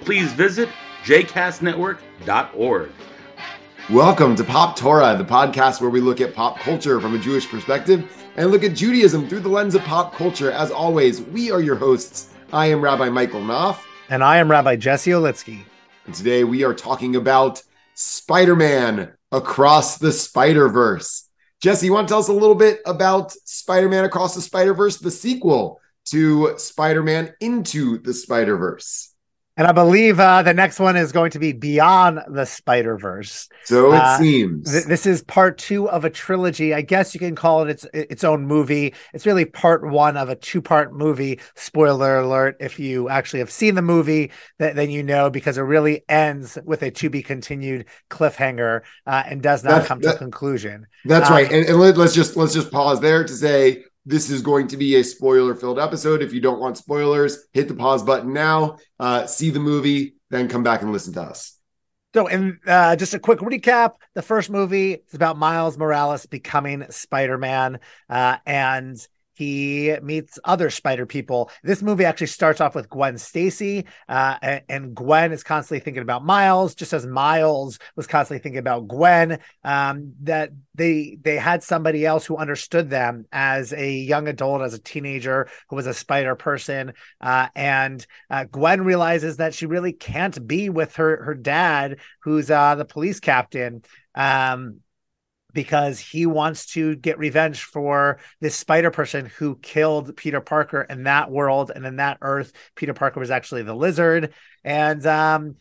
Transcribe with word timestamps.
please 0.00 0.32
visit 0.32 0.68
jcastnetwork.org. 1.04 2.90
Welcome 3.90 4.36
to 4.36 4.44
Pop 4.44 4.76
Torah, 4.76 5.16
the 5.16 5.24
podcast 5.24 5.80
where 5.80 5.90
we 5.90 6.00
look 6.00 6.20
at 6.20 6.34
pop 6.34 6.58
culture 6.60 7.00
from 7.00 7.14
a 7.14 7.18
Jewish 7.18 7.48
perspective 7.48 8.10
and 8.36 8.50
look 8.50 8.62
at 8.62 8.74
Judaism 8.74 9.28
through 9.28 9.40
the 9.40 9.48
lens 9.48 9.74
of 9.74 9.82
pop 9.82 10.14
culture. 10.14 10.52
As 10.52 10.70
always, 10.70 11.20
we 11.20 11.50
are 11.50 11.60
your 11.60 11.74
hosts. 11.74 12.32
I 12.52 12.66
am 12.66 12.80
Rabbi 12.80 13.08
Michael 13.08 13.42
Knopf. 13.42 13.84
And 14.08 14.22
I 14.22 14.36
am 14.38 14.50
Rabbi 14.50 14.76
Jesse 14.76 15.10
Olitzky. 15.10 15.64
And 16.06 16.14
today 16.14 16.44
we 16.44 16.64
are 16.64 16.74
talking 16.74 17.16
about 17.16 17.62
Spider 17.94 18.56
Man 18.56 19.12
Across 19.32 19.98
the 19.98 20.12
Spider 20.12 20.68
Verse. 20.68 21.28
Jesse, 21.60 21.86
you 21.86 21.92
want 21.92 22.08
to 22.08 22.12
tell 22.12 22.20
us 22.20 22.28
a 22.28 22.32
little 22.32 22.54
bit 22.54 22.80
about 22.86 23.32
Spider 23.44 23.88
Man 23.88 24.04
Across 24.04 24.34
the 24.34 24.40
Spider 24.40 24.72
Verse, 24.72 24.98
the 24.98 25.10
sequel 25.10 25.80
to 26.06 26.54
Spider 26.58 27.02
Man 27.02 27.34
Into 27.40 27.98
the 27.98 28.14
Spider 28.14 28.56
Verse? 28.56 29.09
And 29.56 29.66
I 29.66 29.72
believe 29.72 30.18
uh, 30.18 30.42
the 30.42 30.54
next 30.54 30.78
one 30.78 30.96
is 30.96 31.12
going 31.12 31.32
to 31.32 31.38
be 31.38 31.52
Beyond 31.52 32.20
the 32.28 32.46
Spider 32.46 32.96
Verse. 32.96 33.48
So 33.64 33.92
it 33.92 33.96
uh, 34.00 34.18
seems. 34.18 34.70
Th- 34.70 34.84
this 34.84 35.06
is 35.06 35.22
part 35.22 35.58
two 35.58 35.88
of 35.88 36.04
a 36.04 36.10
trilogy. 36.10 36.72
I 36.72 36.82
guess 36.82 37.12
you 37.14 37.20
can 37.20 37.34
call 37.34 37.64
it 37.64 37.70
its 37.70 37.86
its 37.92 38.24
own 38.24 38.46
movie. 38.46 38.94
It's 39.12 39.26
really 39.26 39.44
part 39.44 39.84
one 39.84 40.16
of 40.16 40.28
a 40.28 40.36
two 40.36 40.62
part 40.62 40.94
movie. 40.94 41.40
Spoiler 41.56 42.20
alert! 42.20 42.56
If 42.60 42.78
you 42.78 43.08
actually 43.08 43.40
have 43.40 43.50
seen 43.50 43.74
the 43.74 43.82
movie, 43.82 44.30
th- 44.60 44.74
then 44.74 44.88
you 44.88 45.02
know 45.02 45.30
because 45.30 45.58
it 45.58 45.62
really 45.62 46.04
ends 46.08 46.56
with 46.64 46.82
a 46.82 46.90
to 46.92 47.10
be 47.10 47.22
continued 47.22 47.86
cliffhanger 48.08 48.82
uh, 49.06 49.24
and 49.26 49.42
does 49.42 49.64
not 49.64 49.70
that's, 49.70 49.88
come 49.88 50.00
that, 50.00 50.12
to 50.12 50.16
a 50.16 50.18
conclusion. 50.18 50.86
That's 51.04 51.28
um, 51.28 51.36
right. 51.36 51.50
And, 51.50 51.66
and 51.66 51.78
let, 51.78 51.98
let's 51.98 52.14
just 52.14 52.36
let's 52.36 52.54
just 52.54 52.70
pause 52.70 53.00
there 53.00 53.24
to 53.24 53.32
say 53.34 53.84
this 54.10 54.28
is 54.28 54.42
going 54.42 54.68
to 54.68 54.76
be 54.76 54.96
a 54.96 55.04
spoiler 55.04 55.54
filled 55.54 55.78
episode. 55.78 56.22
If 56.22 56.32
you 56.32 56.40
don't 56.40 56.60
want 56.60 56.76
spoilers, 56.76 57.46
hit 57.52 57.68
the 57.68 57.74
pause 57.74 58.02
button 58.02 58.32
now, 58.32 58.78
uh, 58.98 59.26
see 59.26 59.50
the 59.50 59.60
movie, 59.60 60.16
then 60.30 60.48
come 60.48 60.62
back 60.62 60.82
and 60.82 60.92
listen 60.92 61.12
to 61.14 61.22
us. 61.22 61.56
So, 62.12 62.26
and 62.26 62.58
uh, 62.66 62.96
just 62.96 63.14
a 63.14 63.20
quick 63.20 63.38
recap: 63.38 63.94
the 64.14 64.22
first 64.22 64.50
movie 64.50 64.94
is 64.94 65.14
about 65.14 65.38
Miles 65.38 65.78
Morales 65.78 66.26
becoming 66.26 66.84
Spider 66.90 67.38
Man, 67.38 67.78
uh, 68.08 68.38
and 68.44 68.96
he 69.40 69.96
meets 70.02 70.38
other 70.44 70.68
spider 70.68 71.06
people. 71.06 71.50
This 71.62 71.80
movie 71.80 72.04
actually 72.04 72.26
starts 72.26 72.60
off 72.60 72.74
with 72.74 72.90
Gwen 72.90 73.16
Stacy, 73.16 73.86
uh, 74.06 74.58
and, 74.68 74.94
Gwen 74.94 75.32
is 75.32 75.42
constantly 75.42 75.80
thinking 75.80 76.02
about 76.02 76.26
Miles, 76.26 76.74
just 76.74 76.92
as 76.92 77.06
Miles 77.06 77.78
was 77.96 78.06
constantly 78.06 78.42
thinking 78.42 78.58
about 78.58 78.86
Gwen. 78.86 79.38
Um, 79.64 80.12
that 80.24 80.50
they 80.74 81.16
they 81.22 81.36
had 81.36 81.62
somebody 81.62 82.04
else 82.04 82.26
who 82.26 82.36
understood 82.36 82.90
them 82.90 83.24
as 83.32 83.72
a 83.72 83.90
young 83.90 84.28
adult, 84.28 84.60
as 84.60 84.74
a 84.74 84.78
teenager 84.78 85.48
who 85.70 85.76
was 85.76 85.86
a 85.86 85.94
spider 85.94 86.34
person, 86.34 86.92
uh, 87.22 87.48
and 87.56 88.06
uh, 88.28 88.44
Gwen 88.44 88.82
realizes 88.84 89.38
that 89.38 89.54
she 89.54 89.64
really 89.64 89.94
can't 89.94 90.46
be 90.46 90.68
with 90.68 90.96
her 90.96 91.24
her 91.24 91.34
dad, 91.34 91.98
who's 92.24 92.50
uh, 92.50 92.74
the 92.74 92.84
police 92.84 93.20
captain. 93.20 93.84
Um, 94.14 94.80
because 95.52 95.98
he 95.98 96.26
wants 96.26 96.66
to 96.66 96.96
get 96.96 97.18
revenge 97.18 97.62
for 97.62 98.18
this 98.40 98.56
spider 98.56 98.90
person 98.90 99.26
who 99.26 99.56
killed 99.56 100.16
Peter 100.16 100.40
Parker 100.40 100.82
in 100.82 101.04
that 101.04 101.30
world 101.30 101.70
and 101.74 101.84
in 101.86 101.96
that 101.96 102.18
earth. 102.22 102.52
Peter 102.76 102.94
Parker 102.94 103.20
was 103.20 103.30
actually 103.30 103.62
the 103.62 103.74
lizard. 103.74 104.32
And 104.64 105.04
um, 105.06 105.56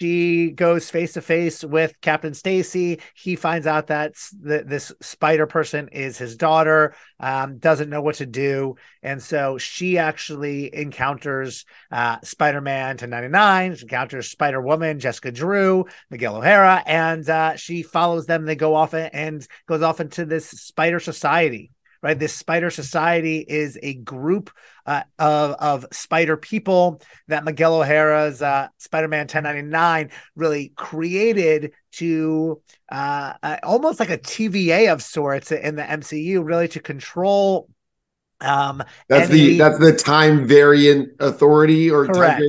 she 0.00 0.50
goes 0.50 0.90
face 0.90 1.12
to 1.14 1.20
face 1.20 1.62
with 1.64 2.00
Captain 2.00 2.34
Stacy. 2.34 3.00
He 3.14 3.36
finds 3.36 3.66
out 3.66 3.88
that 3.88 4.14
th- 4.46 4.64
this 4.66 4.92
spider 5.00 5.46
person 5.46 5.88
is 5.88 6.18
his 6.18 6.36
daughter, 6.36 6.94
um, 7.20 7.58
doesn't 7.58 7.90
know 7.90 8.02
what 8.02 8.16
to 8.16 8.26
do. 8.26 8.76
And 9.02 9.22
so 9.22 9.58
she 9.58 9.98
actually 9.98 10.74
encounters 10.74 11.64
uh, 11.90 12.18
Spider 12.22 12.60
Man 12.60 12.90
1099, 12.90 13.76
she 13.76 13.82
encounters 13.82 14.30
Spider 14.30 14.60
Woman, 14.60 14.98
Jessica 15.00 15.30
Drew, 15.30 15.84
Miguel 16.10 16.36
O'Hara, 16.36 16.82
and 16.86 17.28
uh, 17.28 17.56
she 17.56 17.82
follows 17.82 18.26
them. 18.26 18.44
They 18.44 18.56
go 18.56 18.74
off 18.74 18.94
and 18.94 19.46
goes 19.66 19.82
off 19.82 20.00
into 20.00 20.24
this 20.24 20.48
spider 20.48 21.00
society 21.00 21.70
right? 22.04 22.18
This 22.18 22.34
spider 22.34 22.70
society 22.70 23.38
is 23.38 23.78
a 23.82 23.94
group 23.94 24.50
uh, 24.84 25.04
of, 25.18 25.52
of 25.52 25.86
spider 25.90 26.36
people 26.36 27.00
that 27.28 27.44
Miguel 27.44 27.80
O'Hara's 27.80 28.42
uh, 28.42 28.68
Spider 28.76 29.08
Man 29.08 29.20
1099 29.20 30.10
really 30.36 30.72
created 30.76 31.72
to 31.92 32.60
uh, 32.92 33.32
uh 33.42 33.56
almost 33.62 34.00
like 34.00 34.10
a 34.10 34.18
TVA 34.18 34.92
of 34.92 35.02
sorts 35.02 35.50
in 35.50 35.76
the 35.76 35.82
MCU, 35.82 36.44
really 36.44 36.68
to 36.68 36.80
control. 36.80 37.70
Um, 38.42 38.84
that's 39.08 39.30
any... 39.30 39.38
the 39.38 39.58
that's 39.58 39.78
the 39.78 39.94
time 39.94 40.46
variant 40.46 41.12
authority 41.20 41.90
or 41.90 42.06
correct. 42.06 42.42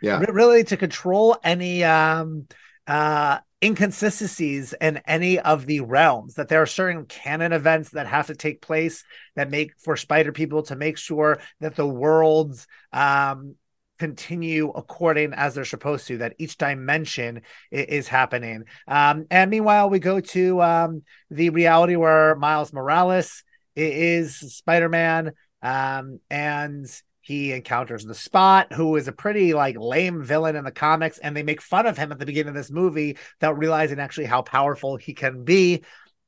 yeah, 0.00 0.24
really 0.30 0.64
to 0.64 0.78
control 0.78 1.36
any 1.44 1.84
um, 1.84 2.46
uh, 2.86 3.40
inconsistencies 3.64 4.74
in 4.78 5.00
any 5.06 5.38
of 5.38 5.64
the 5.64 5.80
realms 5.80 6.34
that 6.34 6.48
there 6.48 6.60
are 6.60 6.66
certain 6.66 7.06
canon 7.06 7.52
events 7.52 7.90
that 7.90 8.06
have 8.06 8.26
to 8.26 8.34
take 8.34 8.60
place 8.60 9.04
that 9.36 9.50
make 9.50 9.72
for 9.78 9.96
spider 9.96 10.32
people 10.32 10.62
to 10.64 10.76
make 10.76 10.98
sure 10.98 11.38
that 11.60 11.74
the 11.74 11.86
worlds 11.86 12.66
um, 12.92 13.54
continue 13.98 14.70
according 14.70 15.32
as 15.32 15.54
they're 15.54 15.64
supposed 15.64 16.06
to 16.06 16.18
that 16.18 16.34
each 16.38 16.58
dimension 16.58 17.40
is, 17.70 18.06
happening. 18.06 18.64
Um, 18.86 19.24
and 19.30 19.50
meanwhile 19.50 19.88
we 19.88 19.98
go 19.98 20.20
to 20.20 20.60
um, 20.60 21.02
the 21.30 21.48
reality 21.48 21.96
where 21.96 22.34
miles 22.34 22.70
morales 22.70 23.44
is 23.74 24.36
spider-man 24.36 25.32
um, 25.62 26.20
and 26.28 26.86
he 27.24 27.52
encounters 27.52 28.04
the 28.04 28.14
spot 28.14 28.72
who 28.72 28.96
is 28.96 29.08
a 29.08 29.12
pretty 29.12 29.54
like 29.54 29.78
lame 29.78 30.22
villain 30.22 30.56
in 30.56 30.64
the 30.64 30.70
comics 30.70 31.18
and 31.18 31.34
they 31.34 31.42
make 31.42 31.60
fun 31.60 31.86
of 31.86 31.96
him 31.96 32.12
at 32.12 32.18
the 32.18 32.26
beginning 32.26 32.50
of 32.50 32.54
this 32.54 32.70
movie 32.70 33.16
without 33.40 33.58
realizing 33.58 33.98
actually 33.98 34.26
how 34.26 34.42
powerful 34.42 34.96
he 34.96 35.14
can 35.14 35.44
be 35.44 35.82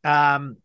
um 0.04 0.56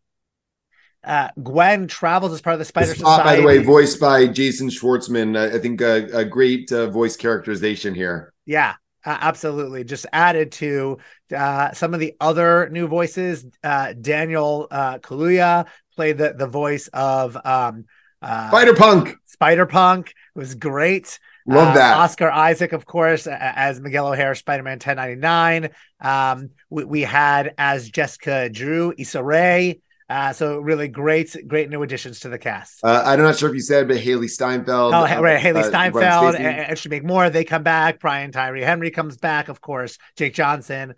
uh, 1.03 1.29
Gwen 1.41 1.87
travels 1.87 2.31
as 2.31 2.41
part 2.41 2.53
of 2.53 2.59
the 2.59 2.65
Spider 2.65 2.93
spot, 2.93 3.21
Society. 3.21 3.29
By 3.29 3.35
the 3.41 3.47
way, 3.47 3.63
voiced 3.63 3.99
by 3.99 4.27
Jason 4.27 4.69
Schwartzman. 4.69 5.35
I 5.35 5.57
think 5.57 5.81
a, 5.81 6.07
a 6.13 6.23
great 6.23 6.71
uh, 6.71 6.91
voice 6.91 7.17
characterization 7.17 7.95
here. 7.95 8.31
Yeah, 8.45 8.75
uh, 9.03 9.17
absolutely. 9.19 9.83
Just 9.83 10.05
added 10.13 10.51
to 10.53 10.99
uh, 11.35 11.71
some 11.71 11.93
of 11.93 11.99
the 11.99 12.15
other 12.19 12.69
new 12.69 12.87
voices. 12.87 13.45
Uh, 13.63 13.93
Daniel 13.99 14.67
uh, 14.69 14.99
Kaluuya 14.99 15.65
played 15.95 16.17
the 16.17 16.33
the 16.33 16.47
voice 16.47 16.87
of 16.89 17.35
um, 17.43 17.85
uh, 18.21 18.49
Spider 18.49 18.73
Punk. 18.75 19.15
Spider 19.25 19.65
Punk 19.65 20.13
was 20.35 20.55
great. 20.55 21.19
Love 21.47 21.69
uh, 21.69 21.73
that. 21.73 21.97
Oscar 21.97 22.29
Isaac, 22.29 22.71
of 22.71 22.85
course, 22.85 23.27
as 23.27 23.81
Miguel 23.81 24.07
O'Hara, 24.07 24.35
Spider 24.35 24.63
Man 24.63 24.73
1099. 24.73 25.69
Um, 25.99 26.51
we, 26.69 26.83
we, 26.85 27.01
had 27.01 27.53
as 27.57 27.89
Jessica 27.89 28.49
Drew, 28.49 28.93
Issa 28.97 29.23
Rae. 29.23 29.81
Uh, 30.11 30.33
so 30.33 30.59
really 30.59 30.89
great, 30.89 31.35
great 31.47 31.69
new 31.69 31.83
additions 31.83 32.19
to 32.19 32.27
the 32.27 32.37
cast. 32.37 32.83
Uh, 32.83 33.01
I'm 33.05 33.19
not 33.19 33.37
sure 33.37 33.47
if 33.47 33.55
you 33.55 33.61
said, 33.61 33.87
but 33.87 33.95
Hailee 33.95 34.29
Steinfeld. 34.29 34.93
Oh, 34.93 35.05
uh, 35.05 35.21
right, 35.21 35.55
uh, 35.55 35.63
Steinfeld 35.63 36.35
and, 36.35 36.45
and 36.45 36.77
Shameik 36.77 37.03
Moore. 37.03 37.29
They 37.29 37.45
come 37.45 37.63
back. 37.63 37.99
Brian 38.01 38.31
Tyree 38.33 38.61
Henry 38.61 38.91
comes 38.91 39.15
back, 39.15 39.47
of 39.47 39.61
course. 39.61 39.97
Jake 40.17 40.33
Johnson. 40.33 40.95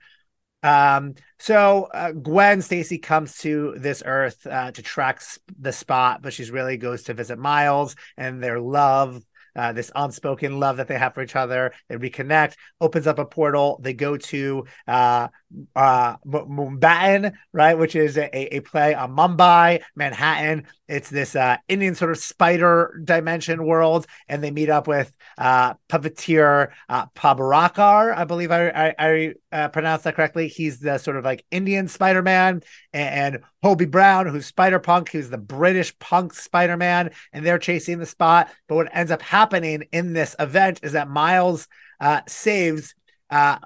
Um, 0.63 1.15
so 1.39 1.89
uh, 1.93 2.11
Gwen 2.11 2.61
Stacy 2.61 2.97
comes 2.97 3.37
to 3.39 3.75
this 3.77 4.01
earth 4.05 4.47
uh, 4.47 4.71
to 4.71 4.81
track 4.81 5.21
the 5.59 5.73
spot, 5.73 6.21
but 6.21 6.33
she's 6.33 6.51
really 6.51 6.77
goes 6.77 7.03
to 7.03 7.13
visit 7.13 7.37
Miles 7.37 7.95
and 8.17 8.41
their 8.41 8.59
love 8.59 9.21
uh, 9.55 9.71
this 9.73 9.91
unspoken 9.95 10.59
love 10.59 10.77
that 10.77 10.87
they 10.87 10.97
have 10.97 11.13
for 11.13 11.21
each 11.21 11.35
other. 11.35 11.73
They 11.87 11.95
reconnect, 11.95 12.55
opens 12.81 13.07
up 13.07 13.19
a 13.19 13.25
portal. 13.25 13.79
They 13.81 13.93
go 13.93 14.17
to 14.17 14.65
uh, 14.87 15.27
uh, 15.75 16.17
Mumbai, 16.25 17.33
right, 17.51 17.77
which 17.77 17.95
is 17.95 18.17
a, 18.17 18.55
a 18.55 18.59
play 18.61 18.95
on 18.95 19.15
Mumbai, 19.15 19.81
Manhattan. 19.95 20.67
It's 20.87 21.09
this 21.09 21.35
uh, 21.35 21.57
Indian 21.67 21.95
sort 21.95 22.11
of 22.11 22.17
spider 22.17 22.99
dimension 23.03 23.65
world, 23.65 24.07
and 24.27 24.43
they 24.43 24.51
meet 24.51 24.69
up 24.69 24.87
with 24.87 25.11
uh, 25.37 25.75
Pavitr 25.89 26.71
uh, 26.89 27.05
Prabhakar. 27.07 28.15
I 28.15 28.23
believe 28.25 28.51
I, 28.51 28.69
I, 28.69 28.95
I 28.97 29.33
uh, 29.53 29.69
pronounced 29.69 30.03
that 30.03 30.15
correctly. 30.15 30.47
He's 30.47 30.79
the 30.79 30.97
sort 30.97 31.15
of 31.15 31.23
like 31.23 31.45
Indian 31.51 31.87
Spider 31.87 32.21
Man, 32.21 32.61
and, 32.91 33.35
and 33.35 33.43
Hobie 33.63 33.89
Brown, 33.89 34.27
who's 34.27 34.47
Spider 34.47 34.79
Punk, 34.79 35.11
who's 35.11 35.29
the 35.29 35.37
British 35.37 35.97
punk 35.99 36.33
Spider 36.33 36.75
Man, 36.75 37.11
and 37.31 37.45
they're 37.45 37.59
chasing 37.59 37.99
the 37.99 38.05
spot. 38.05 38.49
But 38.67 38.75
what 38.75 38.95
ends 38.95 39.11
up 39.11 39.21
happening 39.21 39.85
in 39.91 40.13
this 40.13 40.35
event 40.39 40.79
is 40.83 40.93
that 40.93 41.09
Miles 41.09 41.67
uh, 42.01 42.21
saves 42.27 42.95
uh, 43.29 43.59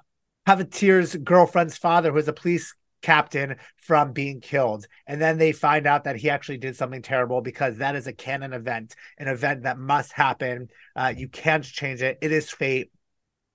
Pavitr's 0.45 1.15
girlfriend's 1.15 1.77
father, 1.77 2.11
who 2.11 2.17
is 2.17 2.27
a 2.27 2.33
police 2.33 2.75
captain 3.01 3.55
from 3.77 4.11
being 4.11 4.41
killed. 4.41 4.85
And 5.05 5.21
then 5.21 5.37
they 5.37 5.51
find 5.51 5.87
out 5.87 6.03
that 6.05 6.17
he 6.17 6.29
actually 6.29 6.57
did 6.57 6.75
something 6.75 7.01
terrible 7.01 7.41
because 7.41 7.77
that 7.77 7.95
is 7.95 8.07
a 8.07 8.13
canon 8.13 8.53
event, 8.53 8.95
an 9.17 9.27
event 9.27 9.63
that 9.63 9.77
must 9.77 10.11
happen. 10.11 10.69
Uh, 10.95 11.13
you 11.15 11.29
can't 11.29 11.63
change 11.63 12.01
it. 12.01 12.17
It 12.21 12.31
is 12.31 12.49
fate. 12.49 12.91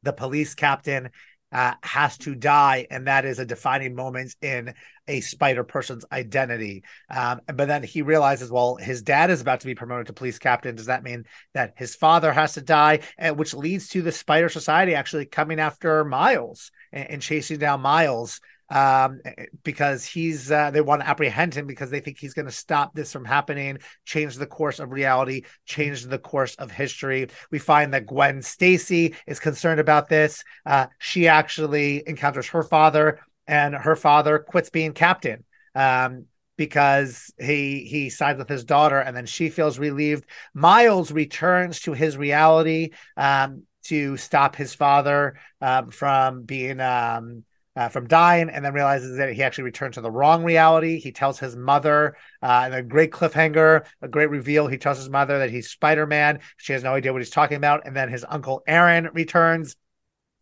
The 0.05 0.13
police 0.13 0.55
captain 0.55 1.11
uh, 1.53 1.75
has 1.83 2.17
to 2.19 2.35
die, 2.35 2.87
and 2.91 3.07
that 3.07 3.25
is 3.25 3.39
a 3.39 3.47
defining 3.47 3.95
moment 3.95 4.35
in 4.41 4.75
a 5.09 5.21
spider 5.21 5.65
person's 5.65 6.05
identity. 6.13 6.85
Um, 7.11 7.41
but 7.47 7.69
then 7.69 7.83
he 7.83 8.03
realizes, 8.03 8.51
well, 8.51 8.77
his 8.77 9.03
dad 9.03 9.31
is 9.31 9.41
about 9.41 9.61
to 9.61 9.67
be 9.67 9.75
promoted 9.75 10.07
to 10.07 10.13
police 10.13 10.39
captain. 10.39 10.77
Does 10.77 10.87
that 10.87 11.03
mean 11.03 11.25
that 11.55 11.75
his 11.77 11.95
father 11.95 12.33
has 12.33 12.55
to 12.55 12.61
die? 12.61 13.01
And 13.19 13.37
which 13.37 13.55
leads 13.55 13.89
to 13.89 14.03
the 14.03 14.13
Spider 14.13 14.49
Society 14.49 14.95
actually 14.95 15.27
coming 15.27 15.61
after 15.61 16.05
Miles 16.05 16.71
and, 16.93 17.11
and 17.11 17.23
chasing 17.23 17.59
down 17.59 17.81
Miles 17.81 18.41
um, 18.71 19.21
because 19.63 20.05
he's 20.05 20.51
uh, 20.51 20.71
they 20.71 20.81
want 20.81 21.03
to 21.03 21.09
apprehend 21.09 21.55
him 21.55 21.67
because 21.67 21.91
they 21.91 22.01
think 22.01 22.19
he's 22.19 22.35
going 22.35 22.47
to 22.47 22.53
stop 22.53 22.95
this 22.95 23.13
from 23.13 23.25
happening, 23.25 23.79
change 24.05 24.37
the 24.37 24.47
course 24.47 24.79
of 24.79 24.91
reality, 24.91 25.43
change 25.67 26.05
the 26.05 26.19
course 26.19 26.55
of 26.57 26.71
history. 26.71 27.29
We 27.51 27.59
find 27.59 27.93
that 27.95 28.07
Gwen 28.07 28.43
Stacy 28.43 29.15
is 29.27 29.41
concerned 29.41 29.81
about 29.81 30.09
this. 30.09 30.45
Uh, 30.65 30.87
she 30.99 31.29
actually 31.29 32.03
encounters 32.07 32.49
her 32.49 32.63
father, 32.63 33.21
and 33.47 33.75
her 33.75 33.97
father 33.97 34.39
quits 34.39 34.71
being 34.71 34.93
captain. 34.93 35.45
Um, 35.75 36.27
because 36.57 37.33
he 37.41 37.85
he 37.85 38.11
sides 38.11 38.39
with 38.39 38.49
his 38.49 38.65
daughter 38.65 39.01
and 39.01 39.17
then 39.17 39.27
she 39.27 39.49
feels 39.49 39.79
relieved 39.79 40.25
miles 40.55 41.11
returns 41.11 41.81
to 41.81 41.93
his 41.93 42.17
reality 42.17 42.91
um, 43.17 43.63
to 43.85 44.17
stop 44.17 44.55
his 44.55 44.75
father 44.75 45.35
um, 45.61 45.91
from 45.91 46.43
being 46.43 46.79
um, 46.81 47.45
uh, 47.77 47.89
from 47.89 48.07
dying 48.07 48.51
and 48.51 48.65
then 48.65 48.75
realizes 48.75 49.17
that 49.17 49.33
he 49.33 49.43
actually 49.43 49.65
returned 49.65 49.95
to 49.95 50.01
the 50.01 50.11
wrong 50.11 50.45
reality. 50.45 50.99
He 50.99 51.13
tells 51.13 51.39
his 51.39 51.57
mother, 51.57 52.17
uh, 52.43 52.63
and 52.65 52.75
a 52.75 52.83
great 52.83 53.11
cliffhanger, 53.11 53.87
a 54.03 54.09
great 54.09 54.31
reveal. 54.31 54.67
He 54.67 54.79
tells 54.79 54.99
his 54.99 55.09
mother 55.09 55.39
that 55.39 55.51
he's 55.51 55.71
Spider 55.71 56.07
Man. 56.07 56.41
She 56.59 56.73
has 56.73 56.83
no 56.83 56.95
idea 56.95 57.13
what 57.13 57.23
he's 57.23 57.31
talking 57.31 57.57
about. 57.57 57.87
And 57.87 57.97
then 57.97 58.09
his 58.09 58.25
uncle 58.29 58.63
Aaron 58.67 59.09
returns. 59.13 59.77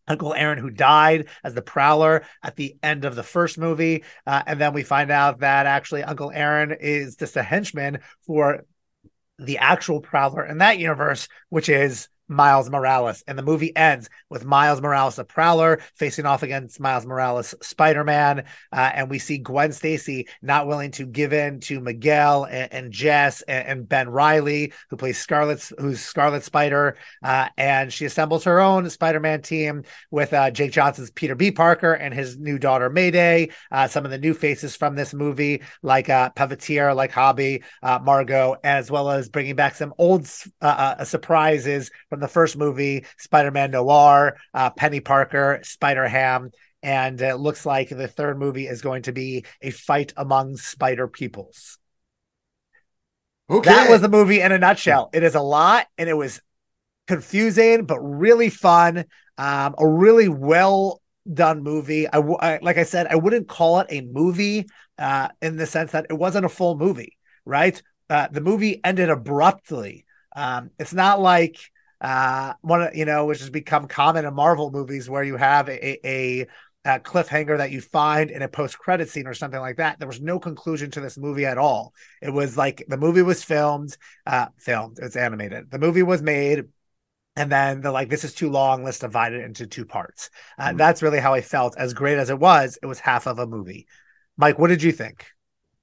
Uncle 0.07 0.33
Aaron, 0.33 0.57
who 0.57 0.69
died 0.71 1.27
as 1.43 1.53
the 1.53 1.61
Prowler 1.61 2.25
at 2.43 2.55
the 2.55 2.75
end 2.83 3.05
of 3.05 3.15
the 3.15 3.23
first 3.23 3.57
movie. 3.57 4.03
Uh, 4.25 4.41
and 4.45 4.59
then 4.59 4.73
we 4.73 4.83
find 4.83 5.11
out 5.11 5.39
that 5.39 5.67
actually 5.67 6.03
Uncle 6.03 6.31
Aaron 6.33 6.75
is 6.77 7.15
just 7.15 7.37
a 7.37 7.43
henchman 7.43 7.99
for 8.25 8.65
the 9.37 9.59
actual 9.59 10.01
Prowler 10.01 10.45
in 10.45 10.57
that 10.57 10.79
universe, 10.79 11.27
which 11.49 11.69
is 11.69 12.09
Miles 12.31 12.69
Morales. 12.69 13.23
And 13.27 13.37
the 13.37 13.43
movie 13.43 13.75
ends 13.75 14.09
with 14.29 14.45
Miles 14.45 14.81
Morales, 14.81 15.19
a 15.19 15.25
prowler, 15.25 15.81
facing 15.95 16.25
off 16.25 16.41
against 16.41 16.79
Miles 16.79 17.05
Morales, 17.05 17.53
Spider 17.61 18.03
Man. 18.03 18.45
Uh, 18.71 18.91
and 18.93 19.09
we 19.09 19.19
see 19.19 19.37
Gwen 19.37 19.73
Stacy 19.73 20.27
not 20.41 20.65
willing 20.65 20.91
to 20.91 21.05
give 21.05 21.33
in 21.33 21.59
to 21.61 21.81
Miguel 21.81 22.45
and, 22.45 22.71
and 22.71 22.91
Jess 22.91 23.41
and, 23.43 23.67
and, 23.67 23.89
Ben 23.91 24.09
Reilly, 24.09 24.71
who 24.89 24.95
plays 24.95 25.17
Scarlet, 25.17 25.69
who's 25.77 25.99
Scarlet 25.99 26.43
Spider. 26.43 26.95
Uh, 27.21 27.49
and 27.57 27.91
she 27.91 28.05
assembles 28.05 28.45
her 28.45 28.61
own 28.61 28.89
Spider 28.89 29.19
Man 29.19 29.41
team 29.41 29.83
with 30.09 30.33
uh, 30.33 30.49
Jake 30.49 30.71
Johnson's 30.71 31.11
Peter 31.11 31.35
B. 31.35 31.51
Parker 31.51 31.93
and 31.93 32.13
his 32.13 32.37
new 32.37 32.57
daughter, 32.57 32.89
Mayday. 32.89 33.49
Uh, 33.71 33.87
some 33.87 34.05
of 34.05 34.11
the 34.11 34.17
new 34.17 34.33
faces 34.33 34.77
from 34.77 34.95
this 34.95 35.13
movie, 35.13 35.61
like 35.83 36.09
uh, 36.09 36.29
Pavitr, 36.29 36.95
like 36.95 37.11
Hobie, 37.11 37.63
uh, 37.83 37.99
Margot, 38.01 38.55
as 38.63 38.89
well 38.89 39.09
as 39.09 39.27
bringing 39.27 39.55
back 39.55 39.75
some 39.75 39.93
old 39.97 40.25
surprises 41.03 41.91
from 42.09 42.20
the 42.21 42.27
first 42.27 42.57
movie, 42.57 43.05
Spider 43.17 43.51
Man 43.51 43.71
Noir, 43.71 44.37
uh, 44.53 44.69
Penny 44.69 44.99
Parker, 44.99 45.59
Spider 45.63 46.07
Ham. 46.07 46.51
And 46.83 47.21
it 47.21 47.35
looks 47.35 47.65
like 47.65 47.89
the 47.89 48.07
third 48.07 48.39
movie 48.39 48.67
is 48.67 48.81
going 48.81 49.03
to 49.03 49.11
be 49.11 49.45
a 49.61 49.69
fight 49.69 50.13
among 50.17 50.57
spider 50.57 51.07
peoples. 51.07 51.77
Okay. 53.49 53.69
That 53.69 53.89
was 53.89 54.01
the 54.01 54.09
movie 54.09 54.39
in 54.39 54.51
a 54.51 54.57
nutshell. 54.57 55.09
It 55.13 55.23
is 55.23 55.35
a 55.35 55.41
lot 55.41 55.85
and 55.97 56.09
it 56.09 56.15
was 56.15 56.41
confusing, 57.07 57.85
but 57.85 57.99
really 57.99 58.49
fun. 58.49 59.05
Um, 59.37 59.75
a 59.77 59.85
really 59.85 60.29
well 60.29 61.01
done 61.31 61.61
movie. 61.61 62.07
I, 62.07 62.19
I, 62.19 62.59
like 62.61 62.77
I 62.77 62.83
said, 62.83 63.07
I 63.07 63.15
wouldn't 63.15 63.47
call 63.47 63.79
it 63.81 63.87
a 63.89 64.01
movie 64.01 64.67
uh, 64.97 65.29
in 65.41 65.57
the 65.57 65.65
sense 65.65 65.91
that 65.91 66.07
it 66.09 66.13
wasn't 66.13 66.45
a 66.45 66.49
full 66.49 66.77
movie, 66.77 67.17
right? 67.45 67.81
Uh, 68.09 68.27
the 68.31 68.41
movie 68.41 68.79
ended 68.83 69.09
abruptly. 69.09 70.05
Um, 70.35 70.71
it's 70.79 70.93
not 70.93 71.19
like 71.19 71.57
uh, 72.01 72.53
one 72.61 72.89
you 72.95 73.05
know, 73.05 73.25
which 73.25 73.39
has 73.39 73.49
become 73.49 73.87
common 73.87 74.25
in 74.25 74.33
Marvel 74.33 74.71
movies 74.71 75.09
where 75.09 75.23
you 75.23 75.37
have 75.37 75.69
a, 75.69 76.07
a, 76.07 76.47
a 76.83 76.99
cliffhanger 76.99 77.57
that 77.59 77.71
you 77.71 77.79
find 77.79 78.31
in 78.31 78.41
a 78.41 78.47
post 78.47 78.79
credit 78.79 79.07
scene 79.07 79.27
or 79.27 79.35
something 79.35 79.59
like 79.59 79.77
that. 79.77 79.99
There 79.99 80.07
was 80.07 80.19
no 80.19 80.39
conclusion 80.39 80.89
to 80.91 80.99
this 80.99 81.17
movie 81.17 81.45
at 81.45 81.59
all. 81.59 81.93
It 82.21 82.31
was 82.31 82.57
like 82.57 82.83
the 82.87 82.97
movie 82.97 83.21
was 83.21 83.43
filmed, 83.43 83.95
uh, 84.25 84.47
filmed, 84.57 84.97
it's 84.99 85.15
animated. 85.15 85.69
The 85.69 85.79
movie 85.79 86.03
was 86.03 86.23
made, 86.23 86.65
and 87.35 87.51
then 87.51 87.81
they're 87.81 87.91
like, 87.91 88.09
this 88.09 88.23
is 88.23 88.33
too 88.33 88.49
long, 88.49 88.83
let's 88.83 88.99
divide 88.99 89.33
it 89.33 89.45
into 89.45 89.67
two 89.67 89.85
parts. 89.85 90.31
Uh, 90.57 90.69
mm-hmm. 90.69 90.77
That's 90.77 91.03
really 91.03 91.19
how 91.19 91.33
I 91.35 91.41
felt. 91.41 91.77
As 91.77 91.93
great 91.93 92.17
as 92.17 92.31
it 92.31 92.39
was, 92.39 92.79
it 92.81 92.87
was 92.87 92.99
half 92.99 93.27
of 93.27 93.37
a 93.37 93.45
movie. 93.45 93.85
Mike, 94.37 94.57
what 94.57 94.69
did 94.69 94.81
you 94.81 94.91
think? 94.91 95.27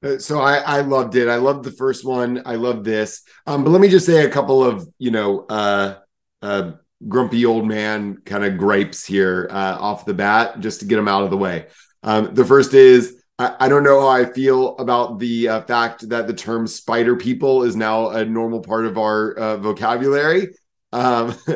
Uh, 0.02 0.18
so 0.18 0.40
I, 0.40 0.56
I 0.58 0.80
loved 0.80 1.14
it. 1.16 1.28
I 1.28 1.36
loved 1.36 1.64
the 1.64 1.72
first 1.72 2.04
one. 2.04 2.42
I 2.44 2.56
love 2.56 2.84
this. 2.84 3.22
Um, 3.46 3.64
but 3.64 3.70
let 3.70 3.80
me 3.80 3.88
just 3.88 4.06
say 4.06 4.24
a 4.24 4.30
couple 4.30 4.64
of, 4.64 4.88
you 4.98 5.10
know, 5.10 5.46
uh, 5.48 5.96
uh, 6.42 6.72
grumpy 7.06 7.46
old 7.46 7.66
man 7.66 8.18
kind 8.24 8.44
of 8.44 8.58
gripes 8.58 9.04
here 9.04 9.48
uh, 9.50 9.76
off 9.78 10.04
the 10.04 10.14
bat, 10.14 10.60
just 10.60 10.80
to 10.80 10.86
get 10.86 10.96
them 10.96 11.08
out 11.08 11.24
of 11.24 11.30
the 11.30 11.36
way. 11.36 11.66
Um, 12.02 12.34
the 12.34 12.44
first 12.44 12.74
is 12.74 13.22
I, 13.38 13.54
I, 13.60 13.68
don't 13.68 13.84
know 13.84 14.00
how 14.00 14.08
I 14.08 14.24
feel 14.24 14.76
about 14.78 15.18
the 15.18 15.48
uh, 15.48 15.62
fact 15.62 16.08
that 16.08 16.26
the 16.26 16.34
term 16.34 16.66
spider 16.66 17.16
people 17.16 17.64
is 17.64 17.76
now 17.76 18.10
a 18.10 18.24
normal 18.24 18.60
part 18.60 18.86
of 18.86 18.98
our 18.98 19.32
uh, 19.32 19.56
vocabulary. 19.56 20.48
Um, 20.92 21.34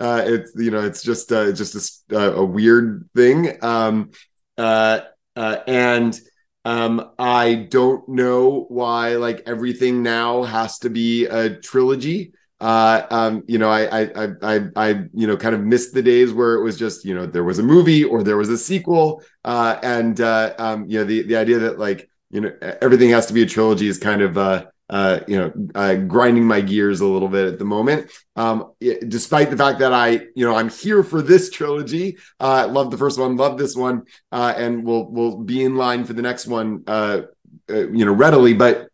uh, 0.00 0.22
it's 0.26 0.52
you 0.56 0.70
know 0.70 0.80
it's 0.80 1.02
just 1.02 1.32
uh, 1.32 1.52
just 1.52 2.04
a, 2.12 2.34
a 2.34 2.44
weird 2.44 3.08
thing, 3.14 3.62
um, 3.62 4.10
and 4.56 6.20
um, 6.64 7.10
I 7.18 7.54
don't 7.54 8.08
know 8.08 8.66
why 8.68 9.16
like 9.16 9.42
everything 9.46 10.02
now 10.02 10.42
has 10.42 10.78
to 10.80 10.90
be 10.90 11.26
a 11.26 11.56
trilogy 11.56 12.32
uh, 12.60 13.06
um, 13.10 13.44
you 13.46 13.58
know, 13.58 13.70
I, 13.70 14.02
I, 14.02 14.28
I, 14.42 14.60
I, 14.74 14.88
you 15.14 15.26
know, 15.26 15.36
kind 15.36 15.54
of 15.54 15.62
missed 15.62 15.94
the 15.94 16.02
days 16.02 16.32
where 16.32 16.54
it 16.54 16.62
was 16.62 16.76
just, 16.76 17.04
you 17.04 17.14
know, 17.14 17.24
there 17.24 17.44
was 17.44 17.58
a 17.58 17.62
movie 17.62 18.02
or 18.02 18.22
there 18.22 18.36
was 18.36 18.48
a 18.48 18.58
sequel, 18.58 19.22
uh, 19.44 19.78
and 19.82 20.20
uh, 20.20 20.54
um, 20.58 20.86
you 20.88 20.98
know, 20.98 21.04
the 21.04 21.22
the 21.22 21.36
idea 21.36 21.58
that 21.60 21.78
like, 21.78 22.10
you 22.30 22.40
know, 22.40 22.52
everything 22.82 23.10
has 23.10 23.26
to 23.26 23.32
be 23.32 23.42
a 23.42 23.46
trilogy 23.46 23.86
is 23.86 23.98
kind 23.98 24.22
of, 24.22 24.36
uh, 24.36 24.66
uh, 24.90 25.20
you 25.28 25.38
know, 25.38 25.52
uh, 25.74 25.94
grinding 25.94 26.44
my 26.44 26.60
gears 26.60 27.00
a 27.00 27.06
little 27.06 27.28
bit 27.28 27.46
at 27.46 27.58
the 27.58 27.64
moment. 27.64 28.10
Um, 28.34 28.72
it, 28.80 29.08
despite 29.08 29.50
the 29.50 29.56
fact 29.56 29.78
that 29.78 29.92
I, 29.92 30.26
you 30.34 30.44
know, 30.44 30.56
I'm 30.56 30.68
here 30.68 31.04
for 31.04 31.22
this 31.22 31.50
trilogy. 31.50 32.18
Uh, 32.40 32.66
love 32.68 32.90
the 32.90 32.98
first 32.98 33.20
one, 33.20 33.36
love 33.36 33.56
this 33.56 33.76
one, 33.76 34.02
uh, 34.32 34.54
and 34.56 34.84
we'll 34.84 35.04
we'll 35.04 35.38
be 35.38 35.62
in 35.62 35.76
line 35.76 36.04
for 36.04 36.12
the 36.12 36.22
next 36.22 36.46
one, 36.46 36.82
uh, 36.88 37.22
uh 37.70 37.88
you 37.90 38.04
know, 38.04 38.12
readily. 38.12 38.54
But 38.54 38.87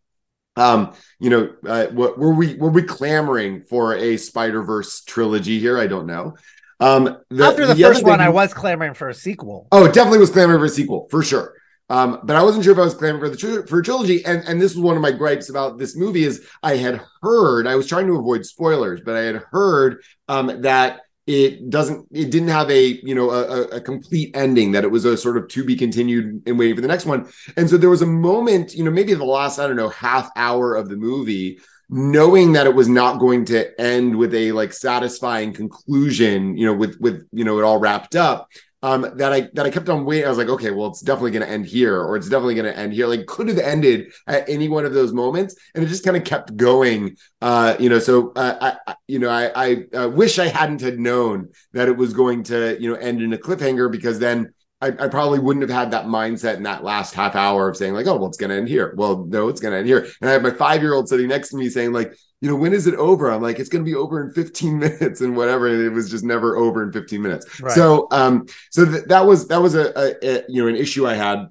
um, 0.56 0.94
you 1.18 1.30
know, 1.30 1.50
uh, 1.66 1.86
what, 1.86 2.18
were 2.18 2.34
we 2.34 2.54
were 2.54 2.70
we 2.70 2.82
clamoring 2.82 3.62
for 3.62 3.94
a 3.96 4.16
Spider 4.16 4.62
Verse 4.62 5.02
trilogy 5.02 5.58
here? 5.58 5.78
I 5.78 5.86
don't 5.86 6.06
know. 6.06 6.36
Um, 6.80 7.18
the, 7.30 7.44
After 7.44 7.66
the, 7.66 7.74
the 7.74 7.82
first 7.82 8.04
one, 8.04 8.20
I 8.20 8.28
was 8.28 8.52
clamoring 8.52 8.94
for 8.94 9.08
a 9.08 9.14
sequel. 9.14 9.68
Oh, 9.72 9.86
definitely 9.86 10.18
was 10.18 10.30
clamoring 10.30 10.60
for 10.60 10.66
a 10.66 10.68
sequel 10.70 11.08
for 11.10 11.22
sure. 11.22 11.54
Um, 11.90 12.20
but 12.24 12.34
I 12.34 12.42
wasn't 12.42 12.64
sure 12.64 12.72
if 12.72 12.78
I 12.78 12.84
was 12.84 12.94
clamoring 12.94 13.20
for 13.20 13.28
the 13.28 13.66
for 13.66 13.80
a 13.80 13.82
trilogy. 13.82 14.24
And 14.24 14.42
and 14.46 14.60
this 14.60 14.74
was 14.74 14.82
one 14.82 14.96
of 14.96 15.02
my 15.02 15.12
gripes 15.12 15.50
about 15.50 15.78
this 15.78 15.96
movie 15.96 16.24
is 16.24 16.46
I 16.62 16.76
had 16.76 17.00
heard 17.22 17.66
I 17.66 17.76
was 17.76 17.86
trying 17.86 18.06
to 18.06 18.16
avoid 18.16 18.46
spoilers, 18.46 19.00
but 19.04 19.16
I 19.16 19.20
had 19.20 19.42
heard 19.50 20.02
um, 20.28 20.62
that 20.62 21.00
it 21.26 21.70
doesn't 21.70 22.06
it 22.12 22.30
didn't 22.30 22.48
have 22.48 22.70
a 22.70 23.00
you 23.02 23.14
know 23.14 23.30
a, 23.30 23.62
a, 23.68 23.80
complete 23.80 24.36
ending 24.36 24.72
that 24.72 24.84
it 24.84 24.90
was 24.90 25.06
a 25.06 25.16
sort 25.16 25.38
of 25.38 25.48
to 25.48 25.64
be 25.64 25.74
continued 25.74 26.42
and 26.46 26.58
waiting 26.58 26.74
for 26.74 26.82
the 26.82 26.88
next 26.88 27.06
one. 27.06 27.26
And 27.56 27.68
so 27.68 27.78
there 27.78 27.88
was 27.90 28.02
a 28.02 28.06
moment 28.06 28.74
you 28.74 28.84
know 28.84 28.90
maybe 28.90 29.14
the 29.14 29.24
last 29.24 29.58
i 29.58 29.66
don't 29.66 29.76
know 29.76 29.88
half 29.88 30.30
hour 30.36 30.74
of 30.74 30.88
the 30.88 30.96
movie 30.96 31.58
knowing 31.88 32.52
that 32.52 32.66
it 32.66 32.74
was 32.74 32.88
not 32.88 33.20
going 33.20 33.44
to 33.46 33.80
end 33.80 34.16
with 34.16 34.34
a 34.34 34.52
like 34.52 34.72
satisfying 34.72 35.52
conclusion 35.52 36.56
you 36.56 36.66
know 36.66 36.74
with 36.74 36.98
with 37.00 37.26
you 37.32 37.44
know 37.44 37.58
it 37.58 37.64
all 37.64 37.78
wrapped 37.78 38.16
up 38.16 38.48
um, 38.84 39.10
that 39.14 39.32
I 39.32 39.48
that 39.54 39.64
I 39.64 39.70
kept 39.70 39.88
on 39.88 40.04
waiting. 40.04 40.26
I 40.26 40.28
was 40.28 40.36
like, 40.36 40.50
okay, 40.50 40.70
well, 40.70 40.88
it's 40.88 41.00
definitely 41.00 41.30
going 41.30 41.46
to 41.46 41.50
end 41.50 41.64
here, 41.64 41.98
or 41.98 42.16
it's 42.16 42.28
definitely 42.28 42.54
going 42.54 42.70
to 42.70 42.78
end 42.78 42.92
here. 42.92 43.06
Like, 43.06 43.24
could 43.24 43.48
have 43.48 43.58
ended 43.58 44.12
at 44.26 44.46
any 44.46 44.68
one 44.68 44.84
of 44.84 44.92
those 44.92 45.10
moments, 45.10 45.56
and 45.74 45.82
it 45.82 45.86
just 45.86 46.04
kind 46.04 46.18
of 46.18 46.24
kept 46.24 46.54
going. 46.54 47.16
Uh, 47.40 47.76
you 47.78 47.88
know, 47.88 47.98
so 47.98 48.32
uh, 48.36 48.76
I, 48.86 48.94
you 49.08 49.18
know, 49.18 49.30
I, 49.30 49.84
I 49.96 50.04
wish 50.04 50.38
I 50.38 50.48
hadn't 50.48 50.82
had 50.82 50.98
known 50.98 51.48
that 51.72 51.88
it 51.88 51.96
was 51.96 52.12
going 52.12 52.42
to, 52.44 52.78
you 52.78 52.90
know, 52.90 52.96
end 52.96 53.22
in 53.22 53.32
a 53.32 53.38
cliffhanger 53.38 53.90
because 53.90 54.18
then 54.18 54.52
I, 54.82 54.88
I, 54.88 55.08
probably 55.08 55.38
wouldn't 55.38 55.62
have 55.68 55.76
had 55.76 55.92
that 55.92 56.04
mindset 56.04 56.56
in 56.56 56.64
that 56.64 56.84
last 56.84 57.14
half 57.14 57.34
hour 57.34 57.70
of 57.70 57.76
saying 57.76 57.94
like, 57.94 58.06
oh, 58.06 58.16
well, 58.16 58.26
it's 58.26 58.36
going 58.36 58.50
to 58.50 58.56
end 58.56 58.68
here. 58.68 58.92
Well, 58.98 59.24
no, 59.24 59.48
it's 59.48 59.60
going 59.60 59.72
to 59.72 59.78
end 59.78 59.86
here. 59.86 60.06
And 60.20 60.28
I 60.28 60.32
have 60.34 60.42
my 60.42 60.50
five 60.50 60.82
year 60.82 60.92
old 60.92 61.08
sitting 61.08 61.28
next 61.28 61.48
to 61.50 61.56
me 61.56 61.70
saying 61.70 61.92
like, 61.92 62.14
you 62.40 62.48
know, 62.48 62.56
when 62.56 62.72
is 62.72 62.86
it 62.86 62.94
over? 62.96 63.30
I'm 63.30 63.40
like, 63.40 63.58
it's 63.58 63.68
going 63.68 63.84
to 63.84 63.90
be 63.90 63.94
over 63.94 64.22
in 64.22 64.32
15 64.32 64.78
minutes 64.78 65.20
and 65.20 65.36
whatever. 65.36 65.68
And 65.68 65.82
it 65.82 65.90
was 65.90 66.10
just 66.10 66.24
never 66.24 66.56
over 66.56 66.82
in 66.82 66.92
15 66.92 67.22
minutes. 67.22 67.60
Right. 67.60 67.72
So, 67.72 68.06
um, 68.10 68.46
so 68.70 68.84
th- 68.84 69.04
that 69.04 69.26
was 69.26 69.48
that 69.48 69.62
was 69.62 69.74
a, 69.74 69.92
a, 69.98 70.14
a 70.22 70.44
you 70.48 70.62
know 70.62 70.68
an 70.68 70.76
issue 70.76 71.06
I 71.06 71.14
had. 71.14 71.48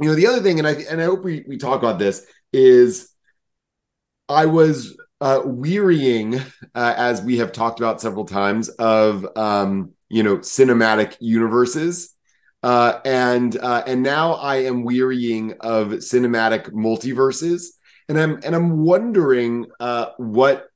You 0.00 0.08
know, 0.08 0.14
the 0.14 0.26
other 0.26 0.40
thing, 0.40 0.58
and 0.58 0.66
I 0.66 0.72
and 0.72 1.00
I 1.00 1.04
hope 1.04 1.22
we 1.22 1.44
we 1.46 1.58
talk 1.58 1.78
about 1.78 1.98
this 1.98 2.26
is, 2.52 3.10
I 4.28 4.46
was 4.46 4.96
uh, 5.20 5.42
wearying, 5.44 6.36
uh, 6.74 6.94
as 6.96 7.22
we 7.22 7.38
have 7.38 7.52
talked 7.52 7.78
about 7.78 8.00
several 8.00 8.24
times, 8.24 8.68
of 8.68 9.26
um, 9.36 9.92
you 10.08 10.22
know 10.22 10.38
cinematic 10.38 11.16
universes 11.20 12.14
uh, 12.62 13.00
and 13.04 13.56
uh, 13.56 13.82
and 13.86 14.02
now 14.02 14.34
I 14.34 14.56
am 14.56 14.84
wearying 14.84 15.54
of 15.60 15.88
cinematic 15.88 16.70
multiverses, 16.70 17.66
and 18.16 18.20
I'm 18.20 18.40
and 18.44 18.54
I'm 18.54 18.84
wondering 18.84 19.66
uh, 19.80 20.10
what 20.18 20.68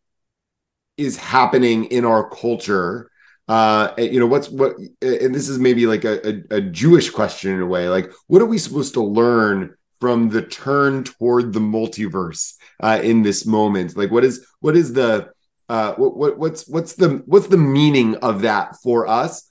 is 0.96 1.16
happening 1.16 1.84
in 1.86 2.04
our 2.04 2.28
culture. 2.30 3.10
Uh, 3.48 3.92
you 3.98 4.18
know, 4.18 4.26
what's 4.26 4.48
what, 4.48 4.76
and 5.02 5.34
this 5.34 5.48
is 5.48 5.58
maybe 5.58 5.86
like 5.86 6.04
a, 6.04 6.28
a, 6.28 6.56
a 6.56 6.60
Jewish 6.60 7.10
question 7.10 7.52
in 7.52 7.60
a 7.60 7.66
way. 7.66 7.88
Like, 7.88 8.10
what 8.26 8.42
are 8.42 8.46
we 8.46 8.58
supposed 8.58 8.94
to 8.94 9.02
learn 9.02 9.76
from 10.00 10.30
the 10.30 10.42
turn 10.42 11.04
toward 11.04 11.52
the 11.52 11.60
multiverse 11.60 12.54
uh, 12.82 13.00
in 13.02 13.22
this 13.22 13.46
moment? 13.46 13.96
Like, 13.96 14.10
what 14.10 14.24
is 14.24 14.46
what 14.60 14.76
is 14.76 14.94
the 14.94 15.30
uh, 15.68 15.94
what, 15.94 16.16
what 16.16 16.38
what's 16.38 16.66
what's 16.66 16.94
the 16.94 17.22
what's 17.26 17.48
the 17.48 17.58
meaning 17.58 18.16
of 18.16 18.42
that 18.42 18.76
for 18.82 19.06
us? 19.06 19.48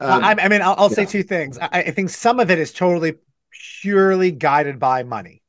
Um, 0.00 0.24
I, 0.24 0.34
I, 0.38 0.48
mean, 0.48 0.60
I'll, 0.60 0.74
I'll 0.76 0.90
yeah. 0.90 0.96
say 0.96 1.04
two 1.06 1.22
things. 1.22 1.56
I, 1.58 1.68
I, 1.72 1.90
think 1.92 2.10
some 2.10 2.40
of 2.40 2.50
it 2.50 2.58
is 2.58 2.72
totally 2.72 3.14
purely 3.80 4.32
guided 4.32 4.80
by 4.80 5.04
money, 5.04 5.43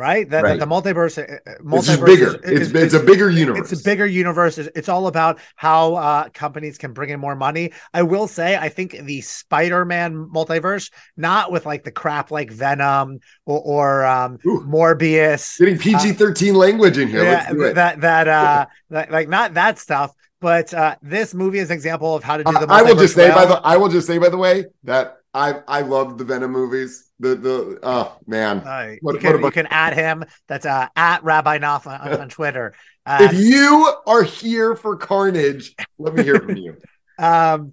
right? 0.00 0.28
That, 0.30 0.42
right. 0.42 0.58
the 0.58 0.66
multiverse, 0.66 1.18
uh, 1.18 1.34
uh, 1.34 1.54
multiverse 1.62 1.88
it's 1.88 2.02
bigger. 2.02 2.36
Is, 2.42 2.72
it's, 2.72 2.74
it's, 2.74 2.94
a 2.94 3.04
bigger 3.04 3.28
universe. 3.28 3.70
It's 3.70 3.80
a 3.80 3.84
bigger 3.84 4.06
universe. 4.06 4.56
It's, 4.56 4.70
it's 4.74 4.88
all 4.88 5.06
about 5.06 5.38
how 5.56 5.94
uh, 5.96 6.28
companies 6.30 6.78
can 6.78 6.94
bring 6.94 7.10
in 7.10 7.20
more 7.20 7.36
money. 7.36 7.72
I 7.92 8.02
will 8.02 8.26
say, 8.26 8.56
I 8.56 8.70
think 8.70 8.92
the 8.92 9.20
Spider-Man 9.20 10.30
multiverse, 10.34 10.90
not 11.18 11.52
with 11.52 11.66
like 11.66 11.84
the 11.84 11.92
crap 11.92 12.30
like 12.30 12.50
Venom 12.50 13.20
or, 13.44 13.60
or 13.60 14.06
um, 14.06 14.38
Morbius, 14.38 15.58
getting 15.58 15.78
PG-13 15.78 16.54
uh, 16.54 16.56
language 16.56 16.96
in 16.96 17.08
here. 17.08 17.22
Yeah, 17.22 17.52
that 17.74 18.00
that 18.00 18.28
uh, 18.28 18.66
that, 18.88 19.10
like 19.10 19.28
not 19.28 19.54
that 19.54 19.78
stuff 19.78 20.14
but 20.40 20.72
uh, 20.72 20.96
this 21.02 21.34
movie 21.34 21.58
is 21.58 21.68
an 21.68 21.74
example 21.74 22.14
of 22.14 22.24
how 22.24 22.38
to 22.38 22.44
do 22.44 22.52
the. 22.52 22.66
I 22.70 22.80
will 22.80 22.96
just 22.96 23.14
say 23.14 23.28
well. 23.28 23.36
by 23.36 23.44
the 23.44 23.60
I 23.62 23.76
will 23.76 23.90
just 23.90 24.06
say 24.06 24.16
by 24.16 24.30
the 24.30 24.38
way 24.38 24.64
that 24.84 25.19
I 25.32 25.60
I 25.68 25.82
love 25.82 26.18
the 26.18 26.24
Venom 26.24 26.50
movies. 26.50 27.10
The 27.20 27.34
the 27.34 27.78
oh 27.82 28.16
man, 28.26 28.58
uh, 28.58 28.96
what, 29.00 29.14
you, 29.14 29.20
can, 29.20 29.40
you 29.42 29.50
can 29.50 29.66
add 29.66 29.94
him. 29.94 30.24
That's 30.48 30.66
uh, 30.66 30.88
at 30.96 31.22
Rabbi 31.22 31.58
Knopf 31.58 31.86
on, 31.86 32.20
on 32.20 32.28
Twitter. 32.30 32.74
Uh, 33.06 33.28
if 33.30 33.34
you 33.34 33.92
are 34.06 34.22
here 34.22 34.74
for 34.74 34.96
Carnage, 34.96 35.74
let 35.98 36.14
me 36.14 36.22
hear 36.22 36.40
from 36.40 36.56
you. 36.56 36.76
um, 37.18 37.72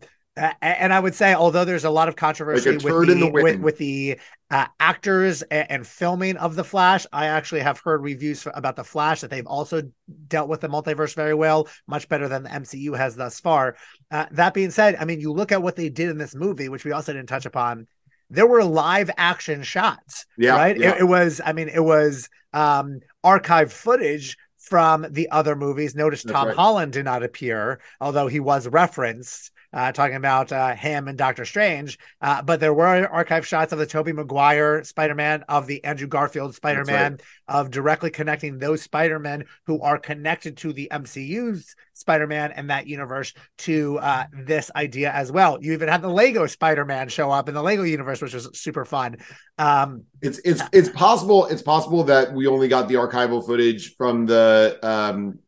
and 0.62 0.94
I 0.94 1.00
would 1.00 1.15
say, 1.15 1.34
although 1.34 1.65
there's 1.65 1.86
a 1.86 1.89
lot 1.89 2.08
of 2.08 2.15
controversy 2.15 2.72
like 2.72 2.84
with, 2.84 3.08
the, 3.08 3.15
the 3.15 3.32
with, 3.32 3.60
with, 3.60 3.77
the 3.77 4.20
uh, 4.51 4.67
actors 4.79 5.41
and, 5.44 5.72
and, 5.72 5.88
filming 5.88 6.38
of 6.38 6.56
the 6.56 6.63
Flash, 6.63 7.06
I 7.12 7.27
actually 7.27 7.62
have 7.62 7.79
heard 7.79 8.03
reviews 8.03 8.44
for, 8.44 8.51
about 8.56 8.75
the 8.75 8.84
Flash 8.84 9.22
that 9.22 9.29
they've 9.29 9.48
also 9.48 9.84
dealt 10.27 10.50
with 10.50 10.62
the 10.62 10.70
multiverse 10.70 11.15
very 11.15 11.34
well, 11.34 11.67
much 11.88 12.08
better 12.08 12.27
than 12.27 12.44
the 12.44 12.50
MCU 12.50 12.96
has 12.96 13.15
thus 13.15 13.39
far. 13.39 13.75
Uh, 14.12 14.25
that 14.32 14.53
being 14.53 14.72
said, 14.72 14.96
I 15.00 15.06
mean, 15.06 15.20
you 15.20 15.34
look 15.34 15.51
at 15.51 15.62
what 15.62 15.75
they 15.75 15.89
did 15.89 16.10
in 16.10 16.17
this 16.17 16.36
movie, 16.36 16.70
which 16.70 16.86
we 16.86 16.91
also 16.91 17.13
didn't 17.13 17.29
touch 17.29 17.46
upon. 17.46 17.88
There 18.29 18.48
were 18.48 18.63
live 18.63 19.10
action 19.17 19.63
shots, 19.63 20.25
yeah, 20.38 20.56
right? 20.56 20.77
Yeah. 20.77 20.96
It, 20.96 21.01
it 21.01 21.06
was, 21.06 21.41
I 21.44 21.53
mean, 21.53 21.70
it 21.70 21.84
was 21.84 22.29
um, 22.53 23.00
archive 23.24 23.72
footage 23.72 24.38
from 24.58 25.06
the 25.10 25.29
other 25.29 25.56
movies. 25.56 25.96
Notice 25.96 26.24
That's 26.24 26.34
Tom 26.34 26.48
right. 26.48 26.56
Holland 26.56 26.94
did 26.94 27.06
not 27.06 27.24
appear, 27.24 27.79
although 28.01 28.27
he 28.27 28.39
was 28.39 28.67
referenced 28.67 29.51
uh, 29.74 29.92
talking 29.92 30.16
about 30.16 30.52
uh, 30.52 30.74
him 30.76 31.08
and 31.08 31.18
Doctor 31.18 31.46
Strange. 31.46 32.00
Uh, 32.22 32.42
but 32.42 32.60
there 32.60 32.74
were 32.74 33.08
archive 33.08 33.46
shots 33.46 33.74
of 33.74 33.80
the 33.80 33.86
Tobey 33.86 34.14
Maguire 34.14 34.84
Spider 34.84 35.16
Man, 35.16 35.44
of 35.50 35.68
the 35.68 35.84
Andrew 35.84 36.08
Garfield 36.08 36.56
Spider 36.56 36.86
Man, 36.86 37.14
right. 37.14 37.22
of 37.48 37.70
directly 37.70 38.10
connecting 38.10 38.58
those 38.58 38.82
Spider 38.82 39.20
Men 39.20 39.46
who 39.66 39.82
are 39.82 39.98
connected 39.98 40.58
to 40.58 40.74
the 40.74 40.88
MCU's 40.92 41.76
Spider 41.94 42.28
Man 42.28 42.52
and 42.52 42.70
that 42.70 42.88
universe 42.88 43.34
to 43.60 43.98
uh, 44.00 44.26
this 44.34 44.72
idea 44.76 45.12
as 45.12 45.32
well. 45.32 45.58
You 45.62 45.74
even 45.74 45.90
had 45.90 46.02
the 46.02 46.10
Lego 46.10 46.48
Spider 46.48 46.86
Man 46.86 47.10
show 47.10 47.32
up 47.32 47.50
in 47.50 47.56
the 47.56 47.64
Lego 47.64 47.84
universe, 47.84 48.22
which 48.22 48.34
was 48.34 48.50
super 48.58 48.86
fun. 48.86 49.18
Um, 49.58 50.04
it's 50.22 50.40
it's 50.40 50.62
it's 50.72 50.90
possible 50.90 51.46
it's 51.46 51.62
possible 51.62 52.04
that 52.06 52.34
we 52.34 52.48
only 52.48 52.68
got 52.68 52.88
the 52.88 52.96
archival 52.96 53.46
footage 53.46 53.96
from 53.96 54.26
the 54.26 54.80
um, 54.84 55.40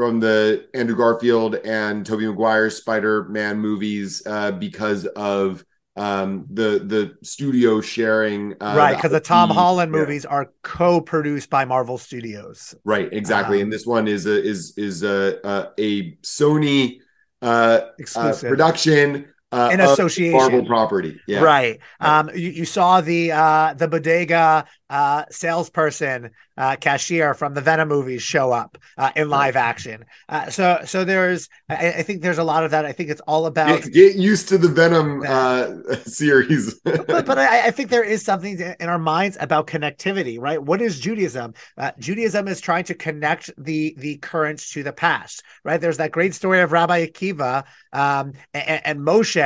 from 0.00 0.18
the 0.18 0.66
Andrew 0.72 0.96
Garfield 0.96 1.56
and 1.56 2.06
Tobey 2.06 2.26
Maguire 2.26 2.70
Spider-Man 2.70 3.58
movies 3.58 4.22
uh, 4.24 4.50
because 4.50 5.04
of 5.04 5.62
um, 5.94 6.46
the 6.48 6.78
the 6.86 7.18
studio 7.22 7.82
sharing 7.82 8.54
uh, 8.62 8.72
right 8.74 8.96
because 8.96 9.10
the, 9.10 9.18
the, 9.18 9.24
Tom 9.24 9.50
Holland 9.50 9.92
yeah. 9.92 10.00
movies 10.00 10.24
are 10.24 10.54
co-produced 10.62 11.50
by 11.50 11.66
Marvel 11.66 11.98
Studios. 11.98 12.74
Right, 12.82 13.12
exactly. 13.12 13.58
Um, 13.58 13.64
and 13.64 13.72
this 13.74 13.84
one 13.84 14.08
is 14.08 14.24
a 14.24 14.42
is 14.42 14.72
is 14.78 15.02
a 15.02 15.38
a, 15.46 15.68
a 15.76 16.12
Sony 16.22 17.00
uh, 17.42 17.80
exclusive 17.98 18.46
uh, 18.46 18.48
production 18.48 19.28
uh, 19.52 19.70
in 19.72 19.80
association 19.80 20.36
Marvel 20.36 20.64
property. 20.64 21.20
Yeah. 21.26 21.40
Right. 21.40 21.80
Um, 21.98 22.30
you, 22.34 22.50
you 22.50 22.64
saw 22.64 23.00
the 23.00 23.32
uh, 23.32 23.74
the 23.74 23.88
bodega 23.88 24.64
uh, 24.88 25.24
salesperson, 25.30 26.30
uh, 26.56 26.76
cashier 26.76 27.32
from 27.32 27.54
the 27.54 27.60
Venom 27.60 27.88
movies 27.88 28.22
show 28.22 28.52
up 28.52 28.76
uh, 28.98 29.10
in 29.16 29.28
live 29.30 29.56
action. 29.56 30.04
Uh, 30.28 30.50
so 30.50 30.80
so 30.84 31.04
there's 31.04 31.48
I, 31.68 31.92
I, 31.92 32.02
think 32.02 32.22
there's 32.22 32.38
a 32.38 32.44
lot 32.44 32.64
of 32.64 32.72
that. 32.72 32.84
I 32.84 32.92
think 32.92 33.08
it's 33.08 33.20
all 33.22 33.46
about 33.46 33.82
get, 33.82 33.92
get 33.92 34.16
used 34.16 34.48
to 34.50 34.58
the 34.58 34.68
Venom 34.68 35.22
uh, 35.26 35.94
series. 36.04 36.74
but 36.84 37.24
but 37.24 37.38
I, 37.38 37.68
I, 37.68 37.70
think 37.70 37.88
there 37.88 38.04
is 38.04 38.22
something 38.24 38.58
in 38.58 38.88
our 38.88 38.98
minds 38.98 39.36
about 39.40 39.68
connectivity, 39.68 40.38
right? 40.38 40.62
What 40.62 40.82
is 40.82 41.00
Judaism? 41.00 41.54
Uh, 41.78 41.92
Judaism 41.98 42.46
is 42.46 42.60
trying 42.60 42.84
to 42.84 42.94
connect 42.94 43.50
the 43.56 43.94
the 43.96 44.18
current 44.18 44.58
to 44.72 44.82
the 44.82 44.92
past, 44.92 45.42
right? 45.64 45.80
There's 45.80 45.96
that 45.96 46.12
great 46.12 46.34
story 46.34 46.60
of 46.60 46.72
Rabbi 46.72 47.06
Akiva 47.06 47.64
um, 47.92 48.32
and, 48.52 48.80
and 48.84 49.00
Moshe 49.00 49.39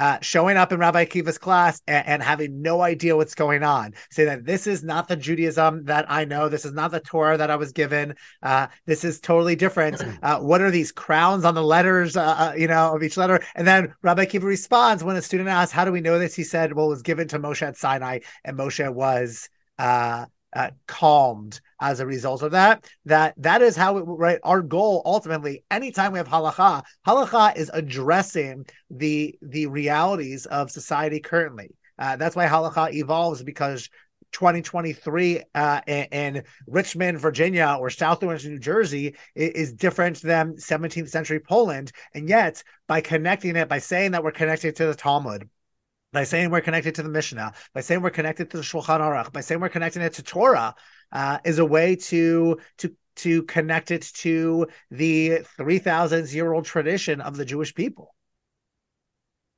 uh, 0.00 0.18
showing 0.22 0.56
up 0.56 0.72
in 0.72 0.78
Rabbi 0.78 1.04
Akiva's 1.04 1.36
class 1.36 1.82
and, 1.86 2.06
and, 2.06 2.22
having 2.22 2.62
no 2.62 2.80
idea 2.80 3.16
what's 3.16 3.34
going 3.34 3.62
on. 3.62 3.92
Say 4.10 4.24
that 4.24 4.46
this 4.46 4.66
is 4.66 4.82
not 4.82 5.08
the 5.08 5.16
Judaism 5.16 5.84
that 5.84 6.06
I 6.08 6.24
know. 6.24 6.48
This 6.48 6.64
is 6.64 6.72
not 6.72 6.90
the 6.90 7.00
Torah 7.00 7.36
that 7.36 7.50
I 7.50 7.56
was 7.56 7.72
given. 7.72 8.14
Uh, 8.42 8.68
this 8.86 9.04
is 9.04 9.20
totally 9.20 9.56
different. 9.56 10.02
Uh, 10.22 10.38
what 10.38 10.60
are 10.60 10.70
these 10.70 10.92
crowns 10.92 11.44
on 11.44 11.54
the 11.54 11.62
letters, 11.62 12.16
uh, 12.16 12.22
uh, 12.22 12.54
you 12.56 12.66
know, 12.66 12.94
of 12.94 13.02
each 13.02 13.16
letter? 13.16 13.40
And 13.54 13.66
then 13.66 13.94
Rabbi 14.02 14.26
Akiva 14.26 14.42
responds 14.42 15.02
when 15.02 15.16
a 15.16 15.22
student 15.22 15.48
asks, 15.48 15.72
"How 15.72 15.84
do 15.84 15.92
we 15.92 16.00
know 16.00 16.18
this?" 16.18 16.34
He 16.34 16.44
said, 16.44 16.74
"Well, 16.74 16.86
it 16.86 16.90
was 16.90 17.02
given 17.02 17.26
to 17.28 17.38
Moshe 17.38 17.62
at 17.62 17.76
Sinai, 17.76 18.18
and 18.44 18.58
Moshe 18.58 18.92
was." 18.92 19.48
Uh, 20.52 20.70
calmed 20.88 21.60
as 21.80 22.00
a 22.00 22.06
result 22.06 22.42
of 22.42 22.50
that. 22.50 22.84
That 23.04 23.34
that 23.36 23.62
is 23.62 23.76
how 23.76 23.98
it 23.98 24.02
right. 24.02 24.40
Our 24.42 24.62
goal 24.62 25.02
ultimately, 25.04 25.62
anytime 25.70 26.12
we 26.12 26.18
have 26.18 26.28
halacha, 26.28 26.82
halacha 27.06 27.56
is 27.56 27.70
addressing 27.72 28.66
the 28.90 29.38
the 29.42 29.66
realities 29.66 30.46
of 30.46 30.70
society 30.70 31.20
currently. 31.20 31.70
Uh, 31.98 32.16
that's 32.16 32.34
why 32.34 32.46
halacha 32.46 32.92
evolves 32.94 33.42
because 33.42 33.88
2023 34.32 35.42
uh, 35.54 35.80
in, 35.86 36.04
in, 36.12 36.42
Richmond, 36.66 37.18
Virginia, 37.20 37.76
or 37.78 37.90
South 37.90 38.22
Orange, 38.22 38.46
New 38.46 38.58
Jersey 38.58 39.16
is, 39.34 39.50
is, 39.50 39.72
different 39.72 40.20
than 40.22 40.54
17th 40.54 41.08
century 41.08 41.40
Poland. 41.40 41.92
And 42.14 42.28
yet, 42.28 42.62
by 42.86 43.00
connecting 43.00 43.56
it, 43.56 43.68
by 43.68 43.78
saying 43.78 44.12
that 44.12 44.22
we're 44.22 44.30
connected 44.32 44.76
to 44.76 44.86
the 44.86 44.94
Talmud, 44.94 45.48
by 46.12 46.24
saying 46.24 46.50
we're 46.50 46.60
connected 46.60 46.94
to 46.96 47.02
the 47.02 47.08
Mishnah, 47.08 47.52
by 47.74 47.80
saying 47.80 48.02
we're 48.02 48.10
connected 48.10 48.50
to 48.50 48.56
the 48.56 48.62
Shulchan 48.62 49.00
Aruch, 49.00 49.32
by 49.32 49.40
saying 49.40 49.60
we're 49.60 49.68
connecting 49.68 50.02
it 50.02 50.14
to 50.14 50.22
Torah, 50.22 50.74
uh, 51.12 51.38
is 51.44 51.58
a 51.58 51.64
way 51.64 51.96
to 51.96 52.58
to 52.78 52.94
to 53.16 53.42
connect 53.44 53.90
it 53.90 54.02
to 54.14 54.66
the 54.90 55.40
three 55.56 55.78
thousand 55.78 56.30
year 56.32 56.52
old 56.52 56.64
tradition 56.64 57.20
of 57.20 57.36
the 57.36 57.44
Jewish 57.44 57.74
people. 57.74 58.14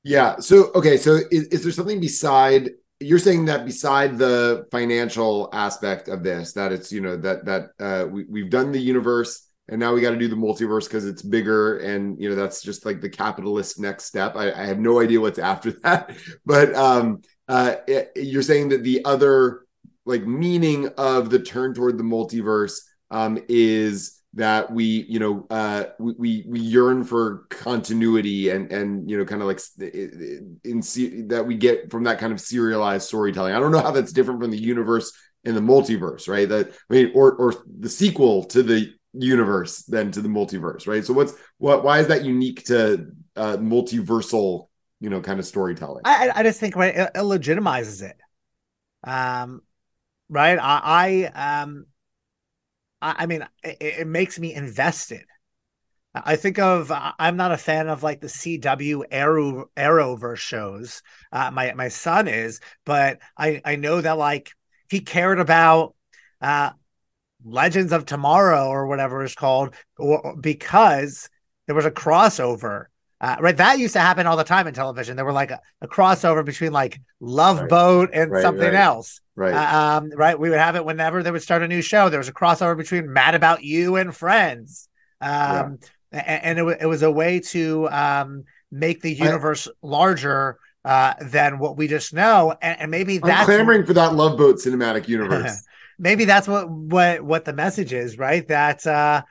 Yeah. 0.05 0.39
So 0.41 0.73
okay. 0.75 0.97
So 0.97 1.21
is, 1.31 1.45
is 1.49 1.63
there 1.63 1.73
something 1.73 2.01
beside? 2.01 2.71
You're 3.01 3.19
saying 3.19 3.47
that 3.47 3.65
beside 3.67 4.17
the 4.17 4.67
financial 4.71 5.49
aspect 5.53 6.09
of 6.09 6.23
this, 6.23 6.53
that 6.53 6.73
it's 6.73 6.93
you 6.93 7.01
know 7.01 7.17
that 7.17 7.45
that 7.45 7.71
uh, 7.81 8.07
we 8.09 8.25
we've 8.25 8.51
done 8.51 8.73
the 8.73 8.81
universe 8.81 9.47
and 9.69 9.79
now 9.79 9.95
we 9.95 10.01
got 10.01 10.11
to 10.11 10.19
do 10.19 10.29
the 10.29 10.37
multiverse 10.37 10.85
because 10.85 11.07
it's 11.07 11.23
bigger 11.23 11.79
and 11.79 12.21
you 12.21 12.29
know 12.29 12.35
that's 12.35 12.63
just 12.63 12.85
like 12.85 13.01
the 13.01 13.09
capitalist 13.09 13.79
next 13.79 14.05
step. 14.05 14.35
I, 14.37 14.53
I 14.53 14.67
have 14.67 14.79
no 14.79 15.01
idea 15.01 15.21
what's 15.21 15.39
after 15.39 15.71
that. 15.83 16.17
But 16.45 16.75
um 16.75 17.23
uh 17.49 17.77
it, 17.87 18.13
you're 18.17 18.43
saying 18.43 18.71
that 18.71 18.83
the 18.83 19.05
other 19.05 19.67
like 20.05 20.27
meaning 20.27 20.89
of 20.99 21.31
the 21.31 21.39
turn 21.39 21.75
toward 21.75 21.97
the 21.97 22.05
multiverse 22.05 22.81
um 23.11 23.39
is 23.49 24.19
that 24.35 24.73
we 24.73 24.85
you 24.85 25.19
know 25.19 25.47
uh 25.51 25.85
we 25.99 26.45
we 26.49 26.59
yearn 26.59 27.05
for 27.05 27.47
continuity 27.51 28.49
and 28.49 28.73
and 28.73 29.09
you 29.09 29.17
know 29.17 29.25
kind 29.25 29.43
of 29.43 29.49
like 29.49 29.61
in, 29.79 30.59
in 30.65 31.29
that 31.29 31.45
we 31.47 31.55
get 31.57 31.91
from 31.91 32.05
that 32.05 32.19
kind 32.19 32.33
of 32.33 32.41
serialized 32.41 33.07
storytelling. 33.07 33.55
I 33.55 33.61
don't 33.61 33.73
know 33.73 33.83
how 33.83 33.93
that's 33.93 34.13
different 34.13 34.41
from 34.41 34.51
the 34.51 34.61
universe 34.61 35.13
in 35.45 35.55
the 35.55 35.61
multiverse 35.61 36.29
right? 36.29 36.49
That 36.49 36.73
i 36.91 36.95
mean 36.95 37.13
or 37.15 37.33
or 37.35 37.55
the 37.79 37.89
sequel 37.89 38.45
to 38.45 38.63
the 38.63 38.93
universe 39.15 39.83
than 39.85 40.11
to 40.11 40.21
the 40.21 40.29
multiverse 40.29 40.87
right 40.87 41.05
so 41.05 41.13
what's 41.13 41.35
what 41.59 41.85
why 41.85 41.99
is 41.99 42.07
that 42.07 42.25
unique 42.25 42.65
to 42.65 43.07
uh 43.37 43.57
multiversal 43.59 44.69
you 45.01 45.11
know 45.11 45.21
kind 45.21 45.39
of 45.39 45.45
storytelling 45.45 46.03
i 46.05 46.31
i 46.35 46.43
just 46.43 46.59
think 46.59 46.77
right 46.77 46.97
it, 46.97 47.11
it 47.15 47.19
legitimizes 47.19 48.03
it 48.03 48.17
um 49.05 49.61
right 50.29 50.59
i 50.59 51.31
i 51.35 51.63
um 51.63 51.87
I, 53.03 53.27
mean, 53.27 53.47
it, 53.65 53.77
it 53.81 54.07
makes 54.07 54.39
me 54.39 54.55
invested. 54.55 55.25
I 56.15 56.37
think 56.37 56.59
of 56.59 56.93
I'm 56.95 57.37
not 57.37 57.53
a 57.53 57.57
fan 57.57 57.89
of 57.89 58.03
like 58.03 58.21
the 58.21 58.29
CW 58.29 59.05
Arrow 59.11 59.71
Arrowverse 59.77 60.37
shows. 60.37 61.03
Uh, 61.33 61.51
my 61.51 61.73
my 61.73 61.89
son 61.89 62.29
is, 62.29 62.61
but 62.85 63.19
I 63.37 63.63
I 63.65 63.77
know 63.77 63.99
that 64.01 64.19
like 64.19 64.51
he 64.91 65.01
cared 65.01 65.41
about 65.41 65.95
uh, 66.43 66.71
Legends 67.45 67.93
of 67.93 68.07
Tomorrow 68.07 68.69
or 68.69 68.87
whatever 68.87 69.25
it's 69.25 69.35
called, 69.35 69.75
or, 69.99 70.37
because 70.41 71.29
there 71.67 71.77
was 71.77 71.87
a 71.87 71.91
crossover 71.91 72.87
uh, 73.23 73.37
right, 73.39 73.57
that 73.57 73.79
used 73.79 73.93
to 73.93 74.01
happen 74.01 74.27
all 74.27 74.37
the 74.37 74.43
time 74.43 74.67
in 74.67 74.75
television. 74.75 75.15
There 75.15 75.25
were 75.25 75.33
like 75.33 75.53
a, 75.53 75.61
a 75.81 75.87
crossover 75.87 76.45
between 76.45 76.73
like 76.73 77.01
Love 77.21 77.61
right. 77.61 77.69
Boat 77.69 78.11
and 78.13 78.33
right, 78.33 78.43
something 78.43 78.65
right. 78.65 78.75
else. 78.75 79.21
Right. 79.37 79.55
Uh, 79.55 79.99
um, 80.01 80.11
right. 80.11 80.37
We 80.37 80.51
would 80.51 80.59
have 80.59 80.75
it 80.75 80.85
whenever 80.85 81.23
they 81.23 81.31
would 81.31 81.43
start 81.43 81.63
a 81.63 81.69
new 81.69 81.83
show. 81.83 82.09
There 82.09 82.19
was 82.19 82.27
a 82.27 82.33
crossover 82.33 82.77
between 82.77 83.13
Mad 83.13 83.37
About 83.37 83.63
You 83.63 83.95
and 83.95 84.15
Friends. 84.15 84.89
Um, 85.21 85.79
yeah. 86.13 86.25
and, 86.27 86.59
and 86.59 86.69
it, 86.69 86.79
it 86.83 86.87
was 86.87 87.05
a 87.05 87.13
way 87.13 87.39
to 87.39 87.89
um, 87.91 88.43
make 88.73 89.03
the 89.03 89.15
universe 89.15 89.69
I, 89.69 89.71
larger 89.83 90.59
uh, 90.85 91.15
than 91.21 91.61
what 91.61 91.77
we 91.77 91.87
just 91.87 92.13
know. 92.13 92.57
And, 92.61 92.81
and 92.81 92.91
maybe 92.91 93.19
that's 93.19 93.43
I'm 93.43 93.47
clamoring 93.47 93.87
for 93.87 93.93
that 93.93 94.15
Love 94.15 94.37
Boat 94.37 94.57
cinematic 94.57 95.07
universe. 95.07 95.63
maybe 96.03 96.25
that's 96.25 96.49
what 96.49 96.69
what 96.69 97.23
what 97.23 97.45
the 97.45 97.53
message 97.55 97.93
is, 97.93 98.19
right? 98.19 98.47
That 98.49 98.87
uh, 98.87 99.23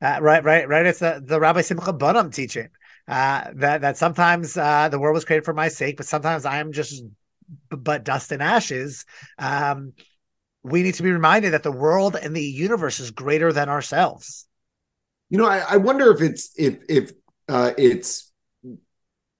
uh, 0.00 0.18
right, 0.20 0.44
right, 0.44 0.68
right. 0.68 0.86
It's 0.86 1.00
the, 1.00 1.20
the 1.24 1.40
Rabbi 1.40 1.62
Simcha 1.62 1.92
Bunim 1.92 2.32
teaching 2.32 2.68
uh, 3.08 3.50
that 3.54 3.80
that 3.80 3.96
sometimes 3.96 4.56
uh, 4.56 4.88
the 4.90 4.98
world 4.98 5.14
was 5.14 5.24
created 5.24 5.44
for 5.44 5.54
my 5.54 5.68
sake, 5.68 5.96
but 5.96 6.06
sometimes 6.06 6.44
I 6.44 6.58
am 6.58 6.70
just 6.70 7.02
b- 7.70 7.76
but 7.76 8.04
dust 8.04 8.30
and 8.30 8.42
ashes. 8.42 9.06
Um, 9.38 9.94
we 10.62 10.82
need 10.82 10.94
to 10.94 11.02
be 11.02 11.10
reminded 11.10 11.54
that 11.54 11.62
the 11.62 11.72
world 11.72 12.14
and 12.14 12.36
the 12.36 12.44
universe 12.44 13.00
is 13.00 13.10
greater 13.10 13.52
than 13.52 13.68
ourselves. 13.68 14.46
You 15.30 15.38
know, 15.38 15.46
I, 15.46 15.58
I 15.70 15.76
wonder 15.78 16.12
if 16.12 16.20
it's 16.20 16.52
if 16.56 16.78
if 16.88 17.12
uh, 17.48 17.72
it's 17.78 18.30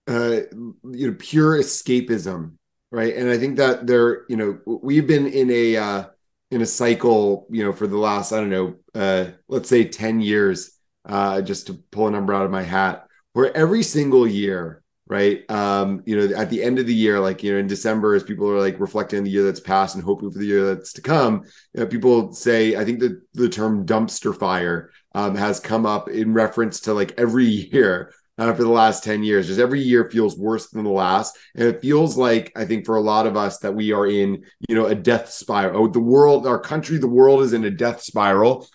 uh, 0.06 0.40
you 0.52 1.10
know 1.10 1.16
pure 1.18 1.58
escapism, 1.58 2.54
right? 2.90 3.14
And 3.14 3.28
I 3.28 3.36
think 3.36 3.58
that 3.58 3.86
there, 3.86 4.24
you 4.28 4.36
know, 4.36 4.58
we've 4.64 5.06
been 5.06 5.26
in 5.26 5.50
a 5.50 5.76
uh, 5.76 6.04
in 6.50 6.62
a 6.62 6.66
cycle, 6.66 7.46
you 7.50 7.62
know, 7.62 7.72
for 7.72 7.86
the 7.86 7.98
last 7.98 8.32
I 8.32 8.36
don't 8.36 8.50
know, 8.50 8.74
uh, 8.94 9.26
let's 9.48 9.68
say 9.68 9.84
ten 9.84 10.20
years, 10.20 10.72
uh, 11.06 11.42
just 11.42 11.66
to 11.68 11.74
pull 11.74 12.08
a 12.08 12.10
number 12.10 12.34
out 12.34 12.44
of 12.44 12.50
my 12.50 12.62
hat 12.62 13.06
where 13.32 13.56
every 13.56 13.82
single 13.82 14.26
year 14.26 14.82
right 15.06 15.50
um 15.50 16.02
you 16.04 16.16
know 16.16 16.36
at 16.36 16.50
the 16.50 16.62
end 16.62 16.78
of 16.78 16.86
the 16.86 16.94
year 16.94 17.18
like 17.18 17.42
you 17.42 17.52
know 17.52 17.58
in 17.58 17.66
december 17.66 18.14
as 18.14 18.22
people 18.22 18.48
are 18.48 18.60
like 18.60 18.78
reflecting 18.78 19.18
on 19.18 19.24
the 19.24 19.30
year 19.30 19.44
that's 19.44 19.60
passed 19.60 19.94
and 19.94 20.04
hoping 20.04 20.30
for 20.30 20.38
the 20.38 20.44
year 20.44 20.74
that's 20.74 20.92
to 20.92 21.00
come 21.00 21.42
you 21.72 21.80
know, 21.80 21.86
people 21.86 22.32
say 22.32 22.76
i 22.76 22.84
think 22.84 23.00
that 23.00 23.20
the 23.34 23.48
term 23.48 23.86
dumpster 23.86 24.36
fire 24.36 24.90
um, 25.14 25.34
has 25.34 25.58
come 25.58 25.86
up 25.86 26.10
in 26.10 26.34
reference 26.34 26.80
to 26.80 26.92
like 26.92 27.14
every 27.16 27.46
year 27.46 28.12
uh, 28.38 28.54
for 28.54 28.62
the 28.62 28.70
last 28.70 29.04
10 29.04 29.22
years. 29.22 29.48
Just 29.48 29.60
every 29.60 29.80
year 29.80 30.08
feels 30.10 30.38
worse 30.38 30.68
than 30.68 30.84
the 30.84 30.90
last. 30.90 31.36
And 31.54 31.68
it 31.68 31.82
feels 31.82 32.16
like 32.16 32.52
i 32.56 32.64
think 32.64 32.86
for 32.86 32.96
a 32.96 33.00
lot 33.00 33.26
of 33.26 33.36
us 33.36 33.58
that 33.58 33.74
we 33.74 33.92
are 33.92 34.06
in 34.06 34.44
you 34.68 34.74
know 34.74 34.86
a 34.86 34.94
death 34.94 35.30
spiral. 35.30 35.84
Oh, 35.84 35.88
the 35.88 36.00
world 36.00 36.46
our 36.46 36.60
country 36.60 36.98
the 36.98 37.08
world 37.08 37.42
is 37.42 37.52
in 37.52 37.64
a 37.64 37.70
death 37.70 38.02
spiral. 38.02 38.66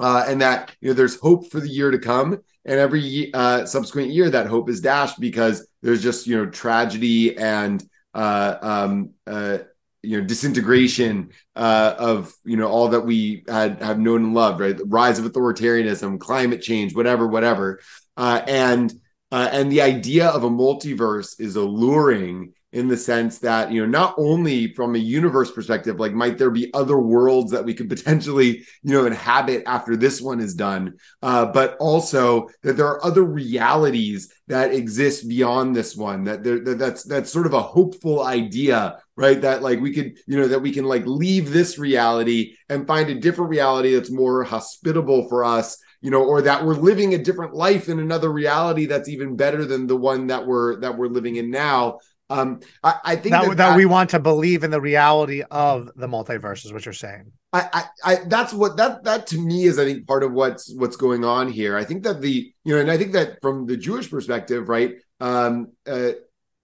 Uh, 0.00 0.24
and 0.28 0.40
that 0.40 0.74
you 0.80 0.88
know 0.88 0.94
there's 0.94 1.20
hope 1.20 1.50
for 1.50 1.60
the 1.60 1.68
year 1.68 1.90
to 1.90 1.98
come. 1.98 2.38
And 2.64 2.78
every 2.78 3.32
uh, 3.32 3.66
subsequent 3.66 4.10
year 4.10 4.30
that 4.30 4.46
hope 4.46 4.68
is 4.68 4.80
dashed 4.80 5.18
because 5.20 5.66
there's 5.82 6.02
just 6.02 6.26
you 6.26 6.36
know 6.36 6.46
tragedy 6.46 7.36
and 7.36 7.82
uh, 8.14 8.56
um, 8.62 9.10
uh, 9.26 9.58
you 10.02 10.20
know 10.20 10.26
disintegration 10.26 11.30
uh, 11.56 11.94
of 11.98 12.32
you 12.44 12.56
know 12.56 12.68
all 12.68 12.88
that 12.88 13.00
we 13.00 13.44
had 13.48 13.82
have 13.82 13.98
known 13.98 14.24
and 14.24 14.34
loved 14.34 14.60
right? 14.60 14.76
The 14.76 14.84
rise 14.84 15.18
of 15.18 15.24
authoritarianism 15.24 16.20
climate 16.20 16.62
change 16.62 16.94
whatever 16.94 17.26
whatever 17.26 17.80
uh, 18.18 18.42
and 18.46 18.92
uh, 19.30 19.48
and 19.52 19.70
the 19.70 19.82
idea 19.82 20.28
of 20.28 20.44
a 20.44 20.50
multiverse 20.50 21.38
is 21.40 21.56
alluring 21.56 22.52
in 22.72 22.88
the 22.88 22.96
sense 22.96 23.38
that 23.38 23.72
you 23.72 23.80
know 23.80 23.86
not 23.86 24.14
only 24.18 24.74
from 24.74 24.94
a 24.94 24.98
universe 24.98 25.50
perspective 25.50 25.98
like 25.98 26.12
might 26.12 26.36
there 26.36 26.50
be 26.50 26.72
other 26.74 26.98
worlds 26.98 27.50
that 27.50 27.64
we 27.64 27.72
could 27.72 27.88
potentially 27.88 28.58
you 28.82 28.92
know 28.92 29.06
inhabit 29.06 29.62
after 29.66 29.96
this 29.96 30.20
one 30.20 30.38
is 30.38 30.54
done 30.54 30.92
uh, 31.22 31.46
but 31.46 31.78
also 31.80 32.46
that 32.62 32.76
there 32.76 32.86
are 32.86 33.02
other 33.02 33.22
realities 33.22 34.30
that 34.48 34.74
exist 34.74 35.26
beyond 35.26 35.74
this 35.74 35.96
one 35.96 36.24
that, 36.24 36.44
there, 36.44 36.60
that 36.60 36.78
that's 36.78 37.04
that's 37.04 37.32
sort 37.32 37.46
of 37.46 37.54
a 37.54 37.62
hopeful 37.62 38.22
idea 38.22 38.98
right? 39.18 39.40
That 39.40 39.62
like 39.62 39.80
we 39.80 39.92
could 39.92 40.16
you 40.26 40.38
know 40.38 40.46
that 40.46 40.62
we 40.62 40.70
can 40.70 40.84
like 40.84 41.04
leave 41.04 41.50
this 41.50 41.76
reality 41.76 42.54
and 42.68 42.86
find 42.86 43.10
a 43.10 43.18
different 43.18 43.50
reality 43.50 43.92
that's 43.92 44.12
more 44.12 44.44
hospitable 44.44 45.28
for 45.28 45.44
us 45.44 45.76
you 46.00 46.10
know 46.10 46.24
or 46.24 46.42
that 46.42 46.64
we're 46.64 46.74
living 46.74 47.14
a 47.14 47.18
different 47.18 47.54
life 47.54 47.88
in 47.88 47.98
another 47.98 48.30
reality 48.32 48.86
that's 48.86 49.08
even 49.08 49.36
better 49.36 49.64
than 49.64 49.86
the 49.86 49.96
one 49.96 50.28
that 50.28 50.46
we're 50.46 50.80
that 50.80 50.96
we're 50.96 51.08
living 51.08 51.36
in 51.36 51.50
now 51.50 51.98
um, 52.30 52.60
I, 52.84 52.94
I 53.04 53.16
think 53.16 53.32
that, 53.32 53.48
that, 53.48 53.56
that, 53.56 53.76
we 53.76 53.86
want 53.86 54.10
to 54.10 54.18
believe 54.18 54.62
in 54.62 54.70
the 54.70 54.80
reality 54.80 55.42
of 55.50 55.90
the 55.96 56.06
multiverse 56.06 56.64
is 56.64 56.72
what 56.72 56.84
you're 56.84 56.92
saying. 56.92 57.32
I, 57.54 57.68
I, 57.72 58.12
I, 58.12 58.16
that's 58.26 58.52
what 58.52 58.76
that 58.76 59.04
that 59.04 59.26
to 59.28 59.38
me 59.38 59.64
is 59.64 59.78
I 59.78 59.86
think 59.86 60.06
part 60.06 60.22
of 60.22 60.32
what's 60.32 60.72
what's 60.74 60.96
going 60.96 61.24
on 61.24 61.50
here. 61.50 61.76
I 61.76 61.84
think 61.84 62.02
that 62.02 62.20
the 62.20 62.52
you 62.64 62.74
know, 62.74 62.80
and 62.80 62.90
I 62.90 62.98
think 62.98 63.12
that 63.12 63.40
from 63.40 63.64
the 63.64 63.78
Jewish 63.78 64.10
perspective, 64.10 64.68
right? 64.68 64.96
Um, 65.20 65.72
uh, 65.86 66.12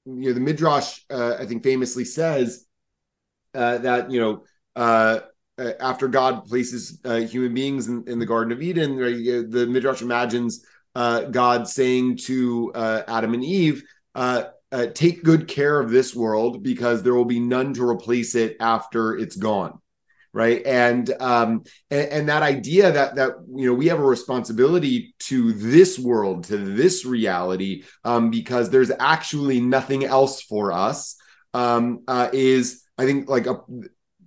you 0.04 0.28
know, 0.28 0.32
the 0.34 0.40
midrash 0.40 1.00
uh, 1.08 1.36
I 1.38 1.46
think 1.46 1.62
famously 1.62 2.04
says 2.04 2.66
uh, 3.54 3.78
that 3.78 4.10
you 4.10 4.20
know. 4.20 4.44
Uh, 4.76 5.20
uh 5.58 5.72
after 5.80 6.08
God 6.08 6.44
places 6.46 7.00
uh, 7.04 7.16
human 7.16 7.54
beings 7.54 7.88
in, 7.88 8.04
in, 8.06 8.18
the 8.18 8.26
Garden 8.26 8.52
of 8.52 8.62
Eden, 8.62 8.96
right, 8.96 9.50
the 9.50 9.66
Midrash 9.66 10.02
imagines 10.02 10.64
uh, 10.94 11.22
God 11.22 11.68
saying 11.68 12.18
to 12.18 12.72
uh, 12.74 13.02
Adam 13.08 13.34
and 13.34 13.44
Eve, 13.44 13.82
uh, 14.14 14.44
take 14.94 15.22
good 15.22 15.46
care 15.46 15.78
of 15.78 15.90
this 15.90 16.14
world 16.14 16.62
because 16.62 17.02
there 17.02 17.14
will 17.14 17.24
be 17.24 17.40
none 17.40 17.74
to 17.74 17.88
replace 17.88 18.34
it 18.34 18.56
after 18.60 19.16
it's 19.16 19.36
gone 19.36 19.78
right? 20.34 20.66
And 20.66 21.10
um 21.20 21.62
and, 21.90 22.08
and, 22.08 22.28
that 22.28 22.42
idea 22.42 22.92
that 22.92 23.14
that 23.14 23.32
you 23.54 23.66
know 23.66 23.72
we 23.72 23.86
have 23.86 24.00
a 24.00 24.04
responsibility 24.04 25.14
to 25.20 25.52
this 25.52 25.98
world 25.98 26.44
to 26.44 26.58
this 26.58 27.06
reality 27.06 27.84
um 28.04 28.30
because 28.30 28.68
there's 28.68 28.90
actually 28.98 29.60
nothing 29.60 30.04
else 30.04 30.42
for 30.42 30.72
us 30.72 31.16
um 31.54 32.00
uh, 32.08 32.28
is 32.32 32.82
i 32.98 33.04
think 33.04 33.28
like 33.28 33.46
a 33.46 33.60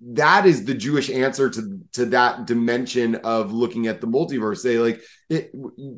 that 0.02 0.46
is 0.46 0.66
the 0.66 0.74
Jewish 0.74 1.10
answer 1.10 1.50
to 1.50 1.80
to 1.94 2.06
that 2.08 2.46
dimension 2.46 3.16
of 3.16 3.54
looking 3.54 3.88
at 3.88 4.02
the 4.02 4.08
multiverse. 4.08 4.58
Say 4.58 4.78
like, 4.78 5.02
it, 5.30 5.52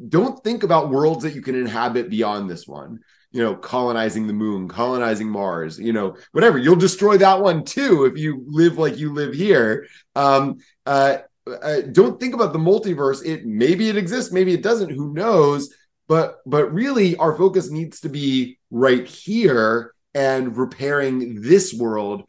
don't 0.09 0.43
think 0.43 0.63
about 0.63 0.89
worlds 0.89 1.23
that 1.23 1.35
you 1.35 1.41
can 1.41 1.55
inhabit 1.55 2.09
beyond 2.09 2.49
this 2.49 2.67
one 2.67 2.99
you 3.31 3.43
know, 3.43 3.55
colonizing 3.55 4.25
the 4.25 4.33
moon, 4.33 4.67
colonizing 4.67 5.29
Mars, 5.29 5.79
you 5.79 5.93
know, 5.93 6.15
whatever. 6.31 6.57
You'll 6.57 6.75
destroy 6.75 7.17
that 7.17 7.41
one 7.41 7.63
too 7.63 8.05
if 8.05 8.17
you 8.17 8.43
live 8.47 8.77
like 8.77 8.97
you 8.97 9.13
live 9.13 9.33
here. 9.33 9.87
Um, 10.15 10.57
uh, 10.85 11.17
uh, 11.47 11.81
don't 11.91 12.19
think 12.19 12.33
about 12.33 12.53
the 12.53 12.59
multiverse. 12.59 13.25
It 13.25 13.45
maybe 13.45 13.89
it 13.89 13.97
exists, 13.97 14.31
maybe 14.31 14.53
it 14.53 14.63
doesn't. 14.63 14.89
Who 14.89 15.13
knows? 15.13 15.73
But 16.07 16.37
but 16.45 16.73
really, 16.73 17.15
our 17.17 17.35
focus 17.35 17.69
needs 17.69 17.99
to 18.01 18.09
be 18.09 18.57
right 18.71 19.05
here 19.05 19.93
and 20.15 20.57
repairing 20.57 21.41
this 21.41 21.71
world, 21.73 22.23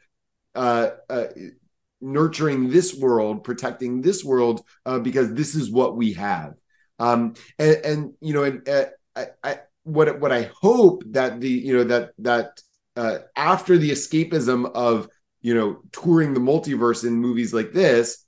uh, 0.54 0.90
uh 1.08 1.26
nurturing 2.00 2.70
this 2.70 2.94
world, 2.94 3.44
protecting 3.44 4.00
this 4.00 4.24
world, 4.24 4.62
uh, 4.86 4.98
because 4.98 5.32
this 5.34 5.54
is 5.54 5.70
what 5.70 5.96
we 5.96 6.14
have. 6.14 6.54
Um, 6.98 7.34
and, 7.58 7.76
and 7.84 8.12
you 8.20 8.34
know, 8.34 8.44
and 8.44 8.68
uh, 8.68 8.84
I, 9.16 9.26
I 9.42 9.58
what 9.84 10.20
what 10.20 10.32
I 10.32 10.50
hope 10.60 11.02
that 11.08 11.40
the 11.40 11.48
you 11.48 11.76
know 11.76 11.84
that 11.84 12.12
that 12.18 12.60
uh, 12.96 13.18
after 13.36 13.78
the 13.78 13.90
escapism 13.90 14.70
of 14.74 15.08
you 15.40 15.54
know 15.54 15.80
touring 15.92 16.34
the 16.34 16.40
multiverse 16.40 17.04
in 17.04 17.14
movies 17.14 17.54
like 17.54 17.72
this, 17.72 18.24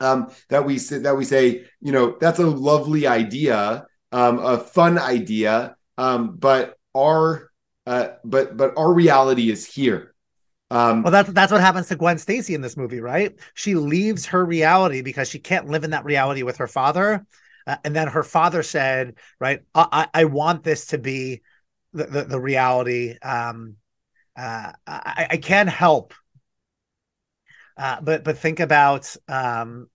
um, 0.00 0.32
that 0.48 0.66
we 0.66 0.78
say 0.78 0.98
that 0.98 1.16
we 1.16 1.24
say 1.24 1.64
you 1.80 1.92
know 1.92 2.16
that's 2.20 2.40
a 2.40 2.46
lovely 2.46 3.06
idea, 3.06 3.86
um, 4.10 4.38
a 4.38 4.58
fun 4.58 4.98
idea, 4.98 5.76
um, 5.98 6.36
but 6.36 6.76
our 6.96 7.50
uh, 7.86 8.08
but 8.24 8.56
but 8.56 8.76
our 8.76 8.92
reality 8.92 9.50
is 9.50 9.66
here. 9.66 10.11
Um, 10.72 11.02
well, 11.02 11.12
that's 11.12 11.30
that's 11.32 11.52
what 11.52 11.60
happens 11.60 11.88
to 11.88 11.96
Gwen 11.96 12.18
Stacy 12.18 12.54
in 12.54 12.60
this 12.60 12.76
movie, 12.76 13.00
right? 13.00 13.38
She 13.54 13.74
leaves 13.74 14.26
her 14.26 14.44
reality 14.44 15.02
because 15.02 15.28
she 15.28 15.38
can't 15.38 15.68
live 15.68 15.84
in 15.84 15.90
that 15.90 16.04
reality 16.04 16.42
with 16.42 16.56
her 16.58 16.66
father, 16.66 17.26
Uh, 17.66 17.76
and 17.84 17.94
then 17.94 18.08
her 18.08 18.22
father 18.22 18.62
said, 18.62 19.18
right, 19.38 19.60
I, 19.74 20.08
I 20.12 20.24
want 20.24 20.64
this 20.64 20.86
to 20.88 20.98
be 20.98 21.42
the, 21.92 22.04
the, 22.06 22.24
the 22.24 22.40
reality. 22.40 23.16
Um, 23.20 23.76
uh, 24.36 24.72
I, 24.86 25.26
I 25.32 25.36
can't 25.36 25.68
help 25.68 26.14
uh, 27.76 28.00
but 28.00 28.24
but 28.24 28.38
think 28.38 28.60
about 28.60 29.14
um, 29.28 29.88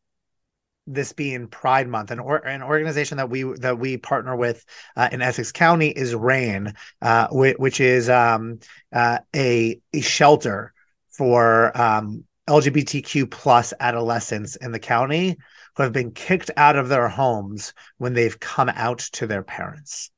this 0.87 1.13
being 1.13 1.47
Pride 1.47 1.87
Month, 1.87 2.11
an 2.11 2.19
or, 2.19 2.37
an 2.37 2.63
organization 2.63 3.17
that 3.17 3.29
we 3.29 3.43
that 3.43 3.77
we 3.77 3.97
partner 3.97 4.35
with 4.35 4.65
uh, 4.95 5.09
in 5.11 5.21
Essex 5.21 5.51
County 5.51 5.89
is 5.89 6.15
RAIN, 6.15 6.73
uh, 7.01 7.27
which, 7.31 7.57
which, 7.57 7.79
is 7.81 8.09
um, 8.09 8.59
uh, 8.93 9.19
a 9.35 9.79
a 9.93 10.01
shelter 10.01 10.73
for 11.09 11.77
um, 11.79 12.23
LGBTQ 12.47 13.29
plus 13.29 13.73
adolescents 13.79 14.55
in 14.55 14.71
the 14.71 14.79
county 14.79 15.37
who 15.75 15.83
have 15.83 15.93
been 15.93 16.11
kicked 16.11 16.49
out 16.57 16.75
of 16.75 16.89
their 16.89 17.07
homes 17.07 17.73
when 17.97 18.13
they've 18.13 18.39
come 18.39 18.69
out 18.69 18.99
to 18.99 19.27
their 19.27 19.43
parents. 19.43 20.09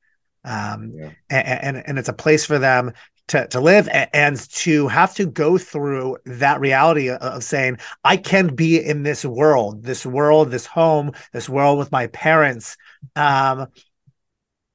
Um, 0.44 0.92
yeah. 0.94 1.10
and, 1.28 1.76
and, 1.76 1.84
and 1.86 1.98
it's 1.98 2.08
a 2.08 2.14
place 2.14 2.46
for 2.46 2.58
them 2.58 2.92
to, 3.30 3.46
to 3.46 3.60
live 3.60 3.88
and 3.92 4.40
to 4.50 4.88
have 4.88 5.14
to 5.14 5.24
go 5.24 5.56
through 5.56 6.16
that 6.24 6.58
reality 6.58 7.10
of 7.10 7.44
saying 7.44 7.78
i 8.02 8.16
can 8.16 8.56
be 8.56 8.84
in 8.84 9.04
this 9.04 9.24
world 9.24 9.84
this 9.84 10.04
world 10.04 10.50
this 10.50 10.66
home 10.66 11.12
this 11.32 11.48
world 11.48 11.78
with 11.78 11.92
my 11.92 12.08
parents 12.08 12.76
um, 13.14 13.68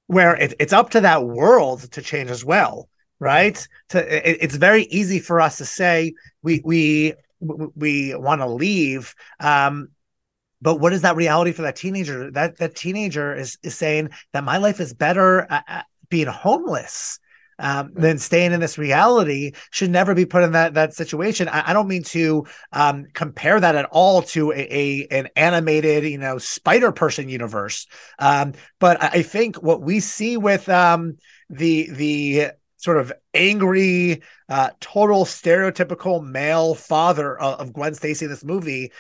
where 0.08 0.38
it, 0.38 0.54
it's 0.58 0.72
up 0.72 0.92
to 0.92 1.02
that 1.02 1.26
world 1.26 1.92
to 1.92 2.02
change 2.02 2.30
as 2.32 2.46
well 2.46 2.88
right 3.20 3.68
to 3.90 4.00
it, 4.00 4.38
it's 4.40 4.56
very 4.56 4.84
easy 4.84 5.20
for 5.20 5.42
us 5.42 5.58
to 5.58 5.66
say 5.66 6.14
we 6.42 6.62
we 6.64 7.14
we 7.76 8.16
want 8.16 8.40
to 8.40 8.48
leave 8.48 9.16
um, 9.42 9.90
but 10.66 10.80
what 10.80 10.94
is 10.94 11.04
that 11.04 11.16
reality 11.16 11.52
for 11.52 11.62
that 11.62 11.76
teenager 11.76 12.32
that 12.32 12.58
that 12.58 12.76
teenager 12.76 13.36
is 13.36 13.58
is 13.62 13.78
saying 13.78 14.10
that 14.34 14.44
my 14.44 14.58
life 14.58 14.80
is 14.80 14.94
better 14.94 15.48
being 16.10 16.28
homeless 16.28 17.20
um, 17.58 17.92
then 17.96 18.18
staying 18.18 18.52
in 18.52 18.60
this 18.60 18.78
reality 18.78 19.54
should 19.72 19.90
never 19.90 20.14
be 20.14 20.26
put 20.26 20.44
in 20.44 20.52
that 20.52 20.74
that 20.74 20.94
situation. 20.94 21.48
I, 21.48 21.70
I 21.70 21.74
don't 21.74 21.88
mean 21.88 22.04
to 22.04 22.46
um, 22.74 23.06
compare 23.14 23.58
that 23.58 23.76
at 23.76 23.86
all 23.92 24.24
to 24.24 24.52
a, 24.52 24.56
a, 24.56 25.08
an 25.10 25.30
animated, 25.38 26.04
you 26.04 26.18
know, 26.18 26.38
Spider 26.38 26.92
Person 26.92 27.30
universe. 27.30 27.88
Um, 28.20 28.56
but 28.80 29.02
I 29.02 29.22
think 29.22 29.56
what 29.64 29.82
we 29.82 30.02
see 30.02 30.36
with 30.36 30.68
um, 30.68 31.18
the 31.50 31.90
the 31.92 32.52
sort 32.76 32.98
of 32.98 33.12
angry, 33.34 34.22
uh, 34.48 34.70
total 34.80 35.26
stereotypical 35.26 36.24
male 36.24 36.76
father 36.76 37.40
of, 37.40 37.60
of 37.60 37.74
Gwen 37.74 37.96
Stacy 37.96 38.26
in 38.26 38.32
this 38.32 38.44
movie 38.44 38.92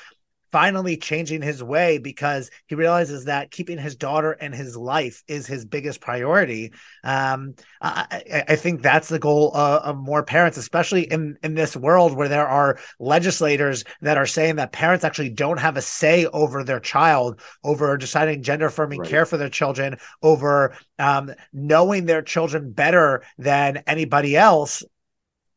finally 0.55 0.95
changing 0.95 1.41
his 1.41 1.61
way 1.61 1.97
because 1.97 2.49
he 2.67 2.75
realizes 2.75 3.25
that 3.25 3.51
keeping 3.51 3.77
his 3.77 3.97
daughter 3.97 4.31
and 4.31 4.55
his 4.55 4.77
life 4.77 5.21
is 5.27 5.45
his 5.45 5.65
biggest 5.65 5.99
priority. 5.99 6.71
Um, 7.03 7.55
I, 7.81 8.43
I, 8.47 8.55
think 8.55 8.81
that's 8.81 9.09
the 9.09 9.19
goal 9.19 9.51
of, 9.53 9.81
of 9.81 9.97
more 9.97 10.23
parents, 10.23 10.57
especially 10.57 11.11
in, 11.11 11.37
in 11.43 11.55
this 11.55 11.75
world 11.75 12.15
where 12.15 12.29
there 12.29 12.47
are 12.47 12.79
legislators 13.01 13.83
that 13.99 14.17
are 14.17 14.25
saying 14.25 14.55
that 14.55 14.71
parents 14.71 15.03
actually 15.03 15.31
don't 15.31 15.59
have 15.59 15.75
a 15.75 15.81
say 15.81 16.25
over 16.27 16.63
their 16.63 16.79
child, 16.79 17.41
over 17.65 17.97
deciding 17.97 18.41
gender 18.41 18.67
affirming 18.67 19.01
right. 19.01 19.09
care 19.09 19.25
for 19.25 19.35
their 19.35 19.49
children, 19.49 19.97
over 20.23 20.73
um, 20.99 21.33
knowing 21.51 22.05
their 22.05 22.21
children 22.21 22.71
better 22.71 23.23
than 23.37 23.83
anybody 23.87 24.37
else 24.37 24.83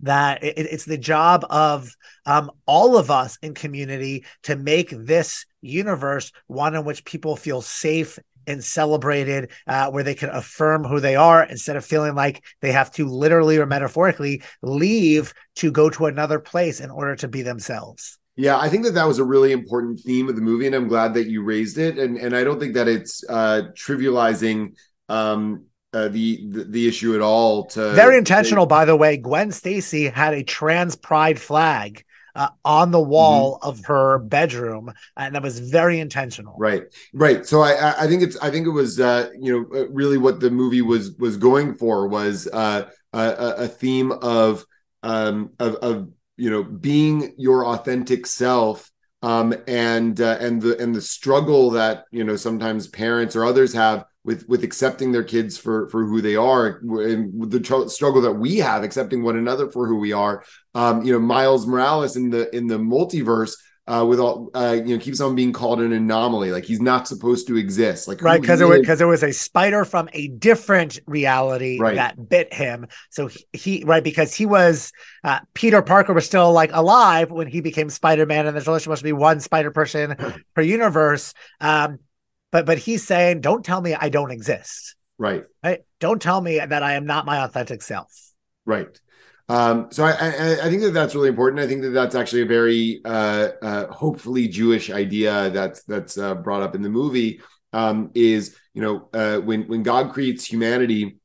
that 0.00 0.42
it, 0.42 0.58
it's 0.58 0.84
the 0.84 0.98
job 0.98 1.44
of 1.50 1.94
um, 2.26 2.50
all 2.66 2.96
of 2.96 3.10
us 3.10 3.38
in 3.42 3.54
community 3.54 4.24
to 4.44 4.56
make 4.56 4.90
this 4.90 5.44
universe 5.60 6.32
one 6.46 6.74
in 6.74 6.84
which 6.84 7.04
people 7.04 7.36
feel 7.36 7.60
safe 7.60 8.18
and 8.46 8.64
celebrated, 8.64 9.50
uh, 9.66 9.90
where 9.90 10.02
they 10.02 10.14
can 10.14 10.30
affirm 10.30 10.82
who 10.82 11.00
they 11.00 11.14
are 11.14 11.44
instead 11.44 11.76
of 11.76 11.84
feeling 11.84 12.14
like 12.14 12.42
they 12.62 12.72
have 12.72 12.90
to 12.92 13.06
literally 13.06 13.58
or 13.58 13.66
metaphorically 13.66 14.42
leave 14.62 15.34
to 15.54 15.70
go 15.70 15.90
to 15.90 16.06
another 16.06 16.38
place 16.38 16.80
in 16.80 16.90
order 16.90 17.14
to 17.14 17.28
be 17.28 17.42
themselves. 17.42 18.18
Yeah, 18.36 18.56
I 18.56 18.68
think 18.68 18.84
that 18.84 18.94
that 18.94 19.06
was 19.06 19.18
a 19.18 19.24
really 19.24 19.52
important 19.52 20.00
theme 20.00 20.28
of 20.28 20.36
the 20.36 20.42
movie, 20.42 20.66
and 20.66 20.74
I'm 20.74 20.88
glad 20.88 21.12
that 21.14 21.26
you 21.26 21.42
raised 21.42 21.76
it. 21.76 21.98
And 21.98 22.16
and 22.16 22.36
I 22.36 22.44
don't 22.44 22.60
think 22.60 22.74
that 22.74 22.88
it's 22.88 23.22
uh, 23.28 23.62
trivializing 23.74 24.76
um, 25.08 25.64
uh, 25.92 26.08
the, 26.08 26.46
the, 26.48 26.64
the 26.64 26.88
issue 26.88 27.14
at 27.14 27.20
all. 27.20 27.66
To 27.66 27.92
very 27.92 28.16
intentional, 28.16 28.66
by 28.66 28.84
the 28.84 28.96
way. 28.96 29.16
Gwen 29.16 29.50
Stacy 29.52 30.08
had 30.08 30.34
a 30.34 30.42
trans 30.42 30.96
pride 30.96 31.40
flag 31.40 32.04
uh, 32.34 32.48
on 32.64 32.90
the 32.90 33.00
wall 33.00 33.54
mm-hmm. 33.54 33.68
of 33.68 33.84
her 33.86 34.18
bedroom, 34.18 34.92
and 35.16 35.34
that 35.34 35.42
was 35.42 35.58
very 35.58 35.98
intentional. 35.98 36.54
Right, 36.58 36.84
right. 37.12 37.46
So 37.46 37.62
I, 37.62 38.04
I 38.04 38.06
think 38.06 38.22
it's, 38.22 38.36
I 38.38 38.50
think 38.50 38.66
it 38.66 38.70
was, 38.70 39.00
uh, 39.00 39.30
you 39.38 39.52
know, 39.52 39.80
uh, 39.80 39.88
really 39.88 40.18
what 40.18 40.40
the 40.40 40.50
movie 40.50 40.82
was 40.82 41.12
was 41.18 41.36
going 41.36 41.74
for 41.74 42.06
was 42.08 42.48
uh, 42.52 42.88
a, 43.12 43.54
a 43.58 43.68
theme 43.68 44.12
of, 44.12 44.64
um, 45.02 45.50
of, 45.58 45.74
of 45.76 46.08
you 46.36 46.50
know, 46.50 46.62
being 46.62 47.34
your 47.36 47.66
authentic 47.66 48.26
self 48.26 48.90
um, 49.22 49.54
and 49.66 50.20
uh, 50.20 50.36
and 50.40 50.62
the 50.62 50.80
and 50.80 50.94
the 50.94 51.00
struggle 51.00 51.70
that 51.70 52.04
you 52.10 52.24
know 52.24 52.36
sometimes 52.36 52.86
parents 52.86 53.34
or 53.34 53.44
others 53.44 53.72
have 53.72 54.04
with 54.28 54.46
with 54.48 54.62
accepting 54.62 55.10
their 55.10 55.24
kids 55.24 55.56
for 55.56 55.88
for 55.88 56.04
who 56.04 56.20
they 56.20 56.36
are 56.36 56.80
and 56.82 57.50
the 57.50 57.58
tr- 57.58 57.88
struggle 57.88 58.20
that 58.20 58.34
we 58.34 58.58
have 58.58 58.84
accepting 58.84 59.22
one 59.22 59.36
another 59.36 59.70
for 59.70 59.88
who 59.88 59.96
we 59.96 60.12
are. 60.12 60.44
Um 60.74 61.02
you 61.02 61.14
know 61.14 61.18
miles 61.18 61.66
morales 61.66 62.14
in 62.16 62.28
the 62.28 62.54
in 62.54 62.66
the 62.66 62.78
multiverse 62.78 63.54
uh, 63.88 64.04
with 64.04 64.20
all 64.20 64.50
uh, 64.54 64.76
you 64.84 64.94
know 64.94 65.02
keeps 65.02 65.18
on 65.18 65.34
being 65.34 65.52
called 65.52 65.80
an 65.80 65.92
anomaly. 65.94 66.52
Like 66.52 66.64
he's 66.64 66.80
not 66.80 67.08
supposed 67.08 67.46
to 67.46 67.56
exist. 67.56 68.06
Like 68.06 68.20
right 68.20 68.38
because 68.38 68.60
it 68.60 68.66
was 68.66 68.80
because 68.80 69.00
it 69.00 69.06
was 69.06 69.22
a 69.22 69.32
spider 69.32 69.86
from 69.86 70.10
a 70.12 70.28
different 70.28 71.00
reality 71.06 71.78
right. 71.80 71.94
that 71.94 72.28
bit 72.28 72.52
him. 72.52 72.86
So 73.08 73.28
he, 73.28 73.46
he, 73.54 73.84
right 73.84 74.04
because 74.04 74.34
he 74.34 74.44
was 74.44 74.92
uh, 75.24 75.40
peter 75.54 75.80
parker 75.80 76.12
was 76.12 76.26
still 76.26 76.52
like 76.52 76.70
alive 76.74 77.30
when 77.30 77.46
he 77.46 77.62
became 77.62 77.88
spider-man 77.88 78.46
and 78.46 78.54
there's 78.54 78.68
only 78.68 78.80
supposed 78.80 79.00
to 79.00 79.04
be 79.04 79.12
one 79.12 79.40
spider 79.40 79.70
person 79.70 80.16
per 80.54 80.62
universe. 80.62 81.32
Um 81.62 81.98
but 82.50 82.66
but 82.66 82.78
he's 82.78 83.06
saying, 83.06 83.40
don't 83.40 83.64
tell 83.64 83.80
me 83.80 83.94
I 83.94 84.08
don't 84.08 84.30
exist. 84.30 84.96
Right. 85.18 85.44
Right. 85.62 85.80
Don't 86.00 86.22
tell 86.22 86.40
me 86.40 86.58
that 86.58 86.82
I 86.82 86.94
am 86.94 87.04
not 87.06 87.26
my 87.26 87.42
authentic 87.42 87.82
self. 87.82 88.12
Right. 88.64 88.86
Um, 89.48 89.88
so 89.90 90.04
I, 90.04 90.10
I, 90.10 90.52
I, 90.64 90.68
think 90.68 90.82
that 90.82 90.92
that's 90.92 91.14
really 91.14 91.30
important. 91.30 91.62
I 91.62 91.66
think 91.66 91.80
that 91.80 91.90
that's 91.90 92.14
actually 92.14 92.42
a 92.42 92.46
very 92.46 93.00
uh, 93.02 93.48
uh, 93.62 93.86
hopefully 93.86 94.46
Jewish 94.46 94.90
idea 94.90 95.48
that's 95.48 95.84
that's 95.84 96.18
uh, 96.18 96.34
brought 96.34 96.62
up 96.62 96.74
in 96.74 96.82
the 96.82 96.90
movie. 96.90 97.40
Um, 97.72 98.10
is 98.14 98.56
you 98.74 98.82
know 98.82 99.08
uh, 99.14 99.38
when 99.38 99.62
when 99.62 99.82
God 99.82 100.12
creates 100.12 100.44
humanity, 100.44 101.18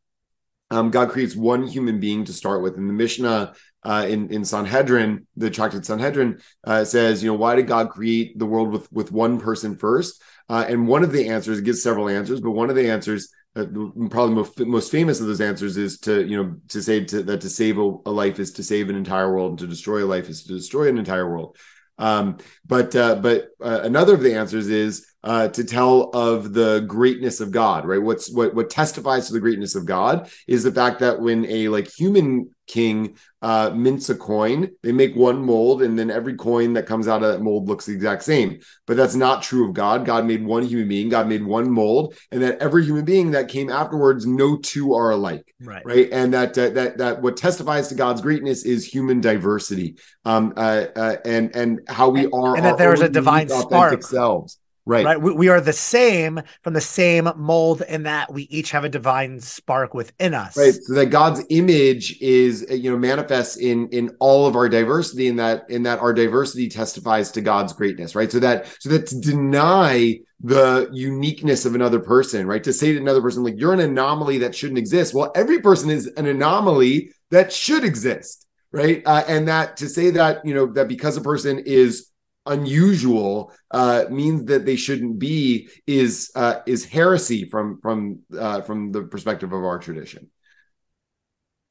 um, 0.72 0.90
God 0.90 1.10
creates 1.10 1.36
one 1.36 1.68
human 1.68 2.00
being 2.00 2.24
to 2.26 2.34
start 2.34 2.64
with. 2.64 2.78
In 2.78 2.88
the 2.88 2.94
Mishnah 2.94 3.54
uh, 3.84 4.06
in 4.08 4.30
in 4.30 4.46
Sanhedrin, 4.46 5.28
the 5.36 5.50
Tractate 5.50 5.86
Sanhedrin 5.86 6.40
uh, 6.64 6.86
says, 6.86 7.24
you 7.24 7.30
know, 7.30 7.38
why 7.38 7.56
did 7.56 7.68
God 7.68 7.90
create 7.90 8.40
the 8.40 8.46
world 8.46 8.72
with 8.72 8.90
with 8.92 9.12
one 9.12 9.40
person 9.40 9.76
first? 9.76 10.22
Uh, 10.54 10.66
and 10.70 10.88
one 10.88 11.04
of 11.04 11.12
the 11.12 11.30
answers, 11.30 11.58
it 11.58 11.66
gives 11.66 11.82
several 11.82 12.08
answers, 12.08 12.40
but 12.40 12.52
one 12.52 12.70
of 12.70 12.76
the 12.76 12.88
answers, 12.88 13.34
uh, 13.56 13.66
probably 14.12 14.36
most, 14.36 14.60
most 14.60 14.92
famous 14.92 15.20
of 15.20 15.26
those 15.26 15.42
answers, 15.42 15.78
is 15.78 15.98
to 15.98 16.24
you 16.28 16.38
know 16.38 16.56
to 16.68 16.80
say 16.80 17.04
to, 17.04 17.24
that 17.24 17.42
to 17.42 17.50
save 17.50 17.80
a, 17.80 17.96
a, 18.06 18.12
life 18.12 18.38
is 18.38 18.52
to 18.52 18.64
save 18.64 18.88
an 18.88 18.96
entire 18.96 19.34
world, 19.34 19.50
and 19.50 19.60
to 19.60 19.66
destroy 19.66 20.04
a 20.04 20.06
life 20.06 20.30
is 20.30 20.44
to 20.44 20.54
destroy 20.54 20.90
an 20.90 21.00
entire 21.00 21.28
world. 21.28 21.58
Um, 21.98 22.38
but 22.68 22.96
uh, 22.96 23.16
but 23.16 23.48
uh, 23.64 23.80
another 23.82 24.14
of 24.14 24.22
the 24.22 24.36
answers 24.36 24.68
is 24.70 25.08
uh, 25.24 25.48
to 25.50 25.64
tell 25.64 26.10
of 26.14 26.54
the 26.54 26.82
greatness 26.82 27.40
of 27.40 27.52
God, 27.52 27.86
right? 27.86 28.02
What's 28.02 28.32
what 28.32 28.54
what 28.54 28.70
testifies 28.70 29.28
to 29.28 29.34
the 29.34 29.40
greatness 29.40 29.76
of 29.76 29.86
God 29.86 30.30
is 30.48 30.64
the 30.64 30.72
fact 30.72 31.00
that 31.00 31.22
when 31.22 31.46
a 31.46 31.70
like 31.70 31.88
human 31.88 32.54
king 32.68 33.18
uh, 33.42 33.70
mints 33.72 34.10
a 34.10 34.16
coin, 34.16 34.70
they 34.84 34.92
make 34.92 35.16
one 35.16 35.44
mold, 35.44 35.82
and 35.82 36.00
then 36.00 36.10
every 36.10 36.36
coin 36.36 36.74
that 36.74 36.86
comes 36.86 37.08
out 37.08 37.24
of 37.24 37.32
that 37.32 37.42
mold 37.42 37.68
looks 37.68 37.86
the 37.86 37.94
exact 37.94 38.24
same. 38.24 38.60
But 38.88 38.98
that's 38.98 39.16
not 39.16 39.44
true 39.44 39.68
of 39.68 39.74
God. 39.74 40.06
God 40.06 40.26
made 40.26 40.46
one 40.46 40.64
human 40.64 40.88
being, 40.88 41.10
God 41.10 41.28
made 41.28 41.44
one 41.44 41.70
mold, 41.70 42.16
and 42.32 42.42
that 42.42 42.60
every 42.60 42.84
human 42.84 43.06
being 43.06 43.32
that 43.32 43.48
came 43.48 43.70
afterwards, 43.70 44.26
no 44.26 44.58
two 44.58 44.94
are 44.94 45.12
alike, 45.12 45.54
right? 45.62 45.86
Right, 45.86 46.10
and 46.12 46.34
that 46.34 46.58
uh, 46.58 46.70
that 46.72 46.98
that 46.98 47.22
what 47.22 47.38
testifies 47.38 47.88
to 47.90 47.96
God's 47.96 48.22
greatness 48.22 48.66
is 48.66 48.86
human 48.86 49.22
diversity, 49.22 49.96
um, 50.26 50.54
uh, 50.58 50.88
uh 50.96 51.16
and 51.24 51.56
and 51.56 51.80
how 51.88 52.10
we 52.10 52.28
are, 52.28 52.56
and 52.56 52.66
that 52.66 52.78
there 52.78 52.94
is 52.94 53.02
a 53.02 53.10
divine 53.10 53.48
spark 53.48 54.04
selves 54.04 54.60
Right. 54.86 55.06
Right. 55.06 55.22
We, 55.22 55.32
we, 55.32 55.48
are 55.48 55.62
the 55.62 55.72
same 55.72 56.42
from 56.62 56.74
the 56.74 56.82
same 56.82 57.30
mold 57.38 57.84
in 57.88 58.04
that 58.04 58.34
we 58.34 58.44
each 58.44 58.72
have 58.72 58.84
a 58.84 58.90
divine 58.90 59.40
spark 59.40 59.94
within 59.94 60.34
us. 60.34 60.58
Right. 60.58 60.74
So 60.74 60.94
that 60.96 61.06
God's 61.06 61.42
image 61.50 62.20
is, 62.20 62.66
you 62.70 62.92
know, 62.92 62.98
manifests 62.98 63.56
in 63.56 63.88
in 63.90 64.14
all 64.20 64.46
of 64.46 64.58
our 64.58 64.68
diversity, 64.68 65.28
in 65.28 65.38
that 65.38 65.70
in 65.70 65.84
that 65.84 66.00
our 66.00 66.14
diversity 66.14 66.68
testifies 66.68 67.32
to 67.32 67.42
God's 67.42 67.72
greatness. 67.72 68.14
Right. 68.14 68.30
So 68.30 68.40
that 68.40 68.76
so 68.80 68.90
that 68.90 69.08
to 69.08 69.22
deny 69.22 70.20
the 70.44 70.90
uniqueness 70.92 71.66
of 71.66 71.76
another 71.76 72.02
person, 72.02 72.46
right? 72.46 72.64
To 72.66 72.74
say 72.74 72.92
to 72.92 73.00
another 73.00 73.22
person, 73.22 73.44
like, 73.44 73.58
you're 73.58 73.74
an 73.74 73.80
anomaly 73.80 74.40
that 74.40 74.54
shouldn't 74.54 74.78
exist. 74.78 75.14
Well, 75.14 75.32
every 75.36 75.62
person 75.62 75.90
is 75.90 76.08
an 76.18 76.26
anomaly 76.26 77.12
that 77.32 77.54
should 77.54 77.86
exist, 77.86 78.46
right? 78.74 79.02
Uh, 79.06 79.24
and 79.30 79.48
that 79.48 79.78
to 79.78 79.88
say 79.88 80.10
that, 80.12 80.46
you 80.46 80.54
know, 80.54 80.66
that 80.74 80.90
because 80.90 81.16
a 81.16 81.22
person 81.22 81.60
is 81.60 82.10
unusual 82.46 83.54
uh, 83.72 84.06
means 84.10 84.46
that 84.46 84.66
they 84.66 84.76
shouldn't 84.76 85.20
be 85.20 85.70
is 85.88 86.32
uh, 86.36 86.60
is 86.66 86.86
heresy 86.86 87.46
from 87.50 87.80
from 87.82 88.20
uh, 88.38 88.62
from 88.62 88.92
the 88.92 89.04
perspective 89.04 89.54
of 89.54 89.64
our 89.64 89.80
tradition. 89.80 90.30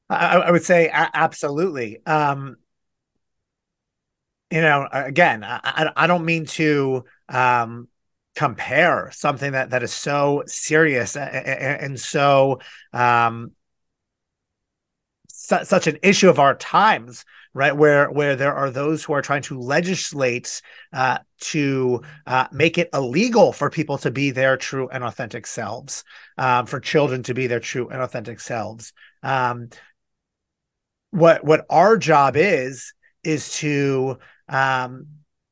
I, 0.09 0.37
I 0.39 0.51
would 0.51 0.65
say 0.65 0.91
absolutely. 0.93 2.05
Um, 2.07 2.57
you 4.51 4.61
know, 4.61 4.87
again, 4.93 5.43
I, 5.45 5.93
I 5.97 6.07
don't 6.07 6.27
mean 6.27 6.45
to 6.47 7.05
um, 7.31 7.89
compare 8.35 9.11
something 9.13 9.53
that 9.53 9.71
that 9.71 9.83
is 9.83 9.93
so 9.93 10.43
serious 10.47 11.17
and, 11.17 11.99
so 11.99 12.61
um, 12.93 13.53
su- 15.29 15.65
such 15.65 15.87
an 15.87 15.99
issue 16.03 16.29
of 16.29 16.39
our 16.39 16.55
times 16.55 17.25
right 17.55 17.77
where 17.77 18.11
where 18.11 18.37
there 18.37 18.55
are 18.55 18.71
those 18.71 19.05
who 19.05 19.13
are 19.13 19.23
trying 19.23 19.43
to 19.43 19.59
legislate 19.59 20.63
uh, 20.93 21.19
to 21.41 22.03
uh, 22.27 22.47
make 22.53 22.79
it 22.79 22.89
illegal 22.95 23.53
for 23.53 23.71
people 23.71 23.99
to 23.99 24.11
be 24.11 24.31
their 24.31 24.57
true 24.57 24.89
and 24.89 25.05
authentic 25.05 25.47
selves 25.47 26.05
um, 26.39 26.67
for 26.67 26.81
children 26.81 27.23
to 27.23 27.35
be 27.35 27.47
their 27.47 27.61
true 27.61 27.89
and 27.89 28.01
authentic 28.01 28.41
selves. 28.41 28.93
Um, 29.23 29.69
what 31.11 31.45
what 31.45 31.67
our 31.69 31.97
job 31.97 32.37
is 32.37 32.95
is 33.23 33.53
to 33.57 34.19
um, 34.49 35.07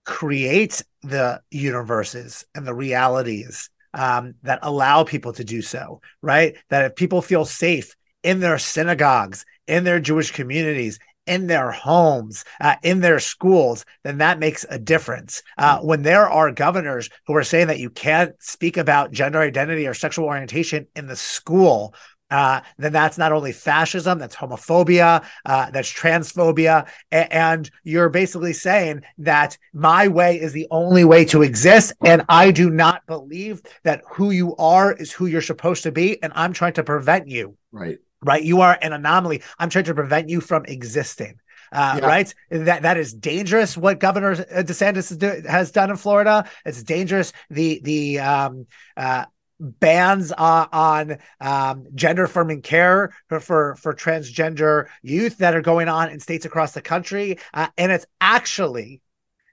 create 0.05 0.83
the 1.03 1.41
universes 1.51 2.45
and 2.55 2.67
the 2.67 2.75
realities 2.75 3.71
um, 3.93 4.35
that 4.43 4.61
allow 4.63 5.05
people 5.05 5.33
to 5.33 5.45
do 5.45 5.63
so 5.63 6.01
right? 6.23 6.57
That 6.69 6.85
if 6.85 6.97
people 6.97 7.23
feel 7.23 7.45
safe 7.45 7.95
in 8.23 8.41
their 8.41 8.59
synagogues 8.59 9.45
in 9.67 9.85
their 9.85 10.01
Jewish 10.01 10.33
communities, 10.33 10.99
in 11.31 11.47
their 11.47 11.71
homes, 11.71 12.45
uh, 12.61 12.75
in 12.83 12.99
their 13.01 13.21
schools, 13.21 13.85
then 14.03 14.19
that 14.19 14.40
makes 14.40 14.66
a 14.69 14.81
difference. 14.81 15.45
Uh, 15.57 15.79
mm. 15.79 15.85
when 15.85 16.03
there 16.03 16.29
are 16.29 16.51
governors 16.51 17.09
who 17.29 17.37
are 17.37 17.45
saying 17.45 17.69
that 17.69 17.79
you 17.79 17.88
can't 17.88 18.35
speak 18.40 18.77
about 18.77 19.12
gender 19.12 19.38
identity 19.40 19.87
or 19.87 19.95
sexual 19.95 20.27
orientation 20.27 20.88
in 20.97 21.07
the 21.07 21.14
school, 21.14 21.95
uh, 22.33 22.61
then 22.79 22.93
that's 22.93 23.16
not 23.16 23.31
only 23.31 23.53
fascism, 23.53 24.19
that's 24.19 24.35
homophobia, 24.35 25.25
uh, 25.47 25.71
that's 25.71 25.93
transphobia. 25.93 26.88
A- 27.12 27.33
and 27.33 27.71
you're 27.85 28.09
basically 28.09 28.53
saying 28.53 29.03
that 29.19 29.57
my 29.73 30.09
way 30.09 30.40
is 30.40 30.53
the 30.53 30.66
only 30.73 31.05
way 31.05 31.25
to 31.27 31.43
exist. 31.43 31.93
And 32.05 32.25
I 32.29 32.51
do 32.51 32.71
not 32.71 33.07
believe 33.07 33.62
that 33.85 34.03
who 34.11 34.33
you 34.33 34.57
are 34.57 34.93
is 34.93 35.12
who 35.12 35.27
you're 35.27 35.43
supposed 35.43 35.85
to 35.85 35.93
be. 35.93 36.21
And 36.25 36.33
I'm 36.35 36.53
trying 36.53 36.75
to 36.75 36.83
prevent 36.83 37.29
you. 37.29 37.57
Right 37.71 37.99
right? 38.23 38.43
You 38.43 38.61
are 38.61 38.79
an 38.83 38.93
anomaly. 38.93 39.43
I'm 39.59 39.71
trying 39.71 39.85
to 39.85 39.95
prevent 39.95 40.29
you 40.29 40.41
from 40.41 40.65
existing. 40.67 41.41
Uh, 41.73 42.01
yeah. 42.01 42.07
Right, 42.07 42.35
that 42.51 42.83
that 42.83 42.97
is 42.97 43.15
dangerous. 43.15 43.77
What 43.77 44.01
Governor 44.01 44.35
DeSantis 44.35 45.17
do, 45.17 45.49
has 45.49 45.71
done 45.71 45.91
in 45.91 45.97
Florida, 45.97 46.45
it's 46.65 46.83
dangerous. 46.83 47.33
The 47.49 47.81
the 47.85 48.19
um, 48.19 48.67
uh, 48.97 49.27
bans 49.61 50.33
uh, 50.33 50.67
on 50.73 51.19
um, 51.41 51.87
gender 51.95 52.25
affirming 52.25 52.63
care 52.63 53.13
for, 53.29 53.41
for, 53.41 53.77
for 53.77 53.95
transgender 53.95 54.89
youth 55.03 55.39
that 55.39 55.55
are 55.55 55.61
going 55.61 55.89
on 55.89 56.09
in 56.11 56.19
states 56.19 56.47
across 56.47 56.73
the 56.73 56.81
country, 56.81 57.39
uh, 57.53 57.69
and 57.77 57.93
it's 57.93 58.07
actually 58.21 59.01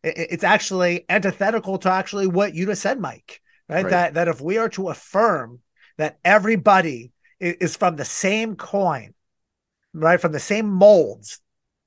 it's 0.04 0.44
actually 0.44 1.06
antithetical 1.10 1.78
to 1.80 1.92
actually 1.92 2.28
what 2.28 2.54
you 2.54 2.66
just 2.66 2.82
said, 2.82 3.00
Mike. 3.00 3.42
Right? 3.68 3.84
right? 3.84 3.90
That 3.90 4.14
that 4.16 4.28
if 4.28 4.42
we 4.42 4.58
are 4.58 4.70
to 4.70 4.90
affirm 4.90 5.60
that 5.98 6.18
everybody 6.24 7.12
is 7.39 7.76
from 7.78 7.95
the 7.95 8.06
same 8.06 8.56
coin, 8.56 9.13
right? 9.93 10.19
From 10.19 10.32
the 10.32 10.39
same 10.39 10.67
molds 10.69 11.39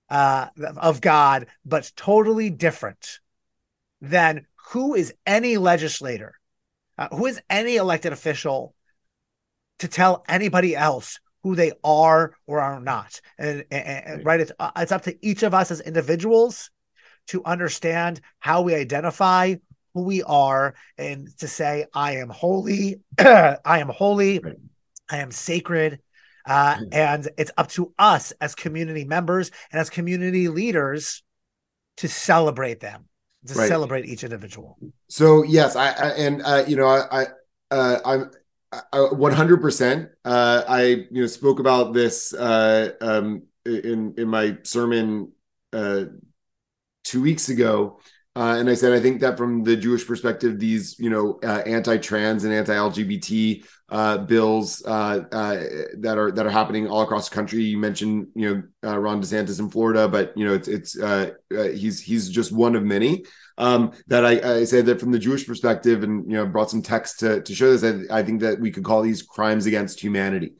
uh, 0.08 0.48
of 0.76 1.00
God, 1.00 1.46
but 1.64 1.92
totally 1.96 2.50
different. 2.50 3.20
than 4.00 4.46
who 4.70 4.94
is 4.94 5.12
any 5.26 5.56
legislator, 5.58 6.34
uh, 6.98 7.08
who 7.08 7.26
is 7.26 7.40
any 7.50 7.76
elected 7.76 8.12
official 8.12 8.74
to 9.78 9.88
tell 9.88 10.24
anybody 10.28 10.76
else 10.76 11.18
who 11.42 11.54
they 11.54 11.72
are 11.84 12.34
or 12.46 12.60
are 12.60 12.80
not? 12.80 13.20
And, 13.38 13.64
and 13.70 14.24
right, 14.24 14.40
it's 14.40 14.52
uh, 14.58 14.70
it's 14.76 14.92
up 14.92 15.02
to 15.02 15.16
each 15.26 15.42
of 15.42 15.54
us 15.54 15.70
as 15.70 15.80
individuals 15.80 16.70
to 17.28 17.44
understand 17.44 18.20
how 18.38 18.62
we 18.62 18.74
identify 18.74 19.56
who 19.94 20.02
we 20.02 20.22
are 20.22 20.74
and 20.96 21.28
to 21.38 21.48
say, 21.48 21.86
I 21.92 22.16
am 22.16 22.28
holy, 22.28 23.00
I 23.18 23.58
am 23.64 23.88
holy. 23.88 24.38
Right 24.38 24.56
I 25.10 25.18
am 25.18 25.30
sacred. 25.30 26.00
Uh, 26.46 26.76
mm. 26.76 26.88
and 26.92 27.28
it's 27.36 27.50
up 27.58 27.68
to 27.68 27.92
us 27.98 28.32
as 28.40 28.54
community 28.54 29.04
members 29.04 29.50
and 29.70 29.80
as 29.80 29.90
community 29.90 30.48
leaders 30.48 31.22
to 31.98 32.08
celebrate 32.08 32.80
them, 32.80 33.06
to 33.46 33.54
right. 33.54 33.68
celebrate 33.68 34.06
each 34.06 34.24
individual. 34.24 34.78
So 35.08 35.44
yes, 35.44 35.76
I, 35.76 35.90
I 35.90 36.08
and 36.16 36.42
uh, 36.42 36.64
you 36.66 36.76
know 36.76 36.86
I, 36.86 37.22
I 37.22 37.26
uh, 37.70 38.00
I'm. 38.04 38.30
100% 38.94 40.10
uh, 40.24 40.62
i 40.68 40.82
you 40.84 41.06
know 41.10 41.26
spoke 41.26 41.58
about 41.58 41.92
this 41.92 42.32
uh, 42.32 42.90
um, 43.00 43.42
in 43.66 44.14
in 44.16 44.28
my 44.28 44.56
sermon 44.62 45.32
uh, 45.72 46.04
two 47.02 47.20
weeks 47.20 47.48
ago 47.48 47.98
uh, 48.36 48.56
and 48.58 48.70
I 48.70 48.74
said, 48.74 48.92
I 48.92 49.00
think 49.00 49.20
that 49.22 49.36
from 49.36 49.64
the 49.64 49.76
Jewish 49.76 50.06
perspective, 50.06 50.60
these, 50.60 50.96
you 51.00 51.10
know, 51.10 51.40
uh, 51.42 51.62
anti-trans 51.66 52.44
and 52.44 52.54
anti-LGBT 52.54 53.64
uh, 53.88 54.18
bills 54.18 54.84
uh, 54.86 55.24
uh, 55.32 55.56
that 55.98 56.16
are 56.16 56.30
that 56.30 56.46
are 56.46 56.50
happening 56.50 56.86
all 56.86 57.02
across 57.02 57.28
the 57.28 57.34
country. 57.34 57.64
You 57.64 57.76
mentioned, 57.76 58.28
you 58.36 58.54
know, 58.82 58.88
uh, 58.88 58.96
Ron 58.96 59.20
DeSantis 59.20 59.58
in 59.58 59.68
Florida, 59.68 60.06
but 60.06 60.32
you 60.36 60.44
know, 60.46 60.54
it's 60.54 60.68
it's 60.68 60.96
he's 61.76 62.00
he's 62.00 62.28
just 62.28 62.52
one 62.52 62.76
of 62.76 62.84
many. 62.84 63.24
Um, 63.58 63.92
that 64.06 64.24
I, 64.24 64.58
I 64.58 64.64
said 64.64 64.86
that 64.86 65.00
from 65.00 65.10
the 65.10 65.18
Jewish 65.18 65.44
perspective, 65.44 66.04
and 66.04 66.24
you 66.30 66.36
know, 66.36 66.46
brought 66.46 66.70
some 66.70 66.82
text 66.82 67.18
to 67.20 67.42
to 67.42 67.52
show 67.52 67.76
this. 67.76 68.08
I, 68.10 68.20
I 68.20 68.22
think 68.22 68.42
that 68.42 68.60
we 68.60 68.70
could 68.70 68.84
call 68.84 69.02
these 69.02 69.22
crimes 69.22 69.66
against 69.66 70.00
humanity 70.00 70.52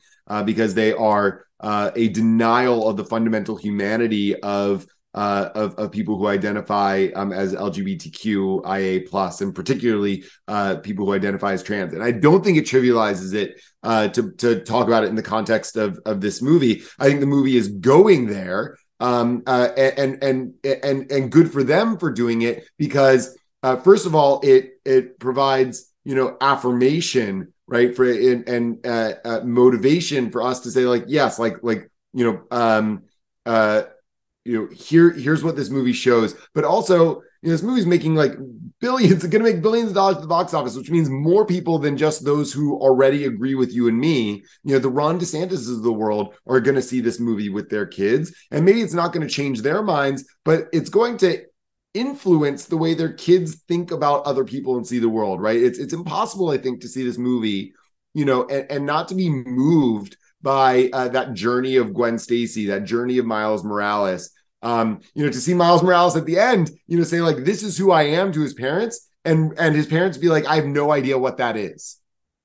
because 0.45 0.73
they 0.73 0.91
are 0.91 1.45
a 1.61 2.09
denial 2.09 2.89
of 2.89 2.97
the 2.97 3.05
fundamental 3.05 3.55
humanity 3.55 4.35
of 4.41 4.85
uh, 5.13 5.49
of, 5.55 5.75
of 5.75 5.91
people 5.91 6.17
who 6.17 6.27
identify 6.27 7.07
um, 7.15 7.33
as 7.33 7.53
LGBTQIA 7.53 9.09
plus, 9.09 9.41
and 9.41 9.53
particularly 9.53 10.23
uh, 10.47 10.77
people 10.77 11.05
who 11.05 11.13
identify 11.13 11.53
as 11.53 11.63
trans. 11.63 11.93
And 11.93 12.03
I 12.03 12.11
don't 12.11 12.43
think 12.43 12.57
it 12.57 12.65
trivializes 12.65 13.33
it 13.33 13.61
uh, 13.83 14.07
to 14.09 14.31
to 14.33 14.61
talk 14.61 14.87
about 14.87 15.03
it 15.03 15.09
in 15.09 15.15
the 15.15 15.23
context 15.23 15.75
of 15.75 15.99
of 16.05 16.21
this 16.21 16.41
movie. 16.41 16.83
I 16.99 17.05
think 17.05 17.19
the 17.19 17.25
movie 17.25 17.57
is 17.57 17.67
going 17.67 18.27
there, 18.27 18.77
um, 18.99 19.43
uh, 19.45 19.69
and 19.75 20.23
and 20.23 20.53
and 20.63 21.11
and 21.11 21.31
good 21.31 21.51
for 21.51 21.63
them 21.63 21.97
for 21.97 22.11
doing 22.11 22.43
it 22.43 22.65
because 22.77 23.37
uh, 23.63 23.77
first 23.77 24.05
of 24.05 24.15
all, 24.15 24.39
it 24.41 24.79
it 24.85 25.19
provides 25.19 25.91
you 26.05 26.15
know 26.15 26.37
affirmation 26.39 27.53
right 27.67 27.95
for 27.95 28.09
and, 28.09 28.47
and 28.47 28.85
uh, 28.85 29.41
motivation 29.43 30.31
for 30.31 30.41
us 30.41 30.61
to 30.61 30.71
say 30.71 30.85
like 30.85 31.05
yes, 31.07 31.37
like 31.37 31.57
like 31.63 31.89
you 32.13 32.31
know. 32.31 32.41
Um, 32.49 33.03
you 34.45 34.57
know 34.57 34.67
here 34.75 35.11
here's 35.11 35.43
what 35.43 35.55
this 35.55 35.69
movie 35.69 35.93
shows. 35.93 36.35
But 36.53 36.63
also 36.63 37.21
you 37.41 37.49
know 37.49 37.51
this 37.51 37.63
movie's 37.63 37.85
making 37.85 38.15
like 38.15 38.33
billions 38.79 39.11
it's 39.11 39.27
going 39.27 39.43
to 39.43 39.51
make 39.51 39.61
billions 39.61 39.89
of 39.89 39.95
dollars 39.95 40.15
at 40.15 40.21
the 40.21 40.27
box 40.27 40.53
office 40.53 40.75
which 40.75 40.89
means 40.89 41.09
more 41.09 41.45
people 41.45 41.77
than 41.79 41.97
just 41.97 42.25
those 42.25 42.51
who 42.51 42.77
already 42.77 43.25
agree 43.25 43.55
with 43.55 43.71
you 43.71 43.87
and 43.87 43.99
me. 43.99 44.43
You 44.63 44.73
know 44.73 44.79
the 44.79 44.89
ron 44.89 45.19
desantis 45.19 45.71
of 45.71 45.83
the 45.83 45.93
world 45.93 46.33
are 46.47 46.59
going 46.59 46.75
to 46.75 46.81
see 46.81 47.01
this 47.01 47.19
movie 47.19 47.49
with 47.49 47.69
their 47.69 47.85
kids 47.85 48.33
and 48.51 48.65
maybe 48.65 48.81
it's 48.81 48.93
not 48.93 49.13
going 49.13 49.27
to 49.27 49.33
change 49.33 49.61
their 49.61 49.83
minds 49.83 50.25
but 50.43 50.67
it's 50.73 50.89
going 50.89 51.17
to 51.17 51.43
influence 51.93 52.65
the 52.65 52.77
way 52.77 52.93
their 52.93 53.11
kids 53.11 53.63
think 53.67 53.91
about 53.91 54.23
other 54.23 54.45
people 54.45 54.77
and 54.77 54.87
see 54.87 54.99
the 54.99 55.09
world 55.09 55.41
right? 55.41 55.61
It's 55.61 55.77
it's 55.77 55.93
impossible 55.93 56.49
i 56.49 56.57
think 56.57 56.81
to 56.81 56.87
see 56.87 57.03
this 57.03 57.17
movie 57.17 57.73
you 58.13 58.25
know 58.25 58.45
and, 58.47 58.69
and 58.71 58.85
not 58.85 59.07
to 59.09 59.15
be 59.15 59.29
moved 59.29 60.17
by 60.41 60.89
uh, 60.93 61.07
that 61.09 61.33
journey 61.33 61.77
of 61.77 61.93
Gwen 61.93 62.17
Stacy, 62.17 62.67
that 62.67 62.83
journey 62.83 63.17
of 63.17 63.25
Miles 63.25 63.63
Morales. 63.63 64.31
Um, 64.63 64.99
you 65.15 65.25
know, 65.25 65.31
to 65.31 65.39
see 65.39 65.53
Miles 65.53 65.81
Morales 65.81 66.15
at 66.15 66.25
the 66.25 66.37
end, 66.37 66.69
you 66.87 66.97
know, 66.97 67.03
say 67.03 67.21
like, 67.21 67.37
"This 67.37 67.63
is 67.63 67.77
who 67.77 67.91
I 67.91 68.03
am" 68.03 68.31
to 68.33 68.41
his 68.41 68.53
parents, 68.53 69.09
and 69.25 69.53
and 69.57 69.75
his 69.75 69.87
parents 69.87 70.17
be 70.17 70.29
like, 70.29 70.45
"I 70.45 70.55
have 70.55 70.65
no 70.65 70.91
idea 70.91 71.17
what 71.17 71.37
that 71.37 71.57
is." 71.57 72.01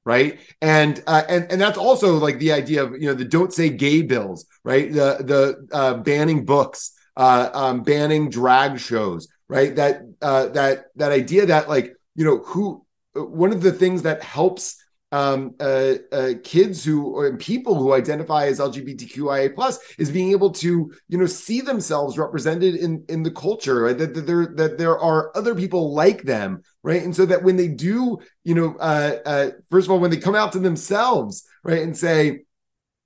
right 0.06 0.38
and 0.62 1.02
uh, 1.08 1.24
and 1.28 1.50
and 1.50 1.60
that's 1.60 1.76
also 1.76 2.14
like 2.14 2.38
the 2.38 2.52
idea 2.52 2.82
of 2.84 2.92
you 2.92 3.08
know 3.08 3.14
the 3.14 3.24
don't 3.24 3.52
say 3.52 3.68
gay 3.68 4.00
bills 4.00 4.46
right 4.64 4.92
the 4.92 5.18
the 5.20 5.76
uh, 5.76 5.94
banning 5.94 6.46
books 6.46 6.92
uh, 7.16 7.50
um, 7.52 7.82
banning 7.82 8.30
drag 8.30 8.78
shows 8.78 9.28
right 9.48 9.74
that 9.76 10.02
uh, 10.22 10.46
that 10.46 10.86
that 10.94 11.12
idea 11.12 11.44
that 11.46 11.68
like 11.68 11.92
you 12.14 12.24
know 12.24 12.38
who 12.38 12.86
one 13.14 13.52
of 13.52 13.62
the 13.62 13.72
things 13.72 14.02
that 14.02 14.22
helps 14.22 14.76
um, 15.16 15.54
uh, 15.60 15.94
uh, 16.12 16.32
kids 16.44 16.84
who 16.84 17.16
or 17.16 17.36
people 17.38 17.74
who 17.74 17.94
identify 17.94 18.46
as 18.46 18.60
LGBTQIA 18.60 19.54
plus 19.54 19.78
is 19.98 20.10
being 20.10 20.30
able 20.30 20.50
to 20.50 20.92
you 21.08 21.18
know 21.18 21.26
see 21.26 21.62
themselves 21.62 22.18
represented 22.18 22.74
in 22.74 23.02
in 23.08 23.22
the 23.22 23.30
culture 23.30 23.82
right? 23.82 23.96
that, 23.96 24.14
that 24.14 24.26
there 24.26 24.46
that 24.56 24.76
there 24.76 24.98
are 24.98 25.34
other 25.34 25.54
people 25.54 25.94
like 25.94 26.22
them 26.22 26.62
right 26.82 27.02
and 27.02 27.16
so 27.16 27.24
that 27.24 27.42
when 27.42 27.56
they 27.56 27.68
do 27.68 28.18
you 28.44 28.54
know 28.54 28.76
uh, 28.78 29.16
uh, 29.24 29.50
first 29.70 29.86
of 29.86 29.90
all 29.90 30.00
when 30.00 30.10
they 30.10 30.18
come 30.18 30.34
out 30.34 30.52
to 30.52 30.58
themselves 30.58 31.46
right 31.64 31.82
and 31.82 31.96
say 31.96 32.40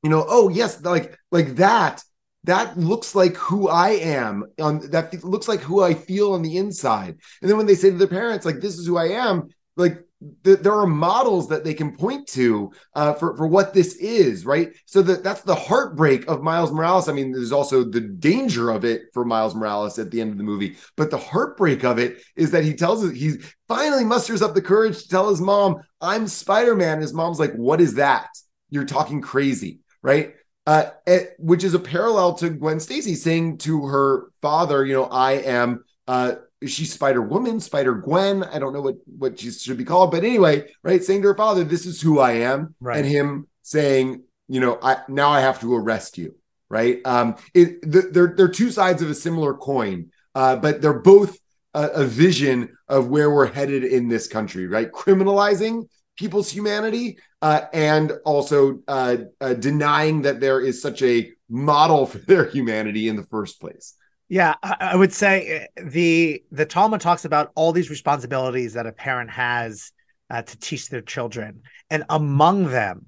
you 0.03 0.11
know 0.11 0.25
oh 0.29 0.49
yes 0.49 0.83
like 0.83 1.17
like 1.31 1.55
that 1.57 2.03
that 2.45 2.77
looks 2.77 3.15
like 3.15 3.37
who 3.37 3.69
I 3.69 3.91
am 3.91 4.47
on 4.61 4.91
that 4.91 5.23
looks 5.23 5.47
like 5.47 5.61
who 5.61 5.83
I 5.83 5.93
feel 5.93 6.33
on 6.33 6.43
the 6.43 6.57
inside. 6.57 7.19
And 7.41 7.51
then 7.51 7.59
when 7.59 7.67
they 7.67 7.75
say 7.75 7.91
to 7.91 7.99
their 7.99 8.07
parents, 8.07 8.47
like, 8.47 8.61
this 8.61 8.79
is 8.79 8.87
who 8.87 8.97
I 8.97 9.09
am, 9.09 9.51
like 9.77 10.03
there 10.43 10.75
are 10.75 10.87
models 10.87 11.49
that 11.49 11.65
they 11.65 11.73
can 11.73 11.97
point 11.97 12.27
to 12.29 12.71
uh, 12.95 13.15
for 13.15 13.37
for 13.37 13.47
what 13.47 13.73
this 13.73 13.97
is, 13.97 14.45
right? 14.45 14.71
So 14.85 15.01
that 15.03 15.25
that's 15.25 15.41
the 15.43 15.55
heartbreak 15.55 16.29
of 16.29 16.43
Miles 16.43 16.73
Morales. 16.73 17.09
I 17.09 17.13
mean, 17.13 17.33
there's 17.33 17.53
also 17.53 17.85
the 17.85 18.01
danger 18.01 18.71
of 18.71 18.85
it 18.85 19.03
for 19.15 19.25
Miles 19.25 19.55
Morales 19.55 19.99
at 19.99 20.11
the 20.11 20.21
end 20.21 20.33
of 20.33 20.37
the 20.37 20.45
movie, 20.45 20.77
but 20.97 21.11
the 21.11 21.19
heartbreak 21.19 21.85
of 21.85 21.99
it 21.99 22.23
is 22.37 22.51
that 22.51 22.65
he 22.65 22.75
tells 22.75 23.03
us 23.03 23.13
he 23.13 23.37
finally 23.67 24.05
musters 24.05 24.43
up 24.43 24.55
the 24.55 24.61
courage 24.63 25.03
to 25.03 25.09
tell 25.09 25.31
his 25.31 25.41
mom, 25.41 25.77
"I'm 26.01 26.27
Spider 26.27 26.77
Man." 26.77 27.01
His 27.01 27.15
mom's 27.15 27.41
like, 27.41 27.55
"What 27.55 27.81
is 27.81 27.95
that? 27.95 28.29
You're 28.69 28.85
talking 28.85 29.23
crazy, 29.23 29.81
right?" 30.03 30.35
Uh, 30.67 30.91
it, 31.07 31.35
which 31.39 31.65
is 31.65 31.73
a 31.73 31.79
parallel 31.79 32.35
to 32.35 32.51
Gwen 32.51 32.79
Stacy 32.79 33.15
saying 33.15 33.59
to 33.59 33.87
her 33.87 34.31
father, 34.43 34.85
"You 34.85 34.95
know, 34.95 35.05
I 35.05 35.33
am." 35.33 35.85
Uh, 36.07 36.35
is 36.61 36.71
she 36.71 36.85
Spider 36.85 37.23
Woman, 37.23 37.59
Spider 37.61 37.95
Gwen? 37.95 38.45
I 38.45 38.59
don't 38.59 38.73
know 38.73 38.83
what 38.83 38.97
what 39.07 39.41
she 39.41 39.51
should 39.51 39.79
be 39.79 39.85
called, 39.85 40.11
but 40.11 40.25
anyway, 40.25 40.71
right? 40.83 41.03
Saying 41.03 41.23
to 41.23 41.29
her 41.29 41.35
father, 41.35 41.65
"This 41.65 41.87
is 41.87 42.01
who 42.01 42.21
I 42.21 42.33
am," 42.33 42.75
right. 42.81 42.99
and 42.99 43.07
him 43.07 43.49
saying, 43.63 44.25
"You 44.49 44.61
know, 44.61 44.79
I 44.83 44.99
now 45.09 45.31
I 45.31 45.41
have 45.41 45.61
to 45.61 45.75
arrest 45.75 46.19
you." 46.19 46.35
Right? 46.69 47.01
Um, 47.05 47.37
it 47.55 47.81
the, 47.83 48.03
they're 48.13 48.35
they're 48.37 48.49
two 48.49 48.71
sides 48.71 49.03
of 49.03 49.11
a 49.11 49.15
similar 49.15 49.55
coin, 49.55 50.11
uh, 50.35 50.57
but 50.57 50.83
they're 50.83 51.01
both 51.01 51.39
a, 51.75 51.87
a 51.89 52.05
vision 52.05 52.77
of 52.89 53.09
where 53.09 53.31
we're 53.31 53.47
headed 53.47 53.85
in 53.85 54.09
this 54.09 54.29
country. 54.29 54.67
Right? 54.67 54.91
Criminalizing 54.93 55.89
people's 56.17 56.51
humanity 56.51 57.17
uh, 57.41 57.63
and 57.73 58.13
also 58.27 58.81
uh, 58.87 59.17
uh, 59.41 59.55
denying 59.55 60.23
that 60.23 60.41
there 60.41 60.61
is 60.61 60.83
such 60.83 61.03
a 61.03 61.33
model 61.49 62.05
for 62.11 62.19
their 62.19 62.45
humanity 62.45 63.09
in 63.09 63.17
the 63.17 63.25
first 63.25 63.61
place. 63.61 63.95
Yeah, 64.31 64.55
I 64.63 64.95
would 64.95 65.13
say 65.13 65.69
eh, 65.77 65.83
the 65.83 66.45
the 66.53 66.65
Talmud 66.65 67.01
talks 67.01 67.25
about 67.25 67.51
all 67.57 67.73
these 67.73 67.91
responsibilities 67.91 68.75
that 68.75 68.87
a 68.87 68.93
parent 68.93 69.29
has 69.31 69.91
uh, 70.31 70.43
to 70.43 70.57
teach 70.57 70.89
their 70.89 71.01
children, 71.01 71.63
and 71.91 72.05
among 72.09 72.69
them, 72.69 73.07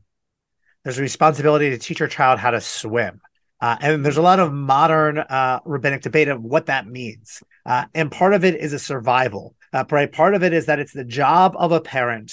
there's 0.82 0.98
a 0.98 1.02
responsibility 1.02 1.70
to 1.70 1.78
teach 1.78 2.00
your 2.00 2.08
child 2.08 2.40
how 2.40 2.50
to 2.50 2.60
swim. 2.60 3.20
Uh, 3.60 3.76
and 3.80 4.04
there's 4.04 4.16
a 4.16 4.22
lot 4.22 4.40
of 4.40 4.52
modern 4.52 5.18
uh, 5.18 5.60
rabbinic 5.64 6.02
debate 6.02 6.26
of 6.26 6.42
what 6.42 6.66
that 6.66 6.88
means. 6.88 7.40
Uh, 7.64 7.84
and 7.94 8.10
part 8.10 8.34
of 8.34 8.44
it 8.44 8.56
is 8.56 8.72
a 8.72 8.78
survival, 8.80 9.54
uh, 9.72 9.84
right? 9.92 10.10
Part 10.10 10.34
of 10.34 10.42
it 10.42 10.52
is 10.52 10.66
that 10.66 10.80
it's 10.80 10.92
the 10.92 11.04
job 11.04 11.54
of 11.56 11.70
a 11.70 11.80
parent 11.80 12.32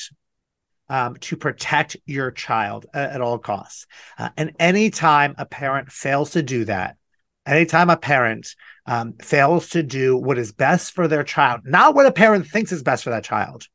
um, 0.89 1.15
to 1.17 1.38
protect 1.38 1.95
your 2.08 2.32
child 2.32 2.88
at, 2.95 3.12
at 3.12 3.21
all 3.21 3.38
costs. 3.38 3.86
Uh, 4.17 4.30
and 4.36 4.54
anytime 4.60 5.36
a 5.38 5.45
parent 5.45 5.91
fails 5.91 6.32
to 6.32 6.41
do 6.41 6.65
that, 6.65 6.97
anytime 7.45 7.89
a 7.89 7.97
parent 7.97 8.56
um, 8.86 9.13
fails 9.21 9.69
to 9.69 9.84
do 9.84 10.17
what 10.17 10.38
is 10.38 10.52
best 10.52 10.93
for 10.93 11.08
their 11.08 11.23
child, 11.23 11.62
not 11.65 11.95
what 11.95 12.06
a 12.06 12.12
parent 12.12 12.47
thinks 12.47 12.71
is 12.71 12.84
best 12.84 13.04
for 13.04 13.10
that 13.12 13.23
child, 13.23 13.67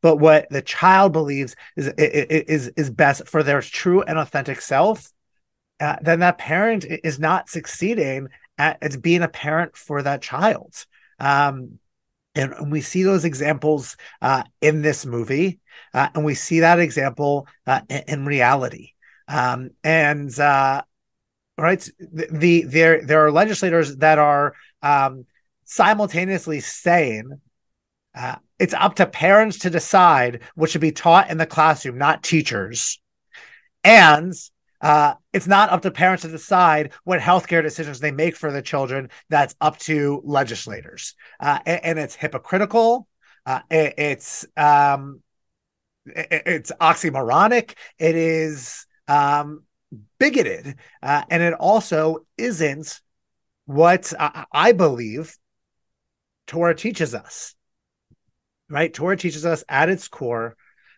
but 0.00 0.16
what 0.16 0.48
the 0.50 0.62
child 0.62 1.12
believes 1.12 1.54
is 1.76 1.88
is 1.96 2.68
is 2.76 2.90
best 2.90 3.28
for 3.28 3.42
their 3.42 3.62
true 3.62 4.02
and 4.02 4.18
authentic 4.18 4.60
self, 4.60 5.12
uh, 5.80 5.96
then 6.02 6.20
that 6.20 6.38
parent 6.38 6.84
is 6.84 7.18
not 7.18 7.48
succeeding 7.48 8.28
at, 8.58 8.78
at 8.82 9.02
being 9.02 9.22
a 9.22 9.28
parent 9.28 9.76
for 9.76 10.02
that 10.02 10.22
child. 10.22 10.86
Um, 11.18 11.78
and 12.34 12.72
we 12.72 12.80
see 12.80 13.02
those 13.02 13.24
examples 13.24 13.96
uh, 14.22 14.44
in 14.60 14.82
this 14.82 15.04
movie, 15.04 15.60
uh, 15.92 16.08
and 16.14 16.24
we 16.24 16.34
see 16.34 16.60
that 16.60 16.80
example 16.80 17.46
uh, 17.66 17.80
in, 17.88 18.02
in, 18.08 18.26
reality. 18.26 18.92
Um, 19.28 19.70
and 19.84 20.36
uh, 20.38 20.82
right 21.62 21.88
the, 21.98 22.26
the 22.30 22.62
there 22.64 23.04
there 23.06 23.24
are 23.24 23.30
legislators 23.30 23.96
that 23.96 24.18
are 24.18 24.54
um, 24.82 25.24
simultaneously 25.64 26.60
saying 26.60 27.40
uh, 28.14 28.36
it's 28.58 28.74
up 28.74 28.96
to 28.96 29.06
parents 29.06 29.60
to 29.60 29.70
decide 29.70 30.40
what 30.54 30.68
should 30.68 30.80
be 30.80 30.92
taught 30.92 31.30
in 31.30 31.38
the 31.38 31.46
classroom 31.46 31.96
not 31.96 32.22
teachers 32.22 33.00
and 33.84 34.34
uh, 34.80 35.14
it's 35.32 35.46
not 35.46 35.70
up 35.70 35.82
to 35.82 35.92
parents 35.92 36.22
to 36.22 36.28
decide 36.28 36.92
what 37.04 37.20
healthcare 37.20 37.62
decisions 37.62 38.00
they 38.00 38.10
make 38.10 38.34
for 38.34 38.50
the 38.50 38.60
children. 38.60 39.10
That's 39.30 39.54
up 39.60 39.78
to 39.80 40.20
legislators, 40.24 41.14
uh, 41.38 41.60
and, 41.64 41.84
and, 41.84 41.98
it's 42.00 42.16
hypocritical. 42.16 43.06
Uh, 43.46 43.60
it, 43.70 43.94
it's 43.96 44.44
um, 44.56 45.20
it, 46.04 46.42
it's 46.46 46.72
oxymoronic. 46.80 47.74
It 47.96 48.16
is 48.16 48.86
um, 49.06 49.62
bigoted. 50.18 50.76
Uh, 51.02 51.22
and 51.30 51.42
it 51.42 51.54
also 51.54 52.26
isn't 52.36 53.00
what 53.66 54.12
I, 54.18 54.44
I 54.52 54.72
believe 54.72 55.36
Torah 56.46 56.74
teaches 56.74 57.14
us. 57.14 57.54
Right? 58.68 58.92
Torah 58.92 59.16
teaches 59.16 59.44
us 59.44 59.64
at 59.68 59.88
its 59.88 60.08
core 60.08 60.56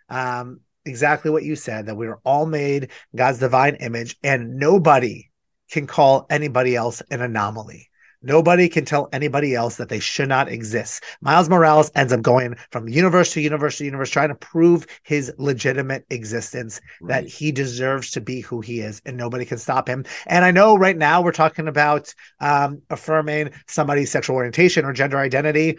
um, 0.09 0.61
exactly 0.85 1.30
what 1.30 1.42
you 1.42 1.57
said 1.57 1.87
that 1.87 1.96
we 1.96 2.07
are 2.07 2.20
all 2.24 2.46
made 2.46 2.90
God's 3.14 3.38
divine 3.38 3.76
image, 3.76 4.16
and 4.22 4.57
nobody 4.57 5.30
can 5.70 5.87
call 5.87 6.26
anybody 6.30 6.76
else 6.76 7.02
an 7.11 7.20
anomaly. 7.20 7.88
Nobody 8.24 8.70
can 8.70 8.87
tell 8.87 9.10
anybody 9.12 9.54
else 9.54 9.76
that 9.76 9.90
they 9.90 10.00
should 10.00 10.30
not 10.30 10.48
exist. 10.48 11.04
Miles 11.20 11.50
Morales 11.50 11.90
ends 11.94 12.10
up 12.10 12.22
going 12.22 12.56
from 12.70 12.88
universe 12.88 13.34
to 13.34 13.40
universe 13.42 13.76
to 13.78 13.84
universe, 13.84 14.08
trying 14.08 14.30
to 14.30 14.34
prove 14.34 14.87
his 15.02 15.30
legitimate 15.37 16.06
existence, 16.08 16.80
right. 17.02 17.22
that 17.22 17.30
he 17.30 17.52
deserves 17.52 18.10
to 18.12 18.22
be 18.22 18.40
who 18.40 18.62
he 18.62 18.80
is, 18.80 19.02
and 19.04 19.18
nobody 19.18 19.44
can 19.44 19.58
stop 19.58 19.87
him. 19.87 20.06
And 20.26 20.42
I 20.42 20.52
know 20.52 20.76
right 20.76 20.96
now 20.96 21.20
we're 21.20 21.32
talking 21.32 21.68
about 21.68 22.14
um, 22.40 22.80
affirming 22.88 23.50
somebody's 23.66 24.10
sexual 24.10 24.37
orientation 24.37 24.87
or 24.87 24.94
gender 24.94 25.18
identity. 25.18 25.78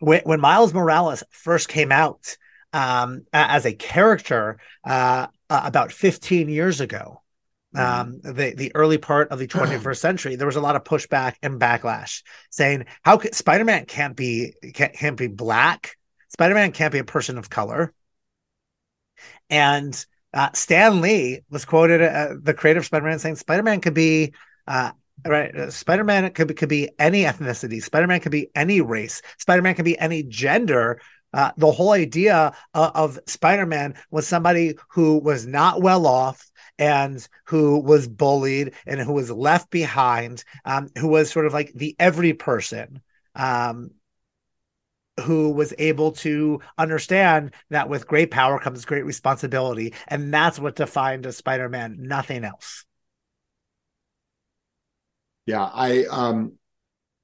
When, 0.00 0.22
when 0.24 0.40
Miles 0.40 0.74
Morales 0.74 1.22
first 1.30 1.68
came 1.68 1.92
out 1.92 2.36
um, 2.72 3.24
as 3.32 3.64
a 3.64 3.72
character 3.72 4.58
uh, 4.84 5.28
about 5.48 5.92
15 5.92 6.48
years 6.48 6.80
ago, 6.80 7.22
um, 7.74 8.20
the 8.22 8.54
the 8.56 8.72
early 8.74 8.98
part 8.98 9.30
of 9.30 9.38
the 9.38 9.48
21st 9.48 9.98
century, 9.98 10.36
there 10.36 10.46
was 10.46 10.56
a 10.56 10.60
lot 10.60 10.76
of 10.76 10.84
pushback 10.84 11.34
and 11.42 11.60
backlash 11.60 12.22
saying 12.50 12.86
how 13.02 13.18
can, 13.18 13.32
Spider-Man 13.32 13.86
can't 13.86 14.16
be 14.16 14.54
can't, 14.74 14.92
can't 14.92 15.16
be 15.16 15.26
black, 15.26 15.96
Spider-Man 16.28 16.72
can't 16.72 16.92
be 16.92 16.98
a 16.98 17.04
person 17.04 17.38
of 17.38 17.50
color, 17.50 17.92
and 19.50 20.06
uh, 20.32 20.50
Stan 20.52 21.00
Lee 21.00 21.40
was 21.50 21.64
quoted, 21.64 22.02
uh, 22.02 22.34
the 22.40 22.52
creator 22.54 22.80
of 22.80 22.86
Spider-Man, 22.86 23.18
saying 23.18 23.36
Spider-Man 23.36 23.80
could 23.80 23.94
be. 23.94 24.34
Uh, 24.66 24.90
right, 25.24 25.54
uh, 25.56 25.70
Spider-Man 25.70 26.30
could 26.32 26.48
be, 26.48 26.54
could 26.54 26.68
be 26.68 26.90
any 26.98 27.22
ethnicity. 27.22 27.82
Spider-Man 27.82 28.20
could 28.20 28.32
be 28.32 28.50
any 28.54 28.82
race. 28.82 29.22
Spider-Man 29.38 29.74
could 29.74 29.86
be 29.86 29.98
any 29.98 30.22
gender. 30.24 31.00
Uh, 31.32 31.52
the 31.56 31.70
whole 31.70 31.92
idea 31.92 32.52
of, 32.74 32.90
of 32.94 33.18
Spider-Man 33.26 33.94
was 34.10 34.26
somebody 34.26 34.74
who 34.90 35.18
was 35.18 35.46
not 35.46 35.80
well 35.80 36.06
off, 36.06 36.50
and 36.78 37.26
who 37.44 37.78
was 37.78 38.08
bullied 38.08 38.74
and 38.86 39.00
who 39.00 39.12
was 39.12 39.30
left 39.30 39.70
behind, 39.70 40.44
um, 40.64 40.88
who 40.98 41.08
was 41.08 41.30
sort 41.30 41.46
of 41.46 41.52
like 41.52 41.72
the 41.74 41.96
every 41.98 42.32
person. 42.32 43.00
Um, 43.34 43.90
who 45.20 45.50
was 45.50 45.72
able 45.78 46.12
to 46.12 46.60
understand 46.76 47.52
that 47.70 47.88
with 47.88 48.06
great 48.06 48.30
power 48.30 48.58
comes 48.58 48.84
great 48.84 49.04
responsibility. 49.04 49.94
And 50.08 50.32
that's 50.32 50.58
what 50.58 50.76
defined 50.76 51.24
a 51.26 51.32
Spider 51.32 51.68
Man, 51.68 51.96
nothing 52.00 52.44
else. 52.44 52.84
Yeah, 55.46 55.64
I 55.72 56.04
um 56.10 56.52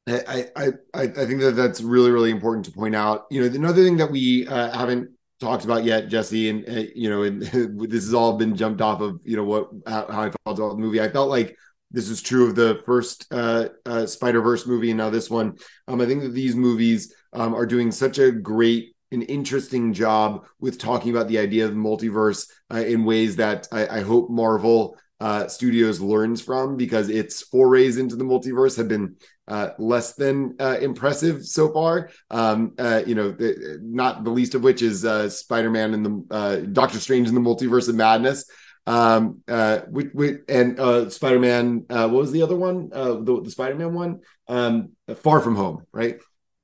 I, 0.08 0.46
I 0.56 0.66
I 0.94 1.02
I 1.02 1.06
think 1.26 1.40
that 1.40 1.56
that's 1.56 1.80
really 1.82 2.10
really 2.10 2.30
important 2.30 2.66
to 2.66 2.72
point 2.72 2.94
out. 2.94 3.26
You 3.30 3.42
know, 3.42 3.54
another 3.54 3.84
thing 3.84 3.98
that 3.98 4.10
we 4.10 4.46
uh, 4.46 4.76
haven't 4.76 5.10
talked 5.42 5.64
about 5.64 5.84
yet, 5.84 6.08
Jesse, 6.08 6.48
and 6.48 6.68
uh, 6.68 6.84
you 6.94 7.10
know, 7.10 7.24
and 7.24 7.42
this 7.90 8.04
has 8.04 8.14
all 8.14 8.38
been 8.38 8.56
jumped 8.56 8.80
off 8.80 9.00
of 9.00 9.20
you 9.24 9.36
know 9.36 9.44
what 9.44 9.70
how, 9.86 10.06
I 10.08 10.30
felt 10.44 10.58
about 10.58 10.70
the 10.70 10.78
movie. 10.78 11.00
I 11.00 11.10
felt 11.10 11.28
like 11.28 11.56
this 11.90 12.08
is 12.08 12.22
true 12.22 12.48
of 12.48 12.54
the 12.54 12.80
first 12.86 13.26
uh, 13.30 13.68
uh, 13.84 14.06
Spider 14.06 14.40
Verse 14.40 14.66
movie, 14.66 14.90
and 14.90 14.98
now 14.98 15.10
this 15.10 15.28
one. 15.28 15.58
Um, 15.88 16.00
I 16.00 16.06
think 16.06 16.22
that 16.22 16.32
these 16.32 16.56
movies 16.56 17.14
um, 17.32 17.54
are 17.54 17.66
doing 17.66 17.90
such 17.90 18.18
a 18.18 18.30
great 18.32 18.94
and 19.10 19.28
interesting 19.28 19.92
job 19.92 20.46
with 20.58 20.78
talking 20.78 21.10
about 21.10 21.28
the 21.28 21.38
idea 21.38 21.66
of 21.66 21.72
the 21.72 21.76
multiverse 21.76 22.48
uh, 22.72 22.78
in 22.78 23.04
ways 23.04 23.36
that 23.36 23.68
I, 23.70 23.98
I 23.98 24.00
hope 24.00 24.30
Marvel 24.30 24.96
uh, 25.20 25.48
Studios 25.48 26.00
learns 26.00 26.40
from 26.40 26.76
because 26.76 27.08
its 27.08 27.42
forays 27.42 27.98
into 27.98 28.16
the 28.16 28.24
multiverse 28.24 28.76
have 28.76 28.88
been 28.88 29.16
uh, 29.52 29.68
less 29.78 30.14
than 30.14 30.56
uh, 30.58 30.78
impressive 30.80 31.44
so 31.44 31.64
far. 31.72 32.10
Um, 32.30 32.72
uh, 32.78 33.02
you 33.06 33.14
know, 33.14 33.28
the, 33.30 33.78
not 33.82 34.24
the 34.24 34.30
least 34.30 34.54
of 34.54 34.62
which 34.62 34.80
is 34.80 35.04
uh, 35.04 35.28
Spider-Man 35.28 35.94
and 35.94 36.06
the 36.06 36.14
uh, 36.30 36.56
Doctor 36.80 36.98
Strange 36.98 37.28
in 37.28 37.34
the 37.34 37.46
Multiverse 37.48 37.88
of 37.88 37.94
Madness. 37.94 38.38
Um, 38.86 39.42
uh, 39.46 39.80
we, 39.90 40.08
we, 40.14 40.38
and 40.48 40.80
uh, 40.80 41.10
Spider-Man. 41.10 41.86
Uh, 41.90 42.08
what 42.08 42.20
was 42.20 42.32
the 42.32 42.42
other 42.42 42.56
one? 42.56 42.90
Uh, 42.92 43.14
the, 43.26 43.42
the 43.44 43.50
Spider-Man 43.50 43.92
one. 43.92 44.20
Um, 44.48 44.74
Far 45.16 45.40
From 45.40 45.56
Home, 45.56 45.84
right? 45.92 46.16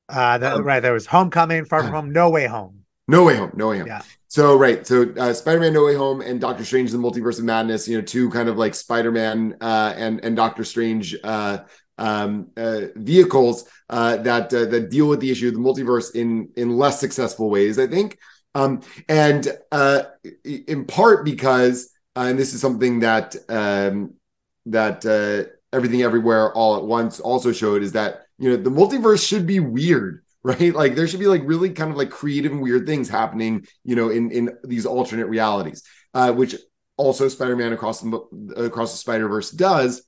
Uh, 0.09 0.39
that, 0.39 0.55
um, 0.55 0.65
right. 0.65 0.81
There 0.81 0.95
was 0.95 1.07
Homecoming, 1.07 1.67
Far 1.67 1.83
From 1.83 1.93
Home, 1.93 2.11
No 2.13 2.31
Way 2.31 2.47
Home. 2.47 2.85
No 3.07 3.25
Way 3.25 3.37
Home. 3.37 3.53
No 3.55 3.69
Way 3.69 3.79
Home. 3.79 3.87
Yeah. 3.87 4.03
So 4.29 4.57
right, 4.59 4.87
so 4.87 5.15
uh, 5.17 5.33
Spider-Man: 5.33 5.73
No 5.73 5.85
Way 5.87 5.95
Home 5.95 6.21
and 6.21 6.41
Doctor 6.41 6.65
Strange: 6.65 6.93
in 6.93 7.01
The 7.01 7.09
Multiverse 7.09 7.39
of 7.39 7.45
Madness. 7.45 7.89
You 7.89 7.97
know, 7.99 8.05
two 8.05 8.29
kind 8.31 8.49
of 8.49 8.59
like 8.59 8.75
Spider-Man 8.75 9.57
uh, 9.61 9.95
and 9.97 10.23
and 10.25 10.37
Doctor 10.37 10.65
Strange 10.65 11.17
uh, 11.25 11.59
um, 11.99 12.49
uh, 12.57 12.83
vehicles 12.95 13.69
uh, 13.91 14.17
that 14.19 14.53
uh, 14.55 14.65
that 14.67 14.91
deal 14.91 15.09
with 15.09 15.21
the 15.21 15.31
issue 15.31 15.49
of 15.49 15.55
the 15.55 15.61
multiverse 15.61 16.15
in 16.15 16.51
in 16.57 16.77
less 16.77 17.01
successful 17.01 17.51
ways, 17.51 17.79
I 17.79 17.87
think, 17.87 18.19
um, 18.55 18.81
and 19.09 19.49
uh, 19.73 20.03
in 20.45 20.85
part 20.85 21.25
because, 21.25 21.91
uh, 22.17 22.27
and 22.29 22.39
this 22.39 22.55
is 22.55 22.61
something 22.61 23.01
that 23.01 23.37
um, 23.49 24.15
that 24.67 25.05
uh, 25.05 25.51
everything 25.77 26.03
everywhere 26.03 26.53
all 26.53 26.77
at 26.77 26.85
once 26.85 27.21
also 27.21 27.53
showed 27.53 27.83
is 27.83 27.93
that 27.93 28.27
you 28.39 28.51
know 28.51 28.57
the 28.57 28.71
multiverse 28.71 29.27
should 29.27 29.47
be 29.47 29.61
weird 29.61 30.23
right? 30.45 30.73
Like 30.73 30.95
there 30.95 31.09
should 31.09 31.21
be 31.21 31.27
like 31.27 31.43
really 31.45 31.71
kind 31.71 31.91
of 31.91 31.97
like 31.97 32.11
creative 32.11 32.53
and 32.53 32.63
weird 32.63 32.87
things 32.87 33.09
happening 33.09 33.67
you 33.85 33.97
know 33.97 34.09
in 34.09 34.31
in 34.31 34.57
these 34.65 34.87
alternate 34.87 35.27
realities 35.27 35.83
which 36.15 36.55
also 36.97 37.29
spider-man 37.29 37.73
across 37.73 38.01
the 38.01 38.19
across 38.57 38.93
the 38.93 38.99
spider-verse 38.99 39.51
does 39.51 40.08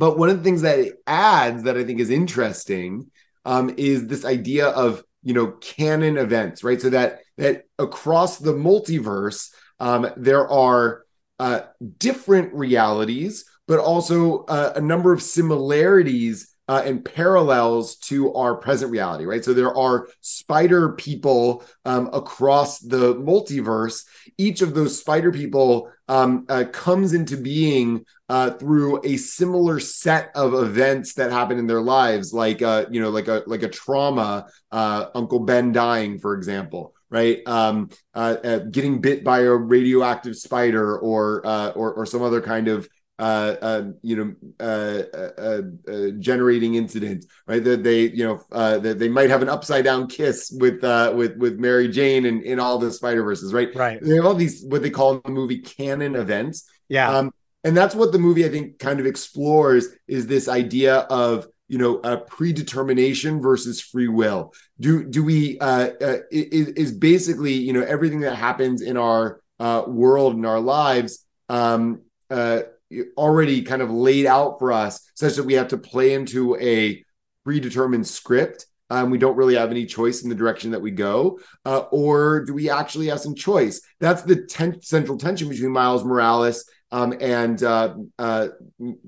but 0.00 0.16
one 0.18 0.30
of 0.30 0.38
the 0.38 0.42
things 0.42 0.62
that 0.62 0.78
it 0.78 0.94
adds 1.06 1.64
that 1.64 1.76
i 1.76 1.84
think 1.84 2.00
is 2.00 2.10
interesting 2.10 3.10
um 3.44 3.72
is 3.76 4.06
this 4.06 4.24
idea 4.24 4.68
of 4.68 5.04
you 5.22 5.34
know 5.34 5.52
canon 5.60 6.16
events 6.16 6.64
right? 6.64 6.80
So 6.80 6.90
that 6.90 7.20
that 7.36 7.64
across 7.78 8.38
the 8.38 8.54
multiverse 8.54 9.52
um 9.78 10.10
there 10.16 10.48
are 10.48 11.04
uh 11.38 11.60
different 11.98 12.52
realities 12.54 13.44
but 13.68 13.78
also 13.78 14.44
uh, 14.46 14.72
a 14.74 14.80
number 14.80 15.12
of 15.12 15.22
similarities 15.22 16.49
uh, 16.70 16.82
and 16.86 17.04
parallels 17.04 17.96
to 17.96 18.32
our 18.34 18.54
present 18.54 18.92
reality, 18.92 19.24
right? 19.24 19.44
So 19.44 19.52
there 19.52 19.76
are 19.76 20.06
spider 20.20 20.92
people 20.92 21.64
um, 21.84 22.08
across 22.12 22.78
the 22.78 23.16
multiverse. 23.16 24.04
Each 24.38 24.62
of 24.62 24.72
those 24.72 24.96
spider 24.96 25.32
people 25.32 25.90
um, 26.06 26.46
uh, 26.48 26.66
comes 26.70 27.12
into 27.12 27.36
being 27.36 28.04
uh, 28.28 28.52
through 28.52 29.04
a 29.04 29.16
similar 29.16 29.80
set 29.80 30.30
of 30.36 30.54
events 30.54 31.14
that 31.14 31.32
happen 31.32 31.58
in 31.58 31.66
their 31.66 31.80
lives, 31.80 32.32
like 32.32 32.62
uh, 32.62 32.86
you 32.88 33.00
know, 33.00 33.10
like 33.10 33.26
a 33.26 33.42
like 33.48 33.64
a 33.64 33.68
trauma, 33.68 34.46
uh, 34.70 35.06
Uncle 35.12 35.40
Ben 35.40 35.72
dying, 35.72 36.20
for 36.20 36.34
example, 36.34 36.94
right? 37.10 37.40
Um, 37.46 37.90
uh, 38.14 38.36
uh, 38.44 38.58
getting 38.70 39.00
bit 39.00 39.24
by 39.24 39.40
a 39.40 39.52
radioactive 39.52 40.36
spider, 40.36 40.96
or 40.96 41.44
uh, 41.44 41.70
or 41.70 41.94
or 41.94 42.06
some 42.06 42.22
other 42.22 42.40
kind 42.40 42.68
of 42.68 42.88
uh, 43.20 43.56
uh, 43.60 43.82
you 44.00 44.16
know, 44.16 44.34
uh, 44.60 45.02
uh, 45.14 45.62
uh, 45.86 46.10
generating 46.18 46.76
incident, 46.76 47.26
right? 47.46 47.62
That 47.62 47.84
they, 47.84 48.08
you 48.08 48.24
know, 48.24 48.40
uh, 48.50 48.78
that 48.78 48.98
they 48.98 49.10
might 49.10 49.28
have 49.28 49.42
an 49.42 49.50
upside 49.50 49.84
down 49.84 50.06
kiss 50.06 50.50
with 50.58 50.82
with 51.14 51.36
with 51.36 51.58
Mary 51.58 51.86
Jane 51.88 52.24
and 52.24 52.42
in 52.42 52.58
all 52.58 52.78
the 52.78 52.90
Spider 52.90 53.22
Verses, 53.22 53.52
right? 53.52 53.68
Right. 53.74 54.02
They 54.02 54.16
have 54.16 54.24
all 54.24 54.34
these 54.34 54.64
what 54.64 54.80
they 54.80 54.88
call 54.88 55.16
in 55.16 55.20
the 55.22 55.30
movie 55.32 55.58
canon 55.58 56.16
events. 56.16 56.64
Yeah. 56.88 57.10
Um, 57.10 57.34
and 57.62 57.76
that's 57.76 57.94
what 57.94 58.10
the 58.10 58.18
movie 58.18 58.46
I 58.46 58.48
think 58.48 58.78
kind 58.78 58.98
of 59.00 59.04
explores 59.04 59.88
is 60.08 60.26
this 60.26 60.48
idea 60.48 61.00
of 61.00 61.46
you 61.68 61.76
know 61.76 62.00
a 62.02 62.16
predetermination 62.16 63.42
versus 63.42 63.82
free 63.82 64.08
will. 64.08 64.54
Do 64.80 65.04
do 65.04 65.22
we 65.22 65.58
is 66.30 66.68
is 66.68 66.92
basically 66.92 67.52
you 67.52 67.74
know 67.74 67.82
everything 67.82 68.20
that 68.20 68.36
happens 68.36 68.80
in 68.80 68.96
our 68.96 69.42
world 69.58 70.36
in 70.36 70.46
our 70.46 70.60
lives. 70.60 71.26
Um, 71.50 72.00
uh, 72.30 72.62
already 73.16 73.62
kind 73.62 73.82
of 73.82 73.90
laid 73.90 74.26
out 74.26 74.58
for 74.58 74.72
us 74.72 75.10
such 75.14 75.36
that 75.36 75.44
we 75.44 75.54
have 75.54 75.68
to 75.68 75.78
play 75.78 76.14
into 76.14 76.56
a 76.56 77.04
predetermined 77.44 78.06
script. 78.06 78.66
Um, 78.92 79.10
we 79.10 79.18
don't 79.18 79.36
really 79.36 79.54
have 79.54 79.70
any 79.70 79.86
choice 79.86 80.22
in 80.22 80.28
the 80.28 80.34
direction 80.34 80.72
that 80.72 80.82
we 80.82 80.90
go 80.90 81.38
uh, 81.64 81.84
or 81.92 82.44
do 82.44 82.52
we 82.52 82.70
actually 82.70 83.06
have 83.06 83.20
some 83.20 83.36
choice? 83.36 83.80
That's 84.00 84.22
the 84.22 84.46
ten- 84.46 84.82
central 84.82 85.16
tension 85.16 85.48
between 85.48 85.70
miles 85.70 86.04
morales 86.04 86.68
um, 86.92 87.14
and 87.20 87.62
uh, 87.62 87.94
uh, 88.18 88.48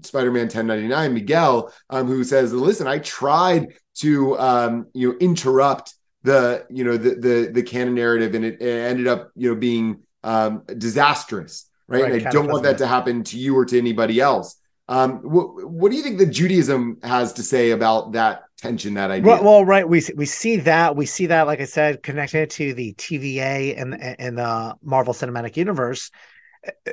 spider-man 0.03 0.43
1099 0.43 1.15
miguel 1.15 1.73
um, 1.91 2.07
who 2.07 2.23
says 2.25 2.53
listen 2.53 2.87
i 2.87 2.99
tried 2.99 3.75
to 3.95 4.39
um, 4.39 4.87
you 4.95 5.11
know 5.11 5.19
interrupt 5.19 5.95
the 6.23 6.65
you 6.71 6.85
know 6.85 6.97
the 6.97 7.15
the, 7.17 7.51
the 7.53 7.63
canon 7.63 7.95
narrative 7.95 8.35
and 8.35 8.45
it, 8.45 8.61
it 8.61 8.69
ended 8.69 9.07
up 9.07 9.31
you 9.35 9.51
know 9.51 9.57
being 9.57 10.01
um, 10.23 10.63
disastrous 10.79 11.69
right? 11.93 12.03
right 12.03 12.13
and 12.15 12.27
I 12.27 12.31
don't 12.31 12.49
want 12.49 12.65
that 12.65 12.79
to 12.79 12.87
happen 12.87 13.23
to 13.25 13.39
you 13.39 13.57
or 13.57 13.65
to 13.67 13.79
anybody 13.79 14.21
else. 14.21 14.57
Um, 14.89 15.19
what, 15.19 15.69
what 15.69 15.91
do 15.91 15.97
you 15.97 16.03
think 16.03 16.19
that 16.19 16.27
Judaism 16.27 16.99
has 17.03 17.33
to 17.35 17.43
say 17.43 17.71
about 17.71 18.13
that 18.13 18.43
tension, 18.59 18.95
that 18.95 19.11
idea? 19.11 19.27
Well, 19.27 19.45
well, 19.45 19.65
right. 19.65 19.89
We 19.89 20.03
we 20.17 20.27
see 20.27 20.57
that 20.57 20.97
we 20.97 21.07
see 21.07 21.27
that, 21.27 21.47
like 21.47 21.61
I 21.61 21.67
said, 21.67 22.03
connected 22.03 22.51
to 22.51 22.75
the 22.75 22.95
TVA 22.95 23.81
and 23.81 23.95
and 24.03 24.39
the 24.39 24.75
Marvel 24.83 25.15
Cinematic 25.15 25.57
Universe. 25.57 26.11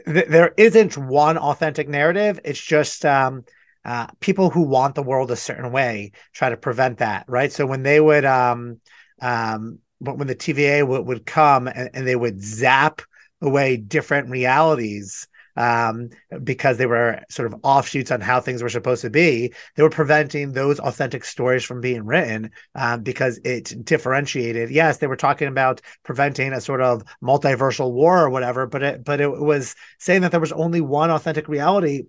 There 0.06 0.54
isn't 0.58 0.98
one 0.98 1.38
authentic 1.38 1.88
narrative. 1.88 2.40
It's 2.44 2.62
just 2.62 3.06
um, 3.06 3.44
uh, 3.86 4.08
people 4.20 4.50
who 4.50 4.62
want 4.62 4.96
the 4.96 5.04
world 5.04 5.32
a 5.32 5.36
certain 5.36 5.72
way 5.72 6.12
try 6.34 6.50
to 6.50 6.58
prevent 6.58 7.00
that, 7.00 7.26
right? 7.28 7.52
So 7.52 7.66
when 7.66 7.84
they 7.84 8.00
would, 8.00 8.26
um, 8.26 8.80
um, 9.22 9.80
when 10.00 10.28
the 10.28 10.36
TVA 10.36 10.88
would, 10.88 11.06
would 11.06 11.26
come 11.26 11.68
and, 11.68 11.90
and 11.94 12.08
they 12.08 12.16
would 12.16 12.42
zap 12.42 13.02
away 13.42 13.78
different 13.78 14.30
realities 14.30 15.28
um, 15.60 16.10
because 16.42 16.78
they 16.78 16.86
were 16.86 17.22
sort 17.30 17.52
of 17.52 17.60
offshoots 17.64 18.12
on 18.12 18.22
how 18.22 18.40
things 18.40 18.64
were 18.64 18.70
supposed 18.70 19.02
to 19.02 19.10
be. 19.10 19.54
They 19.76 19.84
were 19.84 19.90
preventing 19.90 20.54
those 20.54 20.80
authentic 20.80 21.26
stories 21.26 21.66
from 21.66 21.82
being 21.82 22.06
written 22.06 22.52
um, 22.76 23.04
because 23.04 23.40
it 23.44 23.74
differentiated. 23.84 24.70
Yes, 24.70 24.98
they 24.98 25.08
were 25.08 25.18
talking 25.18 25.50
about 25.50 25.82
preventing 26.04 26.54
a 26.54 26.62
sort 26.62 26.82
of 26.82 27.04
multiversal 27.22 27.92
war 27.92 28.24
or 28.24 28.30
whatever, 28.30 28.68
but 28.68 28.84
it 28.84 29.04
but 29.04 29.20
it 29.20 29.30
was 29.30 29.76
saying 30.00 30.22
that 30.22 30.32
there 30.32 30.40
was 30.40 30.54
only 30.54 30.80
one 30.80 31.12
authentic 31.12 31.50
reality. 31.50 32.04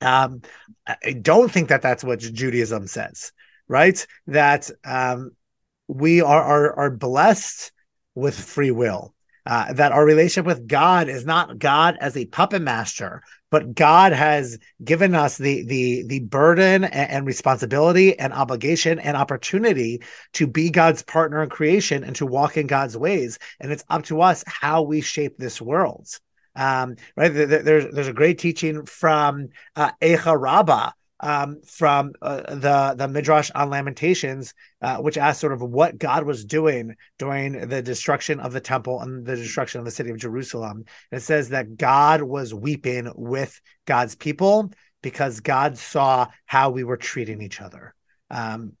Um, 0.00 0.42
I 0.86 1.12
don't 1.12 1.50
think 1.50 1.70
that 1.70 1.82
that's 1.82 2.04
what 2.04 2.20
Judaism 2.20 2.86
says, 2.86 3.32
right? 3.66 4.06
That 4.28 4.70
um, 4.84 5.32
we 5.88 6.20
are, 6.20 6.42
are 6.42 6.78
are 6.78 6.90
blessed 6.90 7.72
with 8.14 8.38
free 8.38 8.70
will 8.70 9.15
uh, 9.46 9.72
that 9.72 9.92
our 9.92 10.04
relationship 10.04 10.44
with 10.46 10.66
God 10.66 11.08
is 11.08 11.24
not 11.24 11.58
God 11.58 11.96
as 12.00 12.16
a 12.16 12.26
puppet 12.26 12.62
master, 12.62 13.22
but 13.50 13.74
God 13.74 14.12
has 14.12 14.58
given 14.82 15.14
us 15.14 15.38
the 15.38 15.64
the 15.64 16.04
the 16.06 16.20
burden 16.20 16.84
and, 16.84 17.10
and, 17.10 17.26
responsibility 17.26 18.18
and 18.18 18.32
obligation 18.32 18.98
and 18.98 19.16
opportunity 19.16 20.02
to 20.32 20.46
be 20.46 20.70
God's 20.70 21.02
partner 21.02 21.42
in 21.42 21.48
creation 21.48 22.02
and 22.02 22.16
to 22.16 22.26
walk 22.26 22.56
in 22.56 22.66
God's 22.66 22.96
ways. 22.96 23.38
And 23.60 23.70
it's 23.70 23.84
up 23.88 24.04
to 24.06 24.20
us 24.20 24.42
how 24.46 24.82
we 24.82 25.00
shape 25.00 25.36
this 25.38 25.60
world. 25.60 26.08
Um, 26.56 26.96
right? 27.16 27.28
There's 27.28 27.94
there's 27.94 28.08
a 28.08 28.12
great 28.12 28.38
teaching 28.38 28.84
from 28.84 29.50
uh, 29.76 29.92
Eicha 30.02 30.38
Rabbah 30.38 30.90
um, 31.20 31.60
from 31.62 32.12
uh, 32.20 32.54
the 32.54 32.94
the 32.96 33.08
Midrash 33.08 33.50
on 33.54 33.70
Lamentations, 33.70 34.54
uh, 34.82 34.98
which 34.98 35.16
asks 35.16 35.40
sort 35.40 35.52
of 35.52 35.62
what 35.62 35.98
God 35.98 36.24
was 36.24 36.44
doing 36.44 36.94
during 37.18 37.68
the 37.68 37.82
destruction 37.82 38.40
of 38.40 38.52
the 38.52 38.60
temple 38.60 39.00
and 39.00 39.24
the 39.24 39.36
destruction 39.36 39.78
of 39.78 39.84
the 39.84 39.90
city 39.90 40.10
of 40.10 40.18
Jerusalem. 40.18 40.84
And 41.10 41.20
it 41.20 41.24
says 41.24 41.50
that 41.50 41.76
God 41.76 42.22
was 42.22 42.52
weeping 42.52 43.10
with 43.14 43.60
God's 43.86 44.14
people 44.14 44.70
because 45.02 45.40
God 45.40 45.78
saw 45.78 46.26
how 46.46 46.70
we 46.70 46.84
were 46.84 46.96
treating 46.96 47.40
each 47.40 47.60
other. 47.60 47.94
Um, 48.30 48.72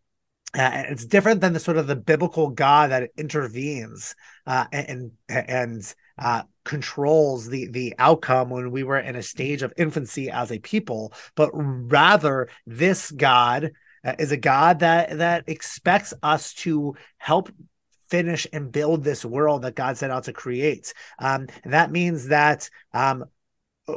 uh, 0.54 0.84
it's 0.88 1.04
different 1.04 1.40
than 1.40 1.52
the 1.52 1.60
sort 1.60 1.76
of 1.76 1.86
the 1.86 1.96
biblical 1.96 2.48
God 2.48 2.90
that 2.90 3.10
intervenes 3.16 4.14
uh, 4.46 4.64
and 4.72 5.12
and 5.28 5.94
uh, 6.18 6.42
controls 6.66 7.48
the 7.48 7.68
the 7.68 7.94
outcome 7.98 8.50
when 8.50 8.70
we 8.70 8.82
were 8.82 8.98
in 8.98 9.16
a 9.16 9.22
stage 9.22 9.62
of 9.62 9.72
infancy 9.78 10.30
as 10.30 10.52
a 10.52 10.58
people, 10.58 11.14
but 11.34 11.50
rather 11.54 12.48
this 12.66 13.10
God 13.10 13.72
uh, 14.04 14.14
is 14.18 14.32
a 14.32 14.36
God 14.36 14.80
that 14.80 15.16
that 15.18 15.44
expects 15.46 16.12
us 16.22 16.52
to 16.54 16.94
help 17.16 17.50
finish 18.08 18.46
and 18.52 18.70
build 18.70 19.02
this 19.02 19.24
world 19.24 19.62
that 19.62 19.74
God 19.74 19.96
set 19.96 20.10
out 20.10 20.24
to 20.24 20.32
create. 20.32 20.92
Um, 21.18 21.46
and 21.64 21.72
that 21.72 21.90
means 21.90 22.28
that 22.28 22.68
um, 22.92 23.24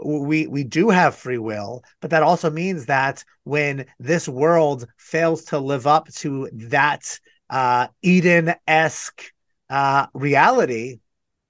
we 0.05 0.47
we 0.47 0.63
do 0.63 0.89
have 0.89 1.15
free 1.15 1.38
will, 1.38 1.84
but 1.99 2.11
that 2.11 2.24
also 2.24 2.49
means 2.49 2.86
that 2.86 3.24
when 3.43 3.86
this 3.99 4.30
world 4.30 4.88
fails 4.97 5.45
to 5.45 5.59
live 5.59 5.88
up 5.88 6.07
to 6.13 6.49
that 6.53 7.20
uh, 7.49 7.88
Eden 8.01 8.53
esque 8.67 9.34
uh, 9.70 10.07
reality, 10.13 10.99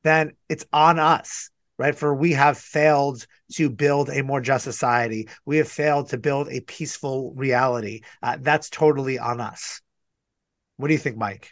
then 0.03 0.33
it's 0.47 0.65
on 0.71 0.99
us, 0.99 1.49
right? 1.77 1.95
For 1.95 2.13
we 2.13 2.33
have 2.33 2.57
failed 2.57 3.25
to 3.53 3.69
build 3.69 4.09
a 4.09 4.23
more 4.23 4.41
just 4.41 4.63
society. 4.63 5.29
We 5.45 5.57
have 5.57 5.67
failed 5.67 6.09
to 6.09 6.17
build 6.17 6.49
a 6.49 6.61
peaceful 6.61 7.33
reality. 7.35 8.01
Uh, 8.21 8.37
that's 8.39 8.69
totally 8.69 9.19
on 9.19 9.41
us. 9.41 9.81
What 10.77 10.87
do 10.87 10.93
you 10.93 10.99
think, 10.99 11.17
Mike? 11.17 11.51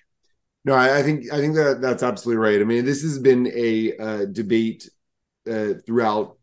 No, 0.64 0.74
I, 0.74 1.00
I, 1.00 1.04
think 1.04 1.32
I 1.32 1.38
think 1.38 1.56
that 1.56 1.82
that's 1.82 2.04
absolutely 2.04 2.40
right. 2.40 2.62
I 2.62 2.64
mean, 2.66 2.86
this 2.86 3.02
has 3.02 3.20
been 3.20 3.48
a 3.56 3.98
uh, 3.98 4.26
debate 4.26 4.90
uh, 5.50 5.76
throughout 5.86 6.38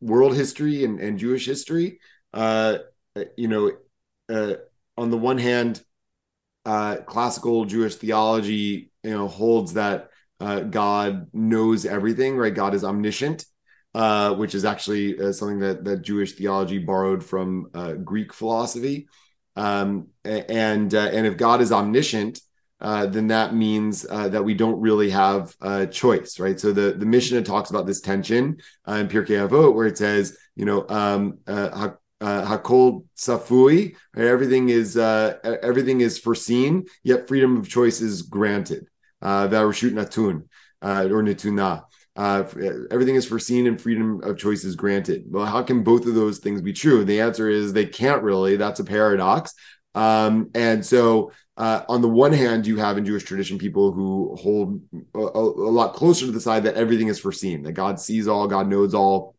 world 0.00 0.34
history 0.34 0.84
and, 0.84 1.00
and 1.00 1.18
Jewish 1.18 1.46
history. 1.46 2.00
Uh, 2.32 2.78
you 3.36 3.48
know, 3.48 3.72
uh, 4.28 4.54
on 4.98 5.10
the 5.10 5.16
one 5.16 5.38
hand, 5.38 5.82
uh, 6.64 6.96
classical 7.06 7.64
Jewish 7.64 7.94
theology, 7.94 8.90
you 9.02 9.10
know, 9.10 9.28
holds 9.28 9.74
that 9.74 10.10
uh, 10.40 10.60
God 10.60 11.28
knows 11.32 11.86
everything, 11.86 12.36
right? 12.36 12.54
God 12.54 12.74
is 12.74 12.84
omniscient, 12.84 13.46
uh, 13.94 14.34
which 14.34 14.54
is 14.54 14.64
actually 14.64 15.18
uh, 15.18 15.32
something 15.32 15.60
that 15.60 15.84
that 15.84 16.02
Jewish 16.02 16.32
theology 16.32 16.78
borrowed 16.78 17.24
from 17.24 17.70
uh, 17.74 17.92
Greek 17.92 18.32
philosophy. 18.32 19.08
Um, 19.56 20.08
and 20.24 20.94
uh, 20.94 21.08
and 21.12 21.26
if 21.26 21.38
God 21.38 21.62
is 21.62 21.72
omniscient, 21.72 22.40
then 22.80 23.28
that 23.28 23.54
means 23.54 24.02
that 24.02 24.44
we 24.44 24.52
don't 24.52 24.80
really 24.80 25.08
have 25.10 25.54
a 25.62 25.86
choice, 25.86 26.38
right? 26.38 26.60
So 26.60 26.72
the 26.72 26.92
the 26.92 27.06
Mishnah 27.06 27.42
talks 27.42 27.70
about 27.70 27.86
this 27.86 28.02
tension 28.02 28.58
in 28.86 29.08
Pirkei 29.08 29.48
Avot, 29.48 29.74
where 29.74 29.86
it 29.86 29.96
says, 29.96 30.36
you 30.56 30.66
know, 30.66 30.84
um, 30.90 31.38
hakol 32.20 33.04
safui, 33.16 33.96
right? 34.14 34.26
everything 34.26 34.68
is 34.68 34.98
everything 34.98 36.02
is 36.02 36.18
foreseen, 36.18 36.84
yet 37.02 37.26
freedom 37.26 37.56
of 37.56 37.66
choice 37.66 38.02
is 38.02 38.20
granted. 38.20 38.86
Uh, 39.22 39.48
natun 39.48 40.44
or 40.82 41.22
natuna. 41.22 41.84
Uh, 42.16 42.44
everything 42.90 43.14
is 43.14 43.26
foreseen 43.26 43.66
and 43.66 43.80
freedom 43.80 44.22
of 44.22 44.38
choice 44.38 44.64
is 44.64 44.74
granted. 44.74 45.24
Well, 45.28 45.44
how 45.44 45.62
can 45.62 45.82
both 45.82 46.06
of 46.06 46.14
those 46.14 46.38
things 46.38 46.62
be 46.62 46.72
true? 46.72 47.04
The 47.04 47.20
answer 47.20 47.50
is 47.50 47.72
they 47.72 47.84
can't 47.84 48.22
really. 48.22 48.56
That's 48.56 48.80
a 48.80 48.84
paradox. 48.84 49.52
Um, 49.94 50.50
and 50.54 50.84
so, 50.84 51.32
uh, 51.58 51.82
on 51.88 52.02
the 52.02 52.08
one 52.08 52.32
hand, 52.32 52.66
you 52.66 52.78
have 52.78 52.98
in 52.98 53.04
Jewish 53.04 53.24
tradition 53.24 53.58
people 53.58 53.92
who 53.92 54.34
hold 54.36 54.80
a, 55.14 55.18
a, 55.18 55.70
lot 55.70 55.94
closer 55.94 56.26
to 56.26 56.32
the 56.32 56.40
side 56.40 56.64
that 56.64 56.74
everything 56.74 57.08
is 57.08 57.18
foreseen, 57.18 57.62
that 57.62 57.72
God 57.72 57.98
sees 57.98 58.28
all, 58.28 58.46
God 58.46 58.68
knows 58.68 58.92
all. 58.94 59.36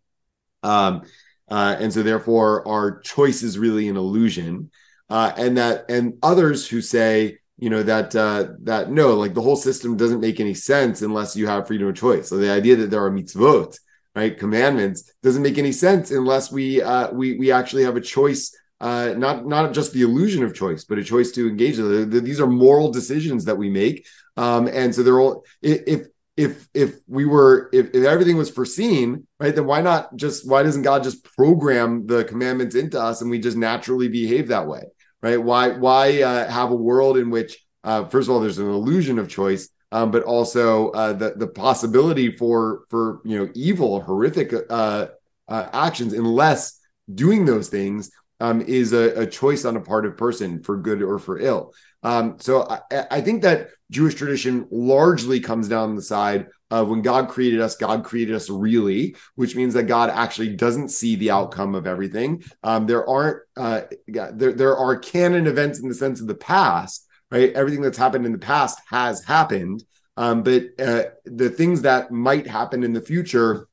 Um, 0.63 1.03
uh, 1.47 1.77
and 1.79 1.93
so, 1.93 2.03
therefore, 2.03 2.67
our 2.67 2.99
choice 2.99 3.41
is 3.41 3.57
really 3.57 3.87
an 3.87 3.97
illusion. 3.97 4.71
Uh, 5.09 5.31
and 5.37 5.57
that, 5.57 5.89
and 5.89 6.15
others 6.21 6.67
who 6.67 6.81
say, 6.81 7.37
you 7.57 7.69
know 7.69 7.83
that 7.83 8.15
uh 8.15 8.47
that 8.63 8.91
no 8.91 9.15
like 9.15 9.33
the 9.33 9.41
whole 9.41 9.55
system 9.55 9.97
doesn't 9.97 10.19
make 10.19 10.39
any 10.39 10.53
sense 10.53 11.01
unless 11.01 11.35
you 11.35 11.47
have 11.47 11.67
freedom 11.67 11.87
of 11.87 11.95
choice. 11.95 12.29
So 12.29 12.37
the 12.37 12.51
idea 12.51 12.75
that 12.77 12.91
there 12.91 13.03
are 13.03 13.11
mitzvot 13.11 13.77
right 14.15 14.37
commandments 14.37 15.11
doesn't 15.23 15.43
make 15.43 15.57
any 15.57 15.71
sense 15.71 16.11
unless 16.11 16.51
we 16.51 16.81
uh 16.81 17.11
we 17.11 17.37
we 17.37 17.51
actually 17.51 17.83
have 17.83 17.95
a 17.95 18.01
choice 18.01 18.55
uh 18.79 19.13
not 19.17 19.47
not 19.47 19.73
just 19.73 19.91
the 19.93 20.03
illusion 20.03 20.43
of 20.43 20.53
choice 20.53 20.83
but 20.83 20.99
a 20.99 21.03
choice 21.03 21.31
to 21.31 21.47
engage. 21.47 21.77
These 21.77 22.39
are 22.39 22.47
moral 22.47 22.91
decisions 22.91 23.45
that 23.45 23.57
we 23.57 23.69
make. 23.69 24.05
Um 24.35 24.67
and 24.67 24.93
so 24.93 25.03
they're 25.03 25.19
all 25.19 25.43
if 25.61 26.07
if 26.37 26.67
if 26.75 26.99
we 27.07 27.25
were 27.25 27.69
if, 27.73 27.87
if 27.95 28.05
everything 28.05 28.37
was 28.37 28.51
foreseen 28.51 29.25
right 29.39 29.55
then 29.55 29.65
why 29.65 29.81
not 29.81 30.15
just 30.15 30.47
why 30.47 30.61
doesn't 30.61 30.83
god 30.83 31.03
just 31.03 31.23
program 31.23 32.05
the 32.05 32.23
commandments 32.25 32.75
into 32.75 33.01
us 33.01 33.21
and 33.21 33.31
we 33.31 33.39
just 33.39 33.57
naturally 33.57 34.07
behave 34.07 34.47
that 34.49 34.67
way 34.67 34.83
right? 35.21 35.41
Why 35.41 35.69
why 35.69 36.21
uh, 36.21 36.49
have 36.49 36.71
a 36.71 36.75
world 36.75 37.17
in 37.17 37.29
which 37.29 37.63
uh, 37.83 38.05
first 38.05 38.27
of 38.27 38.33
all 38.33 38.41
there's 38.41 38.59
an 38.59 38.69
illusion 38.69 39.19
of 39.19 39.29
choice, 39.29 39.69
um, 39.91 40.11
but 40.11 40.23
also 40.23 40.89
uh, 40.91 41.13
the 41.13 41.33
the 41.35 41.47
possibility 41.47 42.35
for 42.35 42.83
for 42.89 43.21
you 43.25 43.37
know 43.37 43.49
evil, 43.53 44.01
horrific 44.01 44.53
uh, 44.69 45.07
uh, 45.47 45.69
actions, 45.73 46.13
unless 46.13 46.79
doing 47.13 47.45
those 47.45 47.69
things 47.69 48.11
um, 48.39 48.61
is 48.61 48.93
a, 48.93 49.21
a, 49.21 49.25
choice 49.25 49.65
on 49.65 49.77
a 49.77 49.81
part 49.81 50.05
of 50.05 50.17
person 50.17 50.61
for 50.61 50.77
good 50.77 51.01
or 51.01 51.17
for 51.17 51.39
ill. 51.39 51.73
Um, 52.03 52.35
so 52.39 52.67
I, 52.69 53.05
I 53.09 53.21
think 53.21 53.41
that 53.43 53.69
Jewish 53.89 54.15
tradition 54.15 54.67
largely 54.69 55.39
comes 55.39 55.67
down 55.67 55.95
the 55.95 56.01
side 56.01 56.47
uh, 56.69 56.83
when 56.83 57.01
God 57.01 57.29
created 57.29 57.61
us, 57.61 57.75
God 57.75 58.03
created 58.03 58.35
us 58.35 58.49
really, 58.49 59.15
which 59.35 59.55
means 59.55 59.73
that 59.73 59.83
God 59.83 60.09
actually 60.09 60.55
doesn't 60.55 60.89
see 60.89 61.15
the 61.15 61.31
outcome 61.31 61.75
of 61.75 61.87
everything. 61.87 62.43
Um, 62.63 62.85
there 62.87 63.07
aren't 63.07 63.43
uh, 63.55 63.81
there 64.07 64.51
there 64.51 64.77
are 64.77 64.97
canon 64.97 65.47
events 65.47 65.79
in 65.79 65.87
the 65.87 65.95
sense 65.95 66.19
of 66.19 66.27
the 66.27 66.35
past, 66.35 67.07
right? 67.31 67.53
Everything 67.53 67.81
that's 67.81 67.97
happened 67.97 68.25
in 68.25 68.33
the 68.33 68.37
past 68.37 68.79
has 68.89 69.23
happened, 69.23 69.83
um, 70.17 70.43
but 70.43 70.63
uh, 70.79 71.03
the 71.25 71.49
things 71.49 71.83
that 71.83 72.11
might 72.11 72.47
happen 72.47 72.83
in 72.83 72.93
the 72.93 73.01
future 73.01 73.67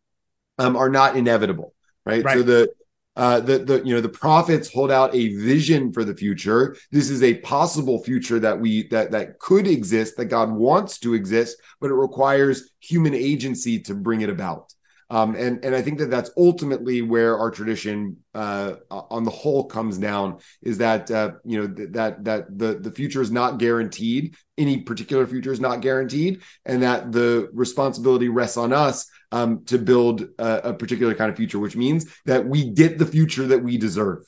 um, 0.59 0.77
are 0.77 0.91
not 0.91 1.17
inevitable, 1.17 1.75
right? 2.07 2.25
right? 2.25 2.35
So 2.35 2.43
the 2.43 2.73
uh, 3.17 3.41
the 3.41 3.59
the 3.59 3.83
you 3.85 3.95
know 3.95 4.01
the 4.01 4.09
prophets 4.09 4.73
hold 4.73 4.91
out 4.91 5.15
a 5.15 5.35
vision 5.37 5.93
for 5.93 6.05
the 6.05 6.15
future. 6.15 6.77
This 6.91 7.11
is 7.11 7.23
a 7.23 7.35
possible 7.39 8.03
future 8.03 8.41
that 8.41 8.61
we 8.61 8.89
that 8.89 9.13
that 9.13 9.39
could 9.39 9.67
exist 9.67 10.17
that 10.17 10.27
God 10.27 10.51
wants 10.51 10.99
to 11.01 11.15
exist, 11.15 11.57
but 11.81 11.91
it 11.91 11.95
requires 11.95 12.71
human 12.81 13.15
agency 13.15 13.79
to 13.81 13.95
bring 13.95 14.23
it 14.23 14.31
about. 14.31 14.74
Um, 15.11 15.35
and 15.35 15.65
and 15.65 15.75
I 15.75 15.83
think 15.83 15.99
that 15.99 16.11
that's 16.11 16.31
ultimately 16.37 17.03
where 17.03 17.39
our 17.39 17.51
tradition, 17.51 18.19
uh, 18.35 18.75
on 18.91 19.25
the 19.25 19.31
whole, 19.31 19.65
comes 19.65 19.99
down 19.99 20.39
is 20.63 20.79
that 20.79 21.11
uh, 21.11 21.33
you 21.45 21.61
know 21.61 21.75
th- 21.75 21.91
that 21.93 22.25
that 22.25 22.59
the 22.59 22.79
the 22.79 22.91
future 22.91 23.21
is 23.21 23.31
not 23.31 23.59
guaranteed. 23.59 24.37
Any 24.57 24.81
particular 24.83 25.27
future 25.27 25.53
is 25.53 25.61
not 25.61 25.81
guaranteed, 25.81 26.43
and 26.65 26.83
that 26.83 27.13
the 27.13 27.51
responsibility 27.53 28.29
rests 28.29 28.57
on 28.57 28.73
us 28.73 29.07
um, 29.33 29.65
to 29.67 29.79
build 29.79 30.29
a, 30.39 30.71
a, 30.71 30.75
particular 30.75 31.15
kind 31.15 31.31
of 31.31 31.37
future, 31.37 31.59
which 31.59 31.77
means 31.77 32.07
that 32.25 32.47
we 32.47 32.71
get 32.71 32.99
the 32.99 33.07
future 33.07 33.49
that 33.49 33.63
we 33.63 33.77
deserve. 33.77 34.25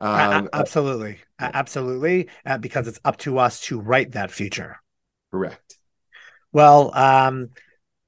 Um, 0.00 0.48
absolutely, 0.52 1.18
uh, 1.38 1.50
absolutely, 1.54 2.28
uh, 2.44 2.58
because 2.58 2.88
it's 2.88 3.00
up 3.04 3.18
to 3.18 3.38
us 3.38 3.60
to 3.62 3.80
write 3.80 4.12
that 4.12 4.30
future. 4.30 4.80
Correct. 5.30 5.76
Well, 6.52 6.90
um, 6.94 7.50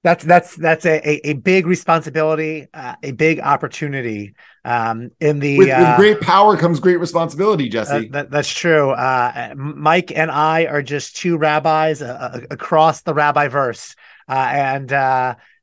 that's 0.09 0.25
that's 0.25 0.57
that's 0.57 0.87
a, 0.87 1.29
a, 1.29 1.35
big 1.35 1.67
responsibility, 1.67 2.67
uh, 2.73 2.95
a 3.03 3.13
big 3.13 3.41
opportunity. 3.41 4.35
Um, 4.65 5.11
in 5.21 5.39
the 5.39 5.59
with, 5.59 5.69
uh, 5.69 5.97
with, 5.97 5.97
great 5.97 6.21
power 6.21 6.57
comes 6.57 6.81
great 6.81 6.99
responsibility, 6.99 7.69
Jesse. 7.69 8.09
That, 8.09 8.31
that's 8.31 8.53
true. 8.53 8.91
Uh, 8.91 9.55
Mike 9.55 10.11
and 10.15 10.31
I 10.31 10.65
are 10.65 10.83
just 10.83 11.17
two 11.17 11.37
rabbis 11.37 12.01
uh, 12.01 12.07
uh, 12.07 12.41
across 12.51 13.03
the 13.03 13.13
rabbi 13.13 13.49
verse, 13.49 13.95
and 14.27 14.89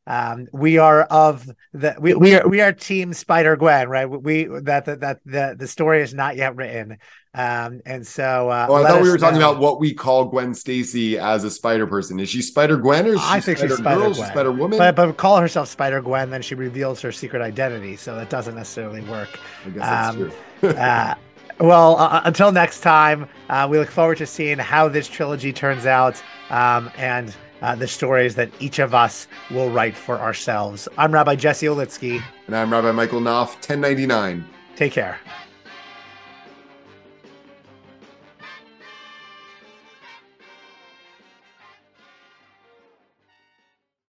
um, 0.08 0.48
we 0.52 0.78
are 0.78 1.04
of 1.04 1.50
the 1.74 1.96
we, 2.00 2.14
we 2.14 2.36
are 2.36 2.48
we 2.48 2.62
are 2.62 2.72
team 2.72 3.14
Spider 3.14 3.56
Gwen, 3.56 3.90
right? 3.90 4.06
We 4.06 4.46
that 4.46 4.86
that 4.86 5.00
that 5.00 5.20
the 5.26 5.56
the 5.58 5.68
story 5.68 6.02
is 6.02 6.14
not 6.14 6.36
yet 6.36 6.56
written. 6.56 6.98
Um, 7.34 7.82
and 7.86 8.06
so 8.06 8.50
uh, 8.50 8.68
well, 8.70 8.86
I 8.86 8.90
thought 8.90 9.02
we 9.02 9.10
were 9.10 9.18
talking 9.18 9.40
know. 9.40 9.52
about 9.52 9.62
what 9.62 9.80
we 9.80 9.94
call 9.94 10.26
Gwen 10.26 10.54
Stacy 10.54 11.18
as 11.18 11.44
a 11.44 11.52
Spider 11.52 11.88
person. 11.88 12.20
Is 12.20 12.30
she 12.30 12.42
Spider 12.42 12.78
Gwen 12.78 13.08
or 13.08 13.14
is 13.16 13.20
she 13.20 13.28
I 13.28 13.40
think 13.42 13.58
she's 13.58 13.76
Spider 13.76 14.02
Girl? 14.02 14.14
Gwen. 14.14 14.30
Spider 14.30 14.52
Woman? 14.52 14.78
But, 14.78 14.96
but 14.96 15.18
call 15.18 15.38
herself 15.38 15.68
Spider 15.68 16.02
Gwen, 16.02 16.30
then 16.30 16.42
she 16.42 16.56
reveals 16.56 17.02
her 17.02 17.12
secret 17.12 17.42
identity. 17.42 17.98
So 17.98 18.16
that 18.16 18.30
doesn't 18.30 18.56
necessarily 18.56 19.02
work. 19.02 19.38
I 19.66 19.70
guess 19.70 19.82
that's 19.82 20.16
um, 20.16 20.32
true. 20.62 20.70
uh, 20.70 21.16
well, 21.60 21.98
uh, 21.98 22.22
until 22.26 22.52
next 22.52 22.82
time, 22.82 23.28
uh, 23.50 23.68
we 23.70 23.80
look 23.80 23.90
forward 23.90 24.18
to 24.20 24.28
seeing 24.28 24.58
how 24.58 24.88
this 24.88 25.08
trilogy 25.08 25.52
turns 25.52 25.86
out. 25.86 26.22
Um, 26.50 26.92
and 26.96 27.36
uh, 27.62 27.76
the 27.76 27.88
stories 27.88 28.36
that 28.36 28.50
each 28.60 28.80
of 28.80 28.94
us 28.94 29.28
will 29.52 29.70
write 29.70 29.96
for 29.96 30.20
ourselves. 30.20 30.88
I'm 30.98 31.14
Rabbi 31.14 31.36
Jesse 31.36 31.66
Olitzky. 31.68 32.22
And 32.48 32.56
I'm 32.56 32.72
Rabbi 32.72 32.92
Michael 32.92 33.22
Knopf, 33.22 33.56
1099. 33.56 34.46
Take 34.76 34.92
care. 34.92 35.20